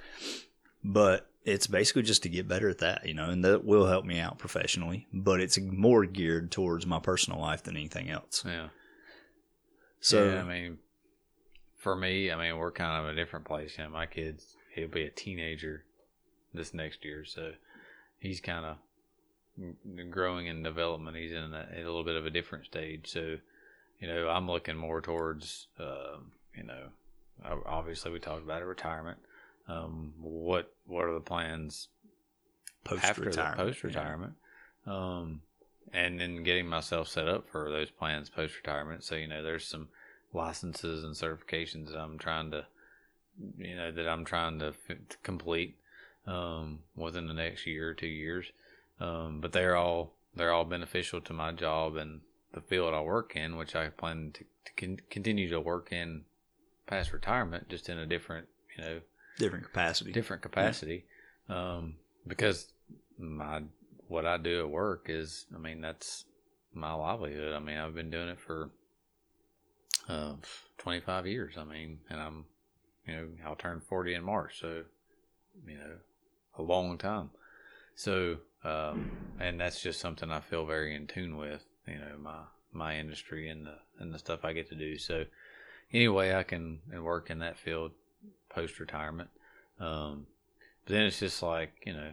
But 0.82 1.26
it's 1.44 1.66
basically 1.66 2.02
just 2.02 2.22
to 2.24 2.28
get 2.28 2.48
better 2.48 2.68
at 2.68 2.78
that, 2.78 3.06
you 3.06 3.14
know, 3.14 3.30
and 3.30 3.42
that 3.46 3.64
will 3.64 3.86
help 3.86 4.04
me 4.04 4.18
out 4.20 4.38
professionally. 4.38 5.06
But 5.10 5.40
it's 5.40 5.58
more 5.58 6.04
geared 6.04 6.50
towards 6.50 6.84
my 6.86 6.98
personal 7.00 7.40
life 7.40 7.62
than 7.62 7.76
anything 7.78 8.10
else. 8.10 8.44
Yeah. 8.46 8.68
So 10.04 10.22
yeah, 10.22 10.40
I 10.40 10.42
mean, 10.42 10.76
for 11.78 11.96
me, 11.96 12.30
I 12.30 12.36
mean, 12.36 12.58
we're 12.58 12.70
kind 12.70 13.02
of 13.02 13.10
a 13.10 13.16
different 13.16 13.46
place. 13.46 13.78
You 13.78 13.84
know, 13.84 13.90
my 13.90 14.04
kid's 14.04 14.44
he'll 14.74 14.86
be 14.86 15.04
a 15.04 15.10
teenager 15.10 15.82
this 16.52 16.74
next 16.74 17.06
year, 17.06 17.24
so 17.24 17.52
he's 18.18 18.38
kind 18.38 18.66
of 18.66 20.10
growing 20.10 20.46
in 20.46 20.62
development. 20.62 21.16
He's 21.16 21.32
in 21.32 21.54
a, 21.54 21.68
a, 21.74 21.78
little 21.78 22.04
bit 22.04 22.16
of 22.16 22.26
a 22.26 22.30
different 22.30 22.66
stage. 22.66 23.10
So, 23.10 23.38
you 23.98 24.06
know, 24.06 24.28
I'm 24.28 24.46
looking 24.46 24.76
more 24.76 25.00
towards, 25.00 25.68
uh, 25.80 26.18
you 26.54 26.64
know, 26.64 26.88
obviously 27.64 28.10
we 28.10 28.18
talked 28.18 28.44
about 28.44 28.60
a 28.60 28.66
retirement. 28.66 29.16
Um, 29.68 30.12
what 30.20 30.70
what 30.86 31.06
are 31.06 31.14
the 31.14 31.20
plans 31.20 31.88
post 32.84 33.04
after 33.04 33.22
retirement? 33.22 33.56
Post 33.56 33.82
retirement, 33.82 34.34
yeah. 34.86 34.92
um, 34.92 35.40
and 35.94 36.20
then 36.20 36.42
getting 36.42 36.66
myself 36.66 37.08
set 37.08 37.28
up 37.28 37.48
for 37.48 37.70
those 37.70 37.90
plans 37.90 38.28
post 38.28 38.56
retirement. 38.56 39.04
So 39.04 39.14
you 39.14 39.28
know, 39.28 39.42
there's 39.42 39.66
some 39.66 39.88
licenses 40.32 41.04
and 41.04 41.14
certifications 41.14 41.90
that 41.90 41.98
I'm 41.98 42.18
trying 42.18 42.50
to, 42.50 42.66
you 43.56 43.76
know, 43.76 43.92
that 43.92 44.08
I'm 44.08 44.24
trying 44.24 44.58
to, 44.58 44.66
f- 44.66 44.96
to 45.08 45.16
complete 45.22 45.76
um, 46.26 46.80
within 46.96 47.28
the 47.28 47.34
next 47.34 47.66
year 47.66 47.90
or 47.90 47.94
two 47.94 48.08
years. 48.08 48.46
Um, 49.00 49.40
but 49.40 49.52
they're 49.52 49.76
all 49.76 50.12
they're 50.34 50.52
all 50.52 50.64
beneficial 50.64 51.20
to 51.22 51.32
my 51.32 51.52
job 51.52 51.96
and 51.96 52.20
the 52.52 52.60
field 52.60 52.94
I 52.94 53.00
work 53.00 53.34
in, 53.36 53.56
which 53.56 53.74
I 53.76 53.88
plan 53.88 54.32
to, 54.34 54.44
to 54.64 54.72
con- 54.76 55.00
continue 55.10 55.48
to 55.50 55.60
work 55.60 55.92
in 55.92 56.22
past 56.86 57.12
retirement, 57.12 57.68
just 57.68 57.88
in 57.88 57.98
a 57.98 58.06
different, 58.06 58.48
you 58.76 58.84
know, 58.84 59.00
different 59.38 59.64
capacity. 59.64 60.12
Different 60.12 60.42
capacity, 60.42 61.04
yeah. 61.48 61.74
um, 61.76 61.94
because 62.26 62.72
my 63.18 63.62
what 64.08 64.26
I 64.26 64.36
do 64.36 64.60
at 64.60 64.70
work 64.70 65.06
is, 65.08 65.46
I 65.54 65.58
mean, 65.58 65.80
that's 65.80 66.24
my 66.72 66.92
livelihood. 66.92 67.54
I 67.54 67.58
mean, 67.58 67.78
I've 67.78 67.94
been 67.94 68.10
doing 68.10 68.28
it 68.28 68.40
for 68.40 68.70
uh, 70.08 70.34
25 70.78 71.26
years. 71.26 71.54
I 71.58 71.64
mean, 71.64 71.98
and 72.10 72.20
I'm, 72.20 72.44
you 73.06 73.14
know, 73.14 73.28
I'll 73.46 73.56
turn 73.56 73.80
40 73.80 74.14
in 74.14 74.24
March, 74.24 74.60
so 74.60 74.82
you 75.66 75.78
know, 75.78 75.96
a 76.58 76.62
long 76.62 76.98
time. 76.98 77.30
So, 77.94 78.38
um, 78.64 79.10
and 79.38 79.60
that's 79.60 79.80
just 79.80 80.00
something 80.00 80.30
I 80.30 80.40
feel 80.40 80.66
very 80.66 80.94
in 80.94 81.06
tune 81.06 81.36
with. 81.36 81.64
You 81.86 81.98
know, 81.98 82.16
my 82.20 82.40
my 82.72 82.96
industry 82.98 83.48
and 83.48 83.66
the 83.66 83.76
and 83.98 84.12
the 84.12 84.18
stuff 84.18 84.44
I 84.44 84.52
get 84.52 84.68
to 84.70 84.74
do. 84.74 84.98
So, 84.98 85.24
anyway, 85.92 86.34
I 86.34 86.42
can 86.42 86.80
work 86.92 87.30
in 87.30 87.38
that 87.40 87.58
field 87.58 87.92
post 88.48 88.80
retirement. 88.80 89.30
Um, 89.78 90.26
but 90.84 90.94
then 90.94 91.02
it's 91.04 91.20
just 91.20 91.42
like 91.42 91.72
you 91.86 91.92
know 91.92 92.10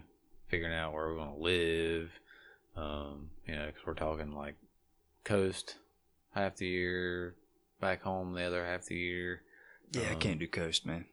figuring 0.51 0.73
out 0.73 0.93
where 0.93 1.07
we're 1.07 1.15
going 1.15 1.33
to 1.33 1.41
live. 1.41 2.11
Um, 2.75 3.29
you 3.47 3.55
know, 3.55 3.65
because 3.65 3.85
we're 3.85 3.93
talking 3.95 4.35
like 4.35 4.55
coast 5.23 5.77
half 6.35 6.57
the 6.57 6.67
year, 6.67 7.35
back 7.79 8.03
home 8.03 8.33
the 8.33 8.43
other 8.43 8.65
half 8.65 8.85
the 8.85 8.95
year. 8.95 9.41
Yeah, 9.91 10.03
um, 10.03 10.11
I 10.11 10.15
can't 10.15 10.39
do 10.39 10.47
coast, 10.47 10.85
man. 10.85 11.05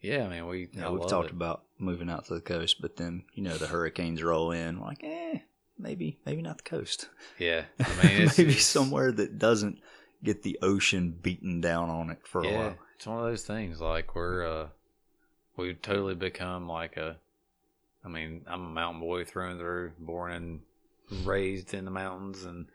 Yeah, 0.00 0.24
I 0.24 0.28
mean 0.28 0.46
we 0.46 0.68
yeah, 0.72 0.90
we've 0.90 1.08
talked 1.08 1.30
it. 1.30 1.32
about 1.32 1.62
moving 1.78 2.08
out 2.08 2.26
to 2.26 2.34
the 2.34 2.40
coast, 2.40 2.80
but 2.80 2.96
then 2.96 3.24
you 3.34 3.42
know 3.42 3.56
the 3.56 3.66
hurricanes 3.66 4.22
roll 4.22 4.52
in. 4.52 4.80
Like, 4.80 5.02
eh, 5.02 5.40
maybe 5.78 6.18
maybe 6.24 6.42
not 6.42 6.58
the 6.58 6.64
coast. 6.64 7.08
Yeah, 7.38 7.64
I 7.80 7.88
mean 8.04 8.22
it's, 8.22 8.38
maybe 8.38 8.52
it's, 8.52 8.64
somewhere 8.64 9.10
that 9.12 9.38
doesn't 9.38 9.80
get 10.22 10.42
the 10.42 10.58
ocean 10.62 11.16
beaten 11.20 11.60
down 11.60 11.90
on 11.90 12.10
it 12.10 12.18
for 12.24 12.44
yeah, 12.44 12.50
a 12.50 12.58
while. 12.58 12.78
It's 12.96 13.06
one 13.06 13.18
of 13.18 13.24
those 13.24 13.44
things. 13.44 13.80
Like 13.80 14.14
we're 14.14 14.46
uh, 14.46 14.68
we've 15.56 15.80
totally 15.82 16.14
become 16.14 16.68
like 16.68 16.96
a. 16.96 17.16
I 18.04 18.08
mean, 18.08 18.42
I'm 18.46 18.64
a 18.64 18.70
mountain 18.70 19.00
boy 19.00 19.24
through 19.24 19.50
and 19.50 19.60
through, 19.60 19.92
born 19.98 20.32
and 20.32 20.60
raised 21.24 21.74
in 21.74 21.84
the 21.84 21.90
mountains, 21.90 22.44
and 22.44 22.66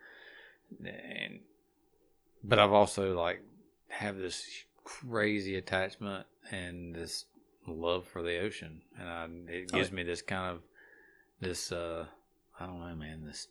and 0.84 1.40
but 2.42 2.58
I've 2.58 2.72
also 2.72 3.14
like 3.18 3.40
have 3.88 4.16
this 4.16 4.46
crazy 4.84 5.56
attachment 5.56 6.26
and 6.50 6.94
this 6.94 7.24
love 7.66 8.06
for 8.06 8.22
the 8.22 8.38
ocean, 8.38 8.82
and 8.98 9.08
I, 9.08 9.52
it 9.52 9.72
gives 9.72 9.90
oh. 9.90 9.94
me 9.94 10.02
this 10.02 10.22
kind 10.22 10.50
of 10.50 10.62
this 11.40 11.72
uh 11.72 12.06
I 12.58 12.66
don't 12.66 12.80
know, 12.80 12.94
man, 12.94 13.24
this 13.26 13.48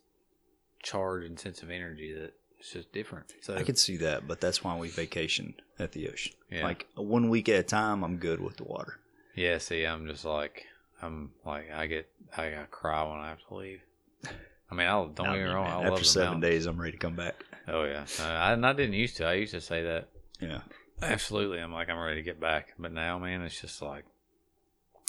charge 0.81 1.23
and 1.23 1.39
sense 1.39 1.63
of 1.63 1.69
energy 1.69 2.13
that 2.13 2.33
it's 2.59 2.71
just 2.71 2.93
different. 2.93 3.33
So 3.41 3.55
I 3.55 3.63
could 3.63 3.77
see 3.77 3.97
that, 3.97 4.27
but 4.27 4.39
that's 4.39 4.63
why 4.63 4.77
we 4.77 4.89
vacation 4.89 5.55
at 5.79 5.91
the 5.91 6.09
ocean. 6.09 6.33
Yeah. 6.49 6.63
Like 6.63 6.87
one 6.95 7.29
week 7.29 7.49
at 7.49 7.59
a 7.59 7.63
time, 7.63 8.03
I'm 8.03 8.17
good 8.17 8.39
with 8.39 8.57
the 8.57 8.63
water. 8.63 8.99
Yeah, 9.35 9.57
see, 9.57 9.85
I'm 9.85 10.07
just 10.07 10.23
like 10.23 10.65
I'm 11.03 11.31
like 11.45 11.71
I 11.71 11.87
get 11.87 12.09
I 12.35 12.51
got 12.51 12.71
cry 12.71 13.03
when 13.03 13.19
I 13.19 13.29
have 13.29 13.45
to 13.47 13.55
leave. 13.55 13.81
I 14.71 14.75
mean, 14.75 14.87
I'll 14.87 15.07
don't 15.07 15.27
get 15.27 15.35
me 15.35 15.43
wrong. 15.43 15.67
I 15.67 15.87
After 15.87 16.03
seven 16.03 16.39
days, 16.39 16.65
I'm 16.65 16.79
ready 16.79 16.93
to 16.93 16.97
come 16.97 17.15
back. 17.15 17.35
Oh 17.67 17.83
yeah, 17.83 18.05
uh, 18.19 18.23
I, 18.23 18.53
I 18.53 18.73
didn't 18.73 18.93
used 18.93 19.17
to. 19.17 19.25
I 19.25 19.33
used 19.33 19.53
to 19.53 19.61
say 19.61 19.83
that. 19.83 20.09
Yeah, 20.39 20.61
absolutely. 21.01 21.59
I'm 21.59 21.73
like 21.73 21.89
I'm 21.89 21.99
ready 21.99 22.15
to 22.15 22.23
get 22.23 22.39
back, 22.39 22.73
but 22.79 22.91
now, 22.91 23.19
man, 23.19 23.41
it's 23.41 23.59
just 23.59 23.81
like 23.81 24.05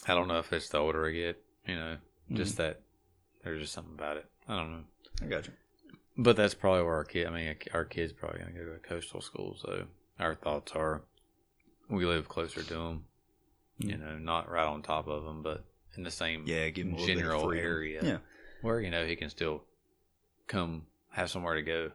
I 0.06 0.14
don't 0.14 0.28
know 0.28 0.38
if 0.38 0.52
it's 0.52 0.68
the 0.68 0.78
older 0.78 1.06
I 1.06 1.12
get. 1.12 1.42
You 1.66 1.76
know, 1.76 1.96
just 2.32 2.52
mm-hmm. 2.52 2.62
that 2.62 2.80
there's 3.42 3.62
just 3.62 3.72
something 3.72 3.94
about 3.94 4.18
it. 4.18 4.26
I 4.48 4.56
don't 4.56 4.72
know. 4.72 4.84
I 5.22 5.26
got 5.26 5.46
you. 5.46 5.52
But 6.16 6.36
that's 6.36 6.54
probably 6.54 6.82
where 6.82 6.94
our 6.94 7.04
kid. 7.04 7.26
I 7.26 7.30
mean, 7.30 7.56
our 7.72 7.84
kid's 7.84 8.12
probably 8.12 8.40
gonna 8.40 8.52
go 8.52 8.64
to 8.64 8.72
a 8.72 8.78
coastal 8.78 9.20
school. 9.20 9.56
So 9.58 9.84
our 10.20 10.34
thoughts 10.34 10.72
are, 10.72 11.02
we 11.88 12.04
live 12.04 12.28
closer 12.28 12.62
to 12.62 12.74
them. 12.74 13.04
Mm-hmm. 13.80 13.90
You 13.90 13.96
know, 13.96 14.18
not 14.18 14.50
right 14.50 14.66
on 14.66 14.82
top 14.82 15.08
of 15.08 15.24
them, 15.24 15.42
but 15.42 15.64
in 15.96 16.02
the 16.02 16.10
same 16.10 16.44
yeah, 16.46 16.70
general 16.70 17.52
area. 17.52 18.00
Yeah, 18.02 18.18
where 18.62 18.80
you 18.80 18.90
know 18.90 19.06
he 19.06 19.16
can 19.16 19.30
still 19.30 19.62
come 20.46 20.86
have 21.10 21.30
somewhere 21.30 21.54
to 21.54 21.62
go 21.62 21.90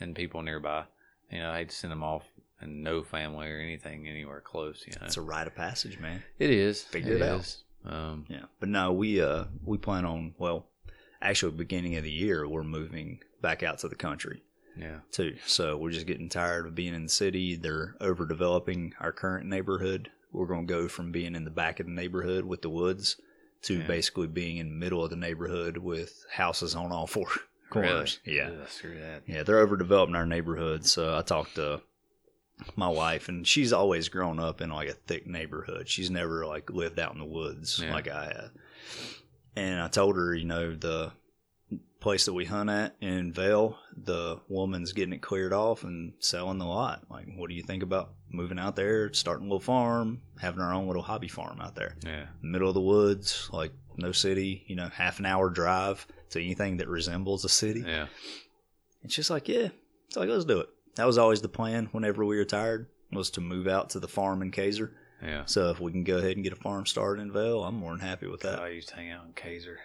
and 0.00 0.14
people 0.14 0.42
nearby. 0.42 0.84
You 1.30 1.40
know, 1.40 1.50
I 1.50 1.58
hate 1.58 1.70
to 1.70 1.76
send 1.76 1.92
him 1.92 2.02
off 2.02 2.24
and 2.60 2.82
no 2.82 3.02
family 3.02 3.48
or 3.48 3.58
anything 3.58 4.06
anywhere 4.06 4.40
close. 4.40 4.84
You 4.86 4.92
know, 5.00 5.06
it's 5.06 5.16
a 5.16 5.22
rite 5.22 5.46
of 5.46 5.54
passage, 5.54 5.98
man. 5.98 6.22
It 6.38 6.50
is. 6.50 6.82
Figure 6.82 7.14
it, 7.14 7.22
it 7.22 7.28
out. 7.28 7.56
Um, 7.84 8.26
yeah, 8.28 8.44
but 8.60 8.68
no, 8.68 8.92
we 8.92 9.20
uh 9.20 9.44
we 9.64 9.78
plan 9.78 10.04
on 10.04 10.34
well, 10.38 10.66
actually, 11.20 11.52
beginning 11.52 11.96
of 11.96 12.04
the 12.04 12.10
year 12.10 12.46
we're 12.48 12.62
moving 12.62 13.20
back 13.40 13.62
out 13.62 13.78
to 13.78 13.88
the 13.88 13.96
country. 13.96 14.42
Yeah. 14.76 15.00
Too. 15.10 15.36
So 15.46 15.76
we're 15.76 15.90
just 15.90 16.06
getting 16.06 16.28
tired 16.28 16.66
of 16.66 16.74
being 16.74 16.94
in 16.94 17.04
the 17.04 17.10
city. 17.10 17.56
They're 17.56 17.94
overdeveloping 18.00 18.94
our 19.00 19.12
current 19.12 19.46
neighborhood. 19.46 20.10
We're 20.32 20.46
going 20.46 20.66
to 20.66 20.72
go 20.72 20.88
from 20.88 21.12
being 21.12 21.34
in 21.34 21.44
the 21.44 21.50
back 21.50 21.80
of 21.80 21.86
the 21.86 21.92
neighborhood 21.92 22.44
with 22.44 22.62
the 22.62 22.70
woods 22.70 23.16
to 23.62 23.78
yeah. 23.78 23.86
basically 23.86 24.26
being 24.26 24.56
in 24.56 24.68
the 24.68 24.74
middle 24.74 25.04
of 25.04 25.10
the 25.10 25.16
neighborhood 25.16 25.76
with 25.76 26.24
houses 26.30 26.74
on 26.74 26.92
all 26.92 27.06
four 27.08 27.28
corners. 27.70 28.18
Really? 28.26 28.38
Yeah. 28.38 28.50
yeah, 28.50 28.66
screw 28.66 28.98
that. 28.98 29.22
Yeah, 29.26 29.42
they're 29.42 29.64
overdeveloping 29.64 30.16
our 30.16 30.26
neighborhood. 30.26 30.86
So 30.86 31.16
I 31.16 31.22
talked 31.22 31.56
to 31.56 31.82
my 32.76 32.88
wife, 32.88 33.28
and 33.28 33.46
she's 33.46 33.72
always 33.72 34.08
grown 34.08 34.38
up 34.38 34.60
in 34.60 34.70
like 34.70 34.88
a 34.88 34.94
thick 34.94 35.26
neighborhood. 35.26 35.88
She's 35.88 36.10
never 36.10 36.46
like 36.46 36.70
lived 36.70 36.98
out 36.98 37.12
in 37.12 37.18
the 37.18 37.24
woods 37.24 37.80
yeah. 37.82 37.92
like 37.92 38.08
I 38.08 38.24
had. 38.24 38.50
And 39.54 39.80
I 39.80 39.88
told 39.88 40.16
her, 40.16 40.34
you 40.34 40.46
know, 40.46 40.74
the 40.74 41.12
place 42.00 42.24
that 42.24 42.32
we 42.32 42.44
hunt 42.44 42.70
at 42.70 42.96
in 43.00 43.32
Vale, 43.32 43.78
the 43.96 44.40
woman's 44.48 44.92
getting 44.92 45.14
it 45.14 45.22
cleared 45.22 45.52
off 45.52 45.84
and 45.84 46.14
selling 46.18 46.58
the 46.58 46.64
lot. 46.64 47.02
Like, 47.10 47.26
what 47.36 47.48
do 47.48 47.54
you 47.54 47.62
think 47.62 47.82
about 47.82 48.14
moving 48.30 48.58
out 48.58 48.76
there, 48.76 49.12
starting 49.12 49.46
a 49.46 49.48
little 49.48 49.60
farm, 49.60 50.22
having 50.40 50.60
our 50.60 50.72
own 50.72 50.86
little 50.86 51.02
hobby 51.02 51.28
farm 51.28 51.60
out 51.60 51.74
there? 51.74 51.96
Yeah. 52.04 52.26
Middle 52.42 52.68
of 52.68 52.74
the 52.74 52.80
woods, 52.80 53.48
like 53.52 53.72
no 53.96 54.12
city, 54.12 54.64
you 54.66 54.76
know, 54.76 54.88
half 54.88 55.18
an 55.18 55.26
hour 55.26 55.50
drive 55.50 56.06
to 56.30 56.42
anything 56.42 56.78
that 56.78 56.88
resembles 56.88 57.44
a 57.44 57.48
city. 57.48 57.84
Yeah. 57.86 58.06
It's 59.02 59.14
just 59.14 59.30
like, 59.30 59.48
yeah, 59.48 59.68
it's 60.06 60.16
like, 60.16 60.28
let's 60.28 60.44
do 60.44 60.60
it 60.60 60.68
that 60.96 61.06
was 61.06 61.18
always 61.18 61.40
the 61.40 61.48
plan 61.48 61.88
whenever 61.92 62.24
we 62.24 62.36
retired 62.36 62.86
was 63.12 63.30
to 63.30 63.40
move 63.40 63.66
out 63.66 63.90
to 63.90 64.00
the 64.00 64.08
farm 64.08 64.42
in 64.42 64.50
Casar. 64.50 64.92
Yeah. 65.22 65.44
So 65.44 65.70
if 65.70 65.80
we 65.80 65.92
can 65.92 66.04
go 66.04 66.18
ahead 66.18 66.32
and 66.32 66.44
get 66.44 66.52
a 66.52 66.56
farm 66.56 66.86
started 66.86 67.22
in 67.22 67.32
Vale, 67.32 67.62
I'm 67.62 67.76
more 67.76 67.92
than 67.92 68.00
happy 68.00 68.26
with 68.26 68.40
that. 68.40 68.60
I 68.60 68.68
used 68.68 68.88
to 68.88 68.96
hang 68.96 69.10
out 69.10 69.24
in 69.24 69.32
Casar. 69.32 69.76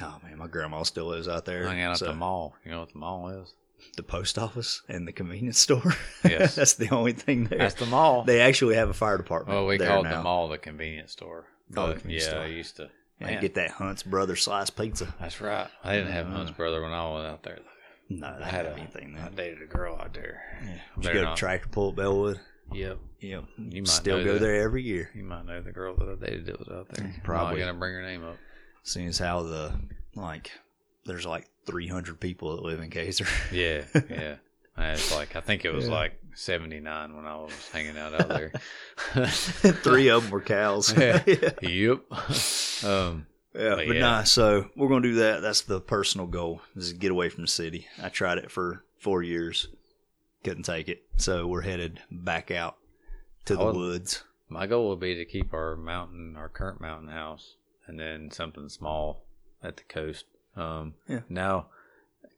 Oh 0.00 0.18
man, 0.22 0.38
my 0.38 0.46
grandma 0.46 0.82
still 0.84 1.06
lives 1.06 1.28
out 1.28 1.44
there. 1.44 1.66
Hang 1.66 1.82
out 1.82 1.98
so. 1.98 2.06
at 2.06 2.12
the 2.12 2.16
mall. 2.16 2.54
You 2.64 2.70
know 2.70 2.80
what 2.80 2.92
the 2.92 2.98
mall 2.98 3.28
is? 3.28 3.54
The 3.96 4.02
post 4.02 4.38
office 4.38 4.82
and 4.88 5.06
the 5.06 5.12
convenience 5.12 5.58
store. 5.58 5.94
Yes, 6.24 6.54
that's 6.54 6.74
the 6.74 6.88
only 6.90 7.12
thing 7.12 7.44
there. 7.44 7.58
That's 7.58 7.74
the 7.74 7.86
mall. 7.86 8.22
They 8.22 8.40
actually 8.40 8.76
have 8.76 8.88
a 8.88 8.94
fire 8.94 9.18
department. 9.18 9.56
Well, 9.56 9.66
we 9.66 9.76
called 9.76 10.06
the 10.06 10.22
mall 10.22 10.48
the 10.48 10.56
convenience 10.56 11.12
store. 11.12 11.46
Oh, 11.76 11.88
the 11.88 11.94
convenience 11.94 12.24
yeah, 12.24 12.30
store. 12.30 12.42
I 12.42 12.46
used 12.46 12.76
to. 12.76 12.90
Yeah, 13.20 13.40
get 13.40 13.54
that 13.54 13.70
Hunt's 13.72 14.02
Brother 14.02 14.36
slice 14.36 14.70
pizza. 14.70 15.14
That's 15.20 15.40
right. 15.40 15.68
I 15.84 15.96
didn't 15.96 16.12
have 16.12 16.26
uh, 16.26 16.30
Hunt's 16.30 16.52
Brother 16.52 16.82
when 16.82 16.92
I 16.92 17.08
was 17.08 17.24
out 17.24 17.42
there. 17.42 17.58
No, 18.08 18.36
I 18.40 18.48
had 18.48 18.66
a, 18.66 18.72
anything. 18.72 19.14
Then. 19.14 19.24
I 19.24 19.28
dated 19.30 19.62
a 19.62 19.66
girl 19.66 19.96
out 19.96 20.14
there. 20.14 20.42
Yeah. 20.64 20.78
Did 21.00 21.04
you 21.08 21.12
go 21.14 21.22
not. 21.24 21.36
to 21.36 21.40
Tractor 21.40 21.68
Pull 21.68 21.90
at 21.90 21.96
Belwood? 21.96 22.40
Yep. 22.72 22.98
Yep. 23.20 23.44
You 23.58 23.82
might 23.82 23.88
still 23.88 24.24
go 24.24 24.38
there 24.38 24.62
every 24.62 24.82
year. 24.82 25.10
You 25.14 25.24
might 25.24 25.46
know 25.46 25.60
the 25.60 25.72
girl 25.72 25.94
that 25.96 26.08
I 26.08 26.14
dated 26.14 26.46
that 26.46 26.58
was 26.58 26.68
out 26.68 26.88
there. 26.90 27.14
Probably. 27.22 27.62
I'm 27.62 27.68
gonna 27.68 27.78
bring 27.78 27.94
her 27.94 28.02
name 28.02 28.24
up. 28.24 28.36
Seeing 28.82 29.08
as 29.08 29.18
how 29.18 29.42
the 29.42 29.72
like, 30.14 30.50
there's 31.04 31.26
like 31.26 31.48
300 31.66 32.18
people 32.20 32.56
that 32.56 32.62
live 32.62 32.80
in 32.80 32.90
Casar. 32.90 33.28
Yeah, 33.52 33.82
yeah. 34.10 34.36
It's 34.76 35.14
like 35.14 35.36
I 35.36 35.40
think 35.40 35.64
it 35.64 35.72
was 35.72 35.86
yeah. 35.86 35.94
like 35.94 36.18
79 36.34 37.14
when 37.14 37.26
I 37.26 37.36
was 37.36 37.52
hanging 37.72 37.96
out 37.98 38.14
out 38.14 38.28
there. 38.28 38.52
Three 39.26 40.08
of 40.08 40.22
them 40.22 40.30
were 40.32 40.40
cows. 40.40 40.92
Yeah. 40.96 41.22
yep. 41.60 42.00
Um, 42.84 43.26
Yeah, 43.54 43.74
But 43.76 43.86
but 43.86 43.94
yeah. 43.96 44.00
nah. 44.00 44.22
So 44.24 44.70
we're 44.76 44.88
gonna 44.88 45.02
do 45.02 45.14
that. 45.16 45.42
That's 45.42 45.60
the 45.62 45.80
personal 45.80 46.26
goal. 46.26 46.62
Is 46.74 46.92
get 46.94 47.10
away 47.10 47.28
from 47.28 47.44
the 47.44 47.48
city. 47.48 47.86
I 48.02 48.08
tried 48.08 48.38
it 48.38 48.50
for 48.50 48.82
four 48.98 49.22
years, 49.22 49.68
couldn't 50.42 50.62
take 50.64 50.88
it. 50.88 51.02
So 51.18 51.46
we're 51.46 51.60
headed 51.62 52.00
back 52.10 52.50
out 52.50 52.76
to 53.44 53.54
the 53.56 53.64
would- 53.66 53.76
woods. 53.76 54.24
my 54.48 54.66
goal 54.66 54.88
would 54.88 55.00
be 55.00 55.14
to 55.16 55.24
keep 55.26 55.52
our 55.52 55.76
mountain, 55.76 56.34
our 56.36 56.48
current 56.48 56.80
mountain 56.80 57.08
house, 57.10 57.56
and 57.86 57.98
then 57.98 58.30
something 58.30 58.68
small 58.68 59.24
at 59.62 59.76
the 59.76 59.82
coast. 59.84 60.24
Um, 60.56 60.94
Yeah. 61.08 61.20
Now, 61.28 61.66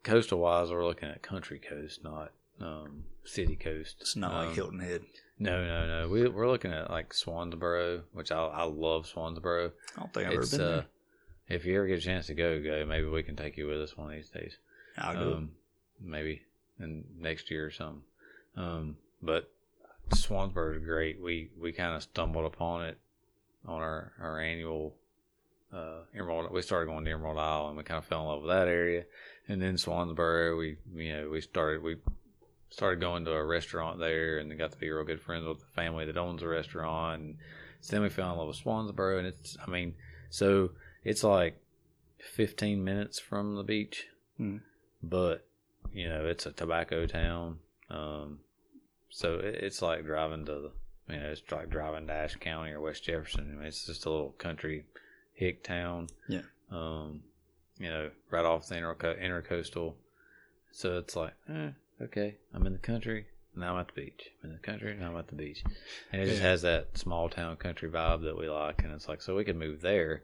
coastal 0.02 0.38
wise, 0.38 0.70
we're 0.70 0.84
looking 0.86 1.08
at 1.08 1.22
country 1.22 1.58
coast, 1.58 2.02
not 2.04 2.32
um, 2.60 3.04
city 3.24 3.56
coast. 3.56 3.96
It's 4.00 4.16
not 4.16 4.32
Um, 4.34 4.46
like 4.46 4.54
Hilton 4.54 4.80
Head. 4.80 5.02
No, 5.38 5.64
no, 5.66 5.86
no. 5.86 6.08
We, 6.08 6.28
we're 6.28 6.48
looking 6.48 6.72
at 6.72 6.90
like 6.90 7.12
Swansboro, 7.12 8.02
which 8.12 8.30
I, 8.30 8.38
I 8.38 8.64
love 8.64 9.06
Swansboro. 9.12 9.72
I 9.96 10.00
don't 10.00 10.12
think 10.14 10.26
I've 10.28 10.34
It's, 10.34 10.54
ever 10.54 10.62
been 10.62 10.72
uh, 10.72 10.76
there. 11.48 11.56
if 11.58 11.64
you 11.64 11.76
ever 11.76 11.86
get 11.88 11.98
a 11.98 12.02
chance 12.02 12.26
to 12.28 12.34
go, 12.34 12.62
go. 12.62 12.84
Maybe 12.86 13.06
we 13.08 13.22
can 13.24 13.34
take 13.36 13.56
you 13.56 13.66
with 13.66 13.80
us 13.82 13.96
one 13.96 14.08
of 14.10 14.14
these 14.14 14.30
days. 14.30 14.56
I'll 14.96 15.14
go. 15.14 15.32
Um, 15.34 15.50
maybe 16.00 16.42
in 16.78 17.04
next 17.18 17.50
year 17.50 17.66
or 17.66 17.70
something. 17.72 18.02
Um, 18.56 18.96
but 19.20 19.50
Swansboro 20.10 20.76
is 20.76 20.84
great. 20.84 21.20
We 21.20 21.50
we 21.60 21.72
kind 21.72 21.96
of 21.96 22.02
stumbled 22.04 22.44
upon 22.46 22.84
it 22.84 22.98
on 23.66 23.80
our 23.82 24.12
our 24.20 24.38
annual 24.38 24.94
uh, 25.74 26.00
Emerald. 26.14 26.52
We 26.52 26.62
started 26.62 26.86
going 26.86 27.04
to 27.04 27.10
Emerald 27.10 27.38
Isle, 27.38 27.68
and 27.68 27.76
we 27.76 27.82
kind 27.82 27.98
of 27.98 28.04
fell 28.04 28.22
in 28.22 28.26
love 28.28 28.42
with 28.42 28.50
that 28.50 28.68
area. 28.68 29.04
And 29.48 29.60
then 29.60 29.74
Swansboro, 29.74 30.56
we 30.56 30.76
you 30.94 31.12
know 31.12 31.30
we 31.30 31.40
started 31.40 31.82
we 31.82 31.96
started 32.70 33.00
going 33.00 33.24
to 33.24 33.32
a 33.32 33.44
restaurant 33.44 33.98
there, 33.98 34.38
and 34.38 34.56
got 34.58 34.72
to 34.72 34.78
be 34.78 34.90
real 34.90 35.04
good 35.04 35.20
friends 35.20 35.46
with 35.46 35.60
the 35.60 35.66
family 35.74 36.04
that 36.06 36.16
owns 36.16 36.40
the 36.40 36.48
restaurant. 36.48 37.20
And 37.20 37.36
so 37.80 37.92
then 37.96 38.02
we 38.02 38.08
fell 38.08 38.32
in 38.32 38.38
love 38.38 38.48
with 38.48 38.62
Swansboro, 38.62 39.18
and 39.18 39.26
it's 39.26 39.56
I 39.66 39.70
mean 39.70 39.94
so 40.30 40.70
it's 41.04 41.24
like 41.24 41.60
fifteen 42.18 42.84
minutes 42.84 43.18
from 43.18 43.56
the 43.56 43.62
beach, 43.62 44.06
Hmm. 44.38 44.58
but 45.02 45.46
you 45.92 46.08
know 46.08 46.24
it's 46.26 46.46
a 46.46 46.52
tobacco 46.52 47.06
town. 47.06 47.58
Um, 47.90 48.40
so 49.10 49.34
it, 49.38 49.56
it's 49.56 49.82
like 49.82 50.04
driving 50.06 50.46
to 50.46 50.52
the 50.52 50.72
you 51.12 51.20
know 51.20 51.28
it's 51.28 51.42
like 51.52 51.68
driving 51.68 52.06
to 52.06 52.12
Ashe 52.12 52.36
County 52.36 52.72
or 52.72 52.80
West 52.80 53.04
Jefferson. 53.04 53.50
I 53.52 53.56
mean, 53.56 53.66
it's 53.66 53.84
just 53.86 54.06
a 54.06 54.10
little 54.10 54.30
country 54.30 54.86
hick 55.34 55.62
town. 55.62 56.08
Yeah. 56.28 56.42
Um, 56.70 57.22
you 57.78 57.88
know, 57.88 58.10
right 58.30 58.44
off 58.44 58.68
the 58.68 58.76
interco- 58.76 59.20
intercoastal. 59.22 59.94
So 60.72 60.98
it's 60.98 61.14
like, 61.16 61.34
eh, 61.48 61.70
okay, 62.02 62.36
I'm 62.52 62.66
in 62.66 62.72
the 62.72 62.78
country. 62.78 63.26
Now 63.56 63.74
I'm 63.74 63.80
at 63.80 63.88
the 63.88 63.92
beach. 64.00 64.30
I'm 64.42 64.50
in 64.50 64.56
the 64.56 64.62
country. 64.62 64.96
Now 64.98 65.10
I'm 65.10 65.16
at 65.16 65.28
the 65.28 65.34
beach. 65.36 65.62
And 66.12 66.20
it 66.22 66.26
just 66.26 66.42
has 66.42 66.62
that 66.62 66.96
small 66.98 67.28
town 67.28 67.56
country 67.56 67.88
vibe 67.88 68.22
that 68.22 68.36
we 68.36 68.48
like. 68.48 68.82
And 68.82 68.92
it's 68.92 69.08
like, 69.08 69.22
so 69.22 69.36
we 69.36 69.44
could 69.44 69.56
move 69.56 69.80
there. 69.80 70.22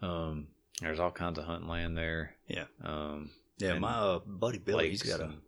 Um, 0.00 0.46
there's 0.80 0.98
all 1.00 1.10
kinds 1.10 1.38
of 1.38 1.44
hunting 1.44 1.68
land 1.68 1.96
there. 1.96 2.34
Yeah. 2.48 2.64
Um, 2.82 3.30
Yeah, 3.58 3.78
my 3.78 3.92
uh, 3.92 4.18
buddy 4.26 4.58
Billy, 4.58 4.90
he's 4.90 5.02
got 5.02 5.20
a 5.20 5.24
and- 5.24 5.40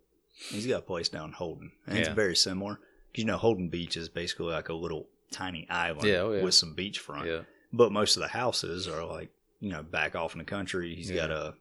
he's 0.50 0.66
got 0.66 0.78
a 0.80 0.82
place 0.82 1.08
down 1.08 1.28
in 1.30 1.32
Holden, 1.32 1.72
and 1.86 1.98
it's 1.98 2.08
Yeah. 2.08 2.14
very 2.14 2.36
similar. 2.36 2.74
'Cause, 2.76 2.82
you 3.16 3.24
know, 3.24 3.36
Holden 3.38 3.68
Beach 3.70 3.96
is 3.96 4.08
basically 4.10 4.52
like 4.52 4.68
a 4.68 4.74
little 4.74 5.08
tiny 5.30 5.66
island 5.70 6.06
Yeah, 6.06 6.16
oh, 6.20 6.32
yeah. 6.32 6.42
with 6.42 6.54
some 6.54 6.76
beachfront. 6.76 7.24
yeah. 7.26 7.42
But 7.72 7.92
most 7.92 8.16
of 8.16 8.22
the 8.22 8.28
houses 8.28 8.86
are 8.88 9.04
like 9.04 9.30
you 9.60 9.70
know 9.70 9.82
back 9.82 10.14
off 10.14 10.32
in 10.32 10.38
the 10.38 10.44
country. 10.44 10.94
He's 10.94 11.10
got 11.10 11.30
a 11.30 11.54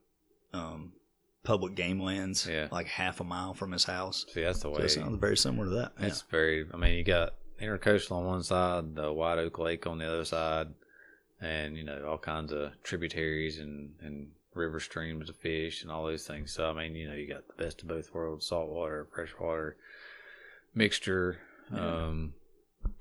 um, 0.53 0.93
public 1.43 1.75
game 1.75 1.99
lands, 2.01 2.47
Yeah. 2.49 2.67
like 2.71 2.87
half 2.87 3.19
a 3.19 3.23
mile 3.23 3.53
from 3.53 3.71
his 3.71 3.83
house. 3.83 4.25
See, 4.33 4.41
that's 4.41 4.59
the 4.59 4.63
So 4.63 4.79
way. 4.79 4.85
it 4.85 4.89
sounds 4.89 5.19
very 5.19 5.37
similar 5.37 5.65
to 5.69 5.75
that. 5.75 5.91
Yeah. 5.99 6.07
It's 6.07 6.21
very. 6.23 6.65
I 6.73 6.77
mean, 6.77 6.97
you 6.97 7.03
got 7.03 7.33
intercoastal 7.61 8.11
on 8.11 8.25
one 8.25 8.43
side, 8.43 8.95
the 8.95 9.11
White 9.11 9.39
Oak 9.39 9.59
Lake 9.59 9.87
on 9.87 9.97
the 9.97 10.07
other 10.07 10.25
side, 10.25 10.67
and 11.41 11.75
you 11.77 11.83
know 11.83 12.05
all 12.07 12.17
kinds 12.17 12.51
of 12.53 12.71
tributaries 12.83 13.59
and 13.59 13.91
and 14.01 14.31
river 14.53 14.79
streams 14.79 15.27
to 15.27 15.33
fish 15.33 15.81
and 15.83 15.91
all 15.91 16.05
those 16.05 16.25
things. 16.25 16.51
So 16.53 16.69
I 16.69 16.73
mean, 16.73 16.95
you 16.95 17.09
know, 17.09 17.15
you 17.15 17.27
got 17.27 17.47
the 17.47 17.61
best 17.63 17.81
of 17.81 17.87
both 17.89 18.13
worlds: 18.13 18.47
saltwater, 18.47 19.07
freshwater 19.13 19.75
mixture. 20.73 21.39
Yeah. 21.73 21.79
Um, 22.05 22.33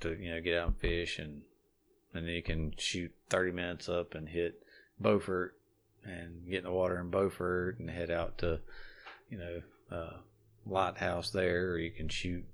to 0.00 0.14
you 0.14 0.30
know 0.34 0.40
get 0.40 0.56
out 0.58 0.68
and 0.68 0.76
fish 0.78 1.18
and 1.18 1.42
and 2.14 2.26
then 2.26 2.34
you 2.34 2.42
can 2.42 2.72
shoot 2.78 3.12
30 3.30 3.52
minutes 3.52 3.88
up 3.88 4.14
and 4.14 4.28
hit 4.28 4.62
Beaufort 5.00 5.56
and 6.04 6.48
get 6.48 6.58
in 6.58 6.64
the 6.64 6.70
water 6.72 6.98
in 7.00 7.10
Beaufort 7.10 7.78
and 7.78 7.90
head 7.90 8.10
out 8.10 8.38
to 8.38 8.60
you 9.30 9.38
know 9.38 9.62
uh, 9.90 10.16
lighthouse 10.66 11.30
there 11.30 11.72
or 11.72 11.78
you 11.78 11.90
can 11.90 12.08
shoot 12.08 12.44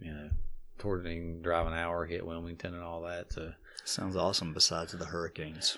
you 0.00 0.12
know 0.12 0.30
toward 0.78 1.04
can 1.04 1.40
drive 1.42 1.66
an 1.66 1.72
hour 1.74 2.04
hit 2.06 2.26
Wilmington 2.26 2.74
and 2.74 2.82
all 2.82 3.02
that 3.02 3.32
so 3.32 3.52
Sounds 3.86 4.16
awesome. 4.16 4.54
Besides 4.54 4.92
the 4.92 5.04
hurricanes. 5.04 5.76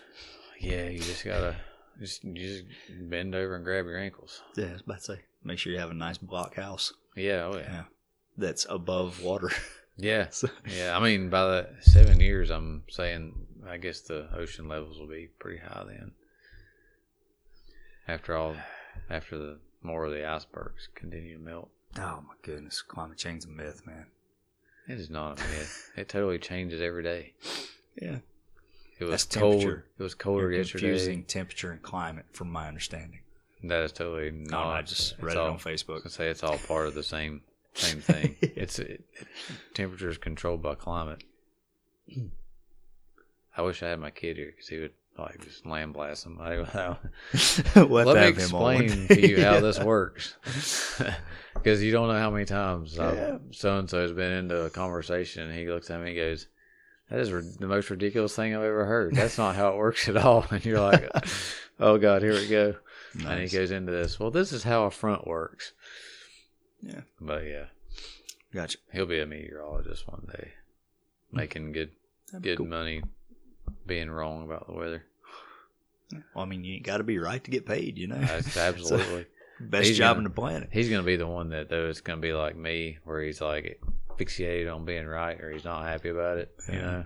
yeah 0.60 0.84
you 0.88 0.98
just 1.00 1.24
gotta 1.24 1.56
just 1.98 2.22
just 2.34 2.64
bend 3.10 3.34
over 3.34 3.56
and 3.56 3.64
grab 3.64 3.84
your 3.86 3.98
ankles 3.98 4.42
Yeah, 4.56 4.66
I 4.66 4.72
was 4.72 4.82
about 4.82 4.98
to 4.98 5.04
say. 5.04 5.20
Make 5.42 5.58
sure 5.58 5.72
you 5.72 5.78
have 5.80 5.90
a 5.90 5.94
nice 5.94 6.18
blockhouse 6.18 6.92
yeah 7.16 7.44
oh 7.52 7.56
yeah 7.56 7.62
Yeah. 7.72 7.82
that's 8.38 8.66
above 8.68 9.22
water. 9.22 9.50
yeah 9.96 10.28
So- 10.30 10.48
yeah 10.66 10.96
I 10.96 11.00
mean 11.02 11.30
by 11.30 11.44
the 11.44 11.68
seven 11.80 12.20
years 12.20 12.50
I'm 12.50 12.82
saying 12.88 13.34
I 13.68 13.76
guess 13.78 14.00
the 14.00 14.28
ocean 14.36 14.68
levels 14.68 14.98
will 14.98 15.08
be 15.08 15.28
pretty 15.38 15.58
high 15.58 15.84
then 15.86 16.12
after 18.08 18.36
all 18.36 18.56
after 19.10 19.38
the 19.38 19.58
more 19.82 20.04
of 20.06 20.12
the 20.12 20.26
icebergs 20.26 20.88
continue 20.94 21.36
to 21.38 21.42
melt 21.42 21.70
oh 21.98 22.22
my 22.26 22.34
goodness, 22.42 22.82
climate 22.82 23.16
change's 23.16 23.46
a 23.46 23.48
myth, 23.48 23.86
man. 23.86 24.06
It 24.88 25.00
is 25.00 25.08
not 25.08 25.40
a 25.40 25.42
myth. 25.44 25.90
it 25.96 26.08
totally 26.10 26.38
changes 26.38 26.80
every 26.80 27.02
day. 27.02 27.32
Yeah, 27.98 28.18
It 28.98 29.04
was 29.04 29.24
That's 29.24 29.36
cold. 29.36 29.64
It 29.64 29.82
was 30.02 30.14
colder 30.14 30.50
You're 30.50 30.58
yesterday. 30.58 30.88
confusing 30.88 31.24
temperature 31.24 31.70
and 31.72 31.80
climate, 31.82 32.26
from 32.34 32.50
my 32.52 32.68
understanding. 32.68 33.20
That 33.62 33.84
is 33.84 33.92
totally 33.92 34.28
Oh, 34.28 34.50
not. 34.50 34.66
I 34.66 34.82
just 34.82 35.14
read 35.18 35.32
it 35.32 35.38
on 35.38 35.58
Facebook. 35.58 36.00
gonna 36.00 36.10
say 36.10 36.28
it's 36.28 36.42
all 36.42 36.58
part 36.58 36.88
of 36.88 36.94
the 36.94 37.02
same 37.02 37.40
same 37.76 38.00
thing. 38.00 38.36
it's 38.42 38.78
it, 38.78 39.04
temperature 39.74 40.08
is 40.10 40.18
controlled 40.18 40.62
by 40.62 40.74
climate. 40.74 41.22
I 43.56 43.62
wish 43.62 43.82
I 43.82 43.88
had 43.88 44.00
my 44.00 44.10
kid 44.10 44.36
here 44.36 44.46
because 44.50 44.68
he 44.68 44.78
would 44.78 44.92
like 45.18 45.42
just 45.42 45.64
land 45.64 45.94
blast 45.94 46.22
somebody 46.22 46.58
without. 46.60 46.98
Let 47.74 48.06
me 48.06 48.12
have 48.20 48.36
him 48.36 48.54
on. 48.54 48.82
explain 48.82 49.08
to 49.08 49.28
you 49.28 49.42
how 49.42 49.54
Yeah. 49.54 49.60
this 49.60 49.80
works. 49.80 50.36
Because 51.54 51.82
you 51.82 51.90
don't 51.90 52.08
know 52.08 52.18
how 52.18 52.30
many 52.30 52.44
times 52.44 52.94
so 52.96 53.40
and 53.78 53.88
so 53.90 54.00
has 54.02 54.12
been 54.12 54.32
into 54.32 54.62
a 54.64 54.70
conversation 54.70 55.48
and 55.48 55.58
he 55.58 55.66
looks 55.68 55.90
at 55.90 56.00
me 56.00 56.08
and 56.08 56.16
goes, 56.16 56.48
That 57.10 57.18
is 57.20 57.32
ri- 57.32 57.42
the 57.58 57.66
most 57.66 57.88
ridiculous 57.88 58.36
thing 58.36 58.54
I've 58.54 58.62
ever 58.62 58.84
heard. 58.84 59.14
That's 59.14 59.38
not 59.38 59.56
how 59.56 59.70
it 59.70 59.76
works 59.76 60.06
at 60.08 60.16
all. 60.18 60.44
And 60.50 60.64
you're 60.64 60.80
like, 60.80 61.08
Oh, 61.80 61.96
God, 61.98 62.22
here 62.22 62.34
we 62.34 62.48
go. 62.48 62.74
And 63.26 63.40
he 63.42 63.48
goes 63.48 63.70
into 63.70 63.92
this, 63.92 64.20
Well, 64.20 64.30
this 64.30 64.52
is 64.52 64.64
how 64.64 64.84
a 64.84 64.90
front 64.90 65.26
works. 65.26 65.72
Yeah. 66.86 67.00
But 67.20 67.44
yeah, 67.44 67.64
Gotcha. 68.52 68.78
he'll 68.92 69.06
be 69.06 69.20
a 69.20 69.26
meteorologist 69.26 70.06
one 70.08 70.26
day, 70.32 70.52
hmm. 71.30 71.36
making 71.38 71.72
good 71.72 71.90
That'd 72.32 72.42
good 72.42 72.56
cool. 72.58 72.66
money 72.66 73.02
being 73.86 74.10
wrong 74.10 74.44
about 74.44 74.66
the 74.66 74.72
weather. 74.74 75.04
Well, 76.34 76.44
I 76.44 76.44
mean, 76.44 76.62
you 76.64 76.74
ain't 76.74 76.84
got 76.86 76.98
to 76.98 77.04
be 77.04 77.18
right 77.18 77.42
to 77.42 77.50
get 77.50 77.66
paid, 77.66 77.98
you 77.98 78.06
know. 78.06 78.18
That's 78.20 78.56
absolutely. 78.56 79.26
Best 79.58 79.88
He's 79.88 79.98
job 79.98 80.10
gonna- 80.16 80.18
in 80.18 80.24
the 80.24 80.30
planet. 80.30 80.68
He's 80.70 80.88
gonna 80.90 81.02
be 81.02 81.16
the 81.16 81.26
one 81.26 81.50
that 81.50 81.68
though 81.68 81.88
it's 81.88 82.00
gonna 82.00 82.20
be 82.20 82.32
like 82.32 82.56
me, 82.56 82.98
where 83.04 83.22
he's 83.22 83.40
like 83.40 83.80
fixated 84.18 84.72
on 84.72 84.84
being 84.84 85.06
right, 85.06 85.40
or 85.40 85.50
he's 85.50 85.64
not 85.64 85.84
happy 85.84 86.10
about 86.10 86.38
it. 86.38 86.54
You 86.68 86.74
Yeah. 86.74 86.80
know, 86.86 87.04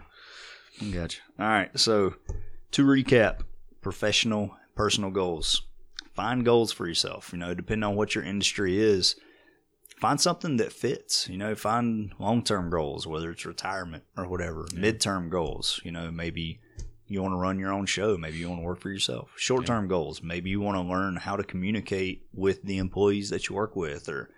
Gotcha. 0.93 1.21
All 1.39 1.47
right. 1.47 1.79
So, 1.79 2.15
to 2.73 2.85
recap, 2.85 3.41
professional, 3.83 4.57
personal 4.75 5.11
goals. 5.11 5.63
Find 6.15 6.45
goals 6.45 6.73
for 6.73 6.87
yourself. 6.87 7.31
You 7.33 7.39
know, 7.39 7.55
depending 7.55 7.85
on 7.85 7.97
what 7.97 8.15
your 8.15 8.25
industry 8.25 8.79
is, 8.79 9.15
find 10.01 10.21
something 10.21 10.57
that 10.57 10.73
fits. 10.73 11.29
You 11.29 11.37
know, 11.37 11.55
find 11.55 12.13
long 12.19 12.43
term 12.43 12.71
goals, 12.71 13.07
whether 13.07 13.31
it's 13.31 13.47
retirement 13.47 14.05
or 14.17 14.27
whatever. 14.27 14.65
Midterm 14.73 15.31
goals. 15.31 15.81
You 15.85 15.93
know, 15.93 16.11
maybe 16.11 16.61
you 17.07 17.23
want 17.23 17.33
to 17.33 17.39
run 17.39 17.59
your 17.59 17.73
own 17.73 17.87
show. 17.87 18.17
Maybe 18.17 18.39
you 18.39 18.49
want 18.49 18.61
to 18.61 18.67
work 18.67 18.81
for 18.81 18.91
yourself. 18.91 19.31
Short 19.37 19.67
term 19.67 19.89
goals. 19.89 20.23
Maybe 20.23 20.51
you 20.51 20.61
want 20.61 20.77
to 20.77 20.91
learn 20.91 21.17
how 21.17 21.37
to 21.37 21.45
communicate 21.45 22.27
with 22.33 22.63
the 22.63 22.79
employees 22.79 23.31
that 23.31 23.49
you 23.49 23.55
work 23.55 23.77
with, 23.77 24.09
or 24.09 24.31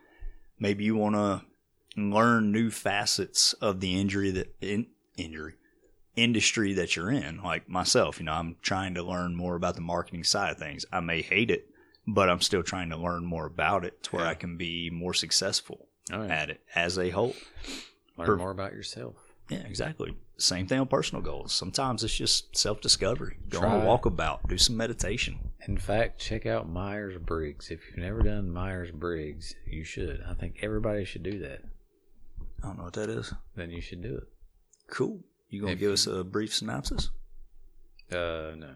maybe 0.58 0.84
you 0.84 0.96
want 0.96 1.14
to 1.14 1.42
learn 1.96 2.52
new 2.52 2.70
facets 2.70 3.52
of 3.54 3.80
the 3.80 4.00
injury 4.00 4.30
that 4.30 4.54
in, 4.60 4.86
injury 5.16 5.54
industry 6.16 6.74
that 6.74 6.96
you're 6.96 7.10
in. 7.10 7.42
Like 7.42 7.68
myself, 7.68 8.18
you 8.18 8.26
know, 8.26 8.32
I'm 8.32 8.56
trying 8.62 8.94
to 8.94 9.02
learn 9.02 9.34
more 9.34 9.54
about 9.54 9.74
the 9.74 9.80
marketing 9.80 10.24
side 10.24 10.50
of 10.52 10.58
things. 10.58 10.84
I 10.92 11.00
may 11.00 11.22
hate 11.22 11.50
it, 11.50 11.66
but 12.07 12.28
I'm 12.28 12.40
still 12.40 12.62
trying 12.62 12.90
to 12.90 12.96
learn 12.96 13.24
more 13.24 13.46
about 13.46 13.84
it 13.84 14.03
to 14.05 14.16
where 14.16 14.24
Yeah. 14.24 14.30
I 14.30 14.34
can 14.34 14.57
be 14.57 14.90
more 14.90 15.14
successful 15.14 15.88
oh, 16.12 16.22
yeah. 16.24 16.34
at 16.34 16.50
it 16.50 16.61
as 16.74 16.98
a 16.98 17.11
whole. 17.11 17.34
learn 18.16 18.26
per- 18.26 18.36
more 18.36 18.50
about 18.50 18.72
yourself. 18.72 19.14
Yeah, 19.48 19.59
exactly. 19.66 20.16
Same 20.38 20.66
thing 20.66 20.80
on 20.80 20.86
personal 20.86 21.22
goals. 21.22 21.53
Sometimes 21.53 22.03
it's 22.03 22.14
just 22.16 22.57
self 22.57 22.80
discovery. 22.80 23.36
Go 23.48 23.59
on 23.61 23.64
Try. 23.64 23.82
a 23.82 23.86
walkabout, 23.86 24.48
do 24.48 24.57
some 24.59 24.76
meditation. 24.76 25.38
In 25.68 25.76
fact, 25.76 26.18
check 26.20 26.46
out 26.46 26.68
Myers 26.68 27.16
Briggs. 27.18 27.70
If 27.70 27.80
you've 27.88 27.98
never 27.98 28.22
done 28.22 28.50
Myers 28.50 28.90
Briggs, 28.92 29.55
you 29.66 29.84
should. 29.84 30.22
I 30.28 30.34
think 30.34 30.59
everybody 30.62 31.05
should 31.05 31.22
do 31.22 31.38
that. 31.40 31.61
I 32.62 32.66
don't 32.68 32.78
know 32.78 32.84
what 32.84 32.94
that 32.94 33.11
is. 33.11 33.32
Then 33.55 33.70
you 33.70 33.80
should 33.80 34.03
do 34.03 34.16
it. 34.16 34.24
Cool. 34.88 35.20
You 35.50 35.61
gonna 35.61 35.72
If 35.72 35.78
give 35.80 35.88
you- 35.88 35.92
us 35.94 36.07
a 36.07 36.24
brief 36.24 36.55
synopsis? 36.55 37.11
Uh, 38.11 38.53
no. 38.57 38.74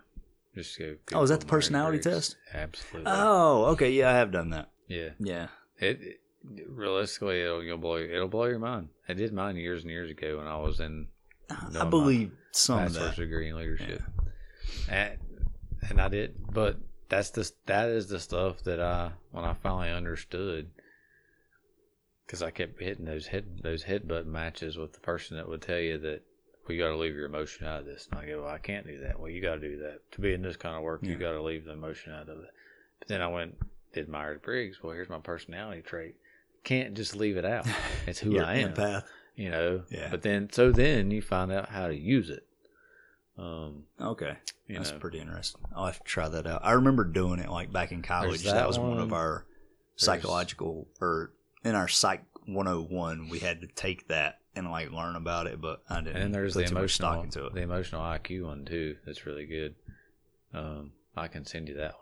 Just 0.56 0.78
go. 0.78 0.96
Oh, 1.12 1.22
is 1.22 1.28
that 1.28 1.40
the 1.40 1.46
personality 1.46 1.98
test? 1.98 2.36
Absolutely. 2.54 3.12
Oh, 3.14 3.66
okay. 3.72 3.90
Yeah, 3.90 4.08
I 4.10 4.14
have 4.14 4.32
done 4.32 4.50
that. 4.50 4.70
yeah. 4.88 5.10
Yeah. 5.18 5.48
It, 5.78 6.00
it 6.00 6.20
realistically 6.66 7.42
it'll 7.42 7.62
you'll 7.62 7.76
blow 7.76 7.98
it'll 7.98 8.28
blow 8.28 8.46
your 8.46 8.58
mind. 8.58 8.88
I 9.06 9.12
did 9.12 9.34
mine 9.34 9.56
years 9.56 9.82
and 9.82 9.90
years 9.90 10.10
ago 10.10 10.38
when 10.38 10.46
I 10.46 10.56
was 10.56 10.80
in 10.80 11.08
I 11.50 11.84
believe 11.84 12.32
some 12.52 12.84
of 12.84 12.94
that. 12.94 13.16
degree 13.16 13.50
in 13.50 13.56
leadership, 13.56 14.02
and 14.88 15.18
and 15.90 16.00
I 16.00 16.08
did. 16.08 16.34
But 16.50 16.78
that's 17.10 17.28
the 17.30 17.50
that 17.66 17.90
is 17.90 18.08
the 18.08 18.18
stuff 18.18 18.62
that 18.62 18.80
I 18.80 19.10
when 19.32 19.44
I 19.44 19.52
finally 19.52 19.90
understood 19.90 20.70
because 22.26 22.42
I 22.42 22.50
kept 22.50 22.80
hitting 22.80 23.04
those 23.04 23.26
hit 23.26 23.62
those 23.62 23.84
headbutt 23.84 24.24
matches 24.24 24.78
with 24.78 24.94
the 24.94 25.00
person 25.00 25.36
that 25.36 25.48
would 25.48 25.60
tell 25.60 25.78
you 25.78 25.98
that 25.98 26.22
well, 26.66 26.76
you 26.76 26.82
got 26.82 26.90
to 26.90 26.96
leave 26.96 27.14
your 27.14 27.26
emotion 27.26 27.66
out 27.66 27.80
of 27.80 27.86
this. 27.86 28.08
And 28.10 28.20
I 28.20 28.26
go, 28.26 28.42
well, 28.42 28.50
I 28.52 28.58
can't 28.58 28.86
do 28.86 29.00
that. 29.00 29.18
Well, 29.18 29.30
you 29.30 29.40
got 29.42 29.54
to 29.56 29.60
do 29.60 29.78
that 29.80 30.00
to 30.12 30.20
be 30.20 30.32
in 30.34 30.42
this 30.42 30.56
kind 30.56 30.76
of 30.76 30.82
work. 30.82 31.02
You 31.02 31.12
Yeah. 31.12 31.18
got 31.18 31.32
to 31.32 31.42
leave 31.42 31.64
the 31.64 31.72
emotion 31.72 32.12
out 32.12 32.28
of 32.28 32.38
it. 32.38 32.50
But 32.98 33.08
then 33.08 33.20
I 33.22 33.28
went 33.28 33.56
did 33.92 34.08
Myers 34.08 34.40
Briggs. 34.42 34.82
Well, 34.82 34.92
here's 34.92 35.08
my 35.08 35.18
personality 35.20 35.80
trait. 35.82 36.16
Can't 36.64 36.94
just 36.94 37.16
leave 37.16 37.36
it 37.36 37.44
out. 37.44 37.66
It's 38.06 38.18
who 38.18 38.38
I 38.40 38.56
am 38.56 38.74
Empath. 38.74 39.04
you 39.36 39.50
know. 39.50 39.82
Yeah. 39.90 40.08
But 40.10 40.22
then, 40.22 40.50
so 40.52 40.70
then 40.72 41.10
you 41.10 41.22
find 41.22 41.50
out 41.52 41.68
how 41.70 41.88
to 41.88 41.94
use 41.96 42.28
it. 42.30 42.46
Um, 43.38 43.84
Okay. 44.00 44.36
you 44.66 44.76
That's 44.76 44.92
know, 44.92 44.98
pretty 44.98 45.18
interesting. 45.20 45.60
I'll 45.74 45.86
have 45.86 45.98
to 45.98 46.04
try 46.04 46.28
that 46.28 46.46
out. 46.46 46.60
I 46.64 46.72
remember 46.72 47.04
doing 47.04 47.38
it 47.38 47.48
like 47.50 47.72
back 47.72 47.92
in 47.92 48.02
college. 48.02 48.42
that 48.44 48.54
That, 48.54 48.66
was 48.66 48.78
one 48.78 48.98
of 48.98 49.12
our 49.12 49.44
psychological 49.96 50.88
or 51.00 51.32
in 51.64 51.74
our 51.74 51.88
psych 51.88 52.22
101 52.46 53.28
we 53.28 53.38
had 53.40 53.60
to 53.62 53.66
take 53.66 54.08
that 54.08 54.40
and 54.56 54.70
like 54.70 54.90
learn 54.90 55.14
about 55.14 55.46
it, 55.46 55.60
but 55.60 55.82
I 55.88 56.00
didn't 56.00 56.20
and 56.20 56.34
there's 56.34 56.54
the 56.54 56.64
emotional, 56.64 56.88
stock 56.88 57.24
into 57.24 57.46
it. 57.46 57.54
the 57.54 57.60
emotional 57.60 58.02
IQ 58.02 58.46
one 58.46 58.64
too. 58.64 58.96
That's 59.04 59.26
really 59.26 59.46
good. 59.46 59.74
Um, 60.54 60.92
I 61.16 61.28
can 61.28 61.44
send 61.44 61.68
you 61.68 61.76
that 61.76 61.94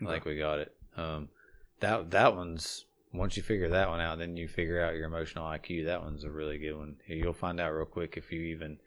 one. 0.00 0.08
I 0.08 0.14
think 0.14 0.24
we 0.24 0.38
got 0.38 0.58
it. 0.58 0.74
Um, 0.96 1.28
that 1.80 2.10
that 2.10 2.34
one's 2.34 2.86
once 3.12 3.36
you 3.36 3.42
figure 3.42 3.68
that 3.68 3.88
one 3.88 4.00
out, 4.00 4.18
then 4.18 4.36
you 4.36 4.48
figure 4.48 4.82
out 4.82 4.94
your 4.94 5.06
emotional 5.06 5.44
IQ. 5.44 5.84
That 5.84 6.02
one's 6.02 6.24
a 6.24 6.30
really 6.30 6.58
good 6.58 6.76
one. 6.76 6.96
You'll 7.06 7.34
find 7.34 7.60
out 7.60 7.70
real 7.72 7.84
quick 7.84 8.16
if 8.16 8.32
you 8.32 8.40
even 8.40 8.78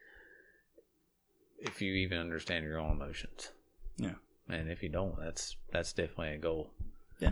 if 1.60 1.82
you 1.82 1.94
even 1.94 2.18
understand 2.18 2.66
your 2.66 2.80
own 2.80 2.92
emotions. 2.92 3.52
Yeah. 3.98 4.16
And 4.50 4.70
if 4.70 4.84
you 4.84 4.90
don't, 4.90 5.20
that's 5.20 5.56
that's 5.72 5.94
definitely 5.94 6.34
a 6.34 6.38
goal. 6.38 6.72
Yeah. 7.20 7.32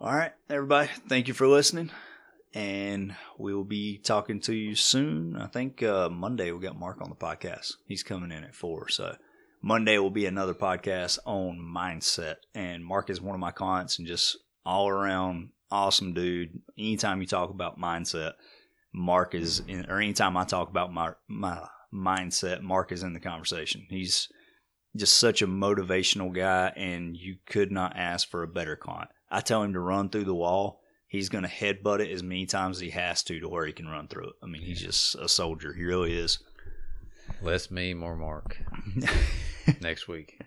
All 0.00 0.14
right, 0.14 0.32
everybody. 0.48 0.88
Thank 1.08 1.26
you 1.26 1.34
for 1.34 1.48
listening. 1.48 1.90
And 2.58 3.14
we 3.38 3.54
will 3.54 3.62
be 3.62 3.98
talking 3.98 4.40
to 4.40 4.52
you 4.52 4.74
soon. 4.74 5.36
I 5.36 5.46
think 5.46 5.80
uh, 5.80 6.08
Monday 6.08 6.50
we 6.50 6.58
got 6.58 6.76
Mark 6.76 7.00
on 7.00 7.08
the 7.08 7.14
podcast. 7.14 7.74
He's 7.86 8.02
coming 8.02 8.32
in 8.32 8.42
at 8.42 8.56
four. 8.56 8.88
So 8.88 9.14
Monday 9.62 9.96
will 9.98 10.10
be 10.10 10.26
another 10.26 10.54
podcast 10.54 11.20
on 11.24 11.60
mindset. 11.60 12.38
And 12.56 12.84
Mark 12.84 13.10
is 13.10 13.20
one 13.20 13.36
of 13.36 13.40
my 13.40 13.52
clients 13.52 14.00
and 14.00 14.08
just 14.08 14.38
all 14.66 14.88
around 14.88 15.50
awesome 15.70 16.14
dude. 16.14 16.60
Anytime 16.76 17.20
you 17.20 17.28
talk 17.28 17.50
about 17.50 17.78
mindset, 17.78 18.32
Mark 18.92 19.36
is 19.36 19.62
in, 19.68 19.86
or 19.88 20.00
anytime 20.00 20.36
I 20.36 20.42
talk 20.42 20.68
about 20.68 20.92
my, 20.92 21.12
my 21.28 21.64
mindset, 21.94 22.60
Mark 22.60 22.90
is 22.90 23.04
in 23.04 23.12
the 23.12 23.20
conversation. 23.20 23.86
He's 23.88 24.26
just 24.96 25.16
such 25.16 25.42
a 25.42 25.46
motivational 25.46 26.34
guy, 26.34 26.72
and 26.74 27.16
you 27.16 27.36
could 27.46 27.70
not 27.70 27.96
ask 27.96 28.28
for 28.28 28.42
a 28.42 28.48
better 28.48 28.74
client. 28.74 29.10
I 29.30 29.42
tell 29.42 29.62
him 29.62 29.74
to 29.74 29.80
run 29.80 30.08
through 30.08 30.24
the 30.24 30.34
wall. 30.34 30.80
He's 31.08 31.30
going 31.30 31.44
to 31.44 31.50
headbutt 31.50 32.00
it 32.00 32.12
as 32.12 32.22
many 32.22 32.44
times 32.46 32.76
as 32.76 32.80
he 32.82 32.90
has 32.90 33.22
to 33.24 33.40
to 33.40 33.48
where 33.48 33.66
he 33.66 33.72
can 33.72 33.88
run 33.88 34.08
through 34.08 34.28
it. 34.28 34.34
I 34.42 34.46
mean, 34.46 34.62
he's 34.62 34.80
just 34.80 35.14
a 35.14 35.28
soldier. 35.28 35.72
He 35.72 35.84
really 35.84 36.16
is. 36.16 36.38
Less 37.42 37.70
me, 37.70 37.94
more 37.94 38.14
Mark. 38.14 38.58
Next 39.80 40.06
week. 40.06 40.38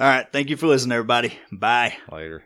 All 0.00 0.06
right. 0.06 0.26
Thank 0.32 0.48
you 0.48 0.56
for 0.56 0.66
listening, 0.66 0.92
everybody. 0.92 1.38
Bye. 1.52 1.96
Later. 2.10 2.44